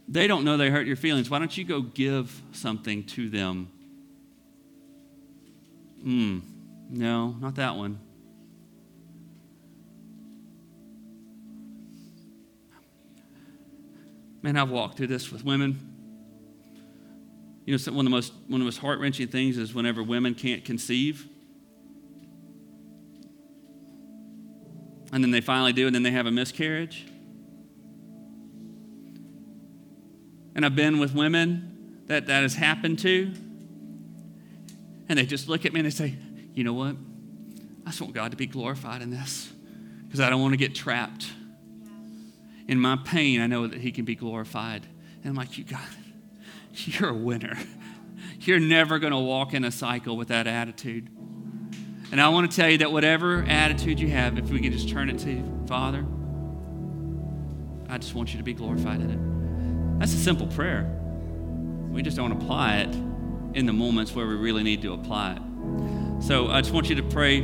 They 0.08 0.26
don't 0.26 0.44
know 0.44 0.56
they 0.56 0.68
hurt 0.68 0.84
your 0.84 0.96
feelings. 0.96 1.30
Why 1.30 1.38
don't 1.38 1.56
you 1.56 1.64
go 1.64 1.80
give 1.80 2.42
something 2.50 3.04
to 3.04 3.30
them? 3.30 3.70
Hmm, 6.02 6.40
no, 6.90 7.36
not 7.38 7.54
that 7.54 7.76
one. 7.76 8.00
Man, 14.42 14.56
I've 14.56 14.70
walked 14.70 14.96
through 14.96 15.06
this 15.06 15.30
with 15.30 15.44
women. 15.44 15.87
You 17.68 17.76
know, 17.76 17.92
one 17.92 18.06
of 18.06 18.10
the 18.10 18.16
most 18.16 18.32
one 18.46 18.54
of 18.54 18.60
the 18.60 18.64
most 18.64 18.78
heart 18.78 18.98
wrenching 18.98 19.28
things 19.28 19.58
is 19.58 19.74
whenever 19.74 20.02
women 20.02 20.34
can't 20.34 20.64
conceive. 20.64 21.28
And 25.12 25.22
then 25.22 25.32
they 25.32 25.42
finally 25.42 25.74
do, 25.74 25.84
and 25.84 25.94
then 25.94 26.02
they 26.02 26.12
have 26.12 26.24
a 26.24 26.30
miscarriage. 26.30 27.06
And 30.54 30.64
I've 30.64 30.76
been 30.76 30.98
with 30.98 31.14
women 31.14 32.04
that 32.06 32.28
that 32.28 32.40
has 32.40 32.54
happened 32.54 33.00
to. 33.00 33.34
And 35.10 35.18
they 35.18 35.26
just 35.26 35.46
look 35.46 35.66
at 35.66 35.74
me 35.74 35.80
and 35.80 35.86
they 35.86 35.90
say, 35.90 36.14
you 36.54 36.64
know 36.64 36.72
what? 36.72 36.96
I 37.84 37.90
just 37.90 38.00
want 38.00 38.14
God 38.14 38.30
to 38.30 38.38
be 38.38 38.46
glorified 38.46 39.02
in 39.02 39.10
this 39.10 39.52
because 40.06 40.20
I 40.20 40.30
don't 40.30 40.40
want 40.40 40.54
to 40.54 40.58
get 40.58 40.74
trapped. 40.74 41.26
In 42.66 42.80
my 42.80 42.96
pain, 43.04 43.42
I 43.42 43.46
know 43.46 43.66
that 43.66 43.78
He 43.78 43.92
can 43.92 44.06
be 44.06 44.14
glorified. 44.14 44.86
And 45.22 45.26
I'm 45.26 45.34
like, 45.34 45.58
you 45.58 45.64
got 45.64 45.82
it. 45.82 46.07
you're 46.86 47.10
a 47.10 47.14
winner. 47.14 47.58
You're 48.40 48.60
never 48.60 48.98
going 48.98 49.12
to 49.12 49.18
walk 49.18 49.54
in 49.54 49.64
a 49.64 49.70
cycle 49.70 50.16
with 50.16 50.28
that 50.28 50.46
attitude. 50.46 51.08
And 52.10 52.20
I 52.20 52.28
want 52.28 52.50
to 52.50 52.56
tell 52.56 52.70
you 52.70 52.78
that 52.78 52.92
whatever 52.92 53.42
attitude 53.42 54.00
you 54.00 54.08
have, 54.10 54.38
if 54.38 54.48
we 54.50 54.60
can 54.60 54.72
just 54.72 54.88
turn 54.88 55.10
it 55.10 55.18
to 55.20 55.42
Father, 55.66 56.04
I 57.88 57.98
just 57.98 58.14
want 58.14 58.32
you 58.32 58.38
to 58.38 58.44
be 58.44 58.54
glorified 58.54 59.00
in 59.00 59.10
it. 59.10 59.98
That's 59.98 60.14
a 60.14 60.18
simple 60.18 60.46
prayer. 60.46 60.84
We 61.90 62.02
just 62.02 62.16
don't 62.16 62.32
apply 62.32 62.78
it 62.78 62.94
in 63.54 63.66
the 63.66 63.72
moments 63.72 64.14
where 64.14 64.26
we 64.26 64.34
really 64.34 64.62
need 64.62 64.82
to 64.82 64.92
apply 64.92 65.32
it. 65.32 66.22
So 66.22 66.48
I 66.48 66.60
just 66.60 66.72
want 66.72 66.88
you 66.88 66.96
to 66.96 67.02
pray 67.02 67.40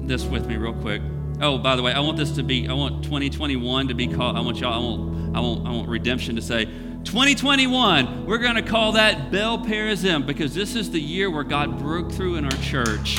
this 0.00 0.24
with 0.24 0.46
me 0.46 0.56
real 0.56 0.74
quick. 0.74 1.02
Oh, 1.40 1.58
by 1.58 1.76
the 1.76 1.82
way, 1.82 1.92
I 1.92 2.00
want 2.00 2.16
this 2.16 2.32
to 2.32 2.42
be, 2.42 2.68
I 2.68 2.72
want 2.72 3.04
2021 3.04 3.88
to 3.88 3.94
be 3.94 4.06
called, 4.06 4.36
I 4.36 4.40
want 4.40 4.58
y'all, 4.58 4.72
I 4.72 4.78
want, 4.78 5.36
I 5.36 5.40
want, 5.40 5.66
I 5.66 5.70
want 5.70 5.88
redemption 5.88 6.36
to 6.36 6.42
say, 6.42 6.68
2021, 7.04 8.24
we're 8.26 8.38
going 8.38 8.54
to 8.54 8.62
call 8.62 8.92
that 8.92 9.30
Baal 9.30 9.58
Perazim 9.58 10.26
because 10.26 10.54
this 10.54 10.74
is 10.74 10.90
the 10.90 11.00
year 11.00 11.30
where 11.30 11.44
God 11.44 11.78
broke 11.78 12.10
through 12.10 12.36
in 12.36 12.44
our 12.44 12.62
church. 12.62 13.18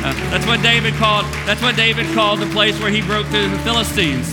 Uh, 0.00 0.12
that's 0.30 0.46
what 0.46 0.62
David 0.62 0.94
called. 0.94 1.24
That's 1.44 1.60
what 1.60 1.76
David 1.76 2.06
called 2.14 2.40
the 2.40 2.46
place 2.46 2.78
where 2.80 2.90
he 2.90 3.00
broke 3.02 3.26
through 3.26 3.48
the 3.48 3.58
Philistines. 3.60 4.32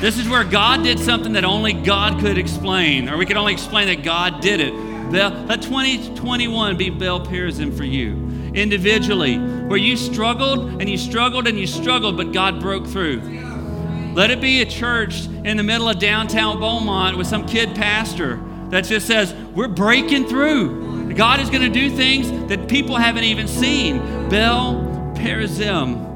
This 0.00 0.18
is 0.18 0.28
where 0.28 0.44
God 0.44 0.82
did 0.82 0.98
something 0.98 1.32
that 1.32 1.44
only 1.44 1.72
God 1.72 2.20
could 2.20 2.38
explain, 2.38 3.08
or 3.08 3.16
we 3.16 3.26
could 3.26 3.36
only 3.36 3.52
explain 3.52 3.88
that 3.88 4.04
God 4.04 4.40
did 4.40 4.60
it. 4.60 4.72
Let 5.12 5.62
2021 5.62 6.76
be 6.76 6.90
Baal 6.90 7.24
Perazim 7.24 7.76
for 7.76 7.84
you 7.84 8.12
individually, 8.54 9.38
where 9.38 9.78
you 9.78 9.96
struggled 9.96 10.80
and 10.80 10.88
you 10.88 10.98
struggled 10.98 11.46
and 11.46 11.58
you 11.58 11.66
struggled, 11.66 12.16
but 12.16 12.32
God 12.32 12.60
broke 12.60 12.86
through. 12.86 13.51
Let 14.14 14.30
it 14.30 14.40
be 14.40 14.60
a 14.60 14.66
church 14.66 15.26
in 15.26 15.56
the 15.56 15.62
middle 15.62 15.88
of 15.88 15.98
downtown 15.98 16.60
Beaumont 16.60 17.16
with 17.16 17.26
some 17.26 17.46
kid 17.46 17.74
pastor 17.74 18.38
that 18.68 18.84
just 18.84 19.06
says, 19.06 19.32
We're 19.54 19.68
breaking 19.68 20.26
through. 20.26 21.14
God 21.14 21.40
is 21.40 21.48
going 21.50 21.62
to 21.62 21.68
do 21.68 21.94
things 21.94 22.30
that 22.48 22.68
people 22.68 22.96
haven't 22.96 23.24
even 23.24 23.48
seen. 23.48 23.98
Baal 24.28 25.14
Perazim. 25.14 26.10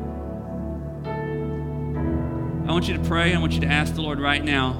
I 2.66 2.72
want 2.72 2.88
you 2.88 2.96
to 2.96 3.02
pray. 3.04 3.34
I 3.34 3.38
want 3.38 3.52
you 3.52 3.60
to 3.60 3.66
ask 3.66 3.94
the 3.94 4.02
Lord 4.02 4.20
right 4.20 4.44
now 4.44 4.72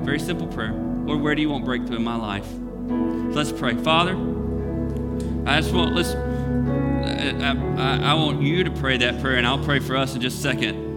Very 0.00 0.18
simple 0.20 0.46
prayer. 0.46 0.72
Lord, 0.72 1.20
where 1.20 1.34
do 1.34 1.42
you 1.42 1.50
want 1.50 1.64
breakthrough 1.64 1.96
in 1.96 2.04
my 2.04 2.16
life? 2.16 2.46
Let's 3.34 3.52
pray. 3.52 3.74
Father, 3.76 4.12
I 5.46 5.60
just 5.60 5.72
want, 5.72 5.94
let's, 5.94 6.10
I, 6.10 7.56
I, 7.78 8.10
I 8.10 8.14
want 8.14 8.42
you 8.42 8.64
to 8.64 8.70
pray 8.70 8.98
that 8.98 9.20
prayer, 9.20 9.36
and 9.36 9.46
I'll 9.46 9.64
pray 9.64 9.80
for 9.80 9.96
us 9.96 10.14
in 10.14 10.20
just 10.20 10.38
a 10.38 10.42
second. 10.42 10.89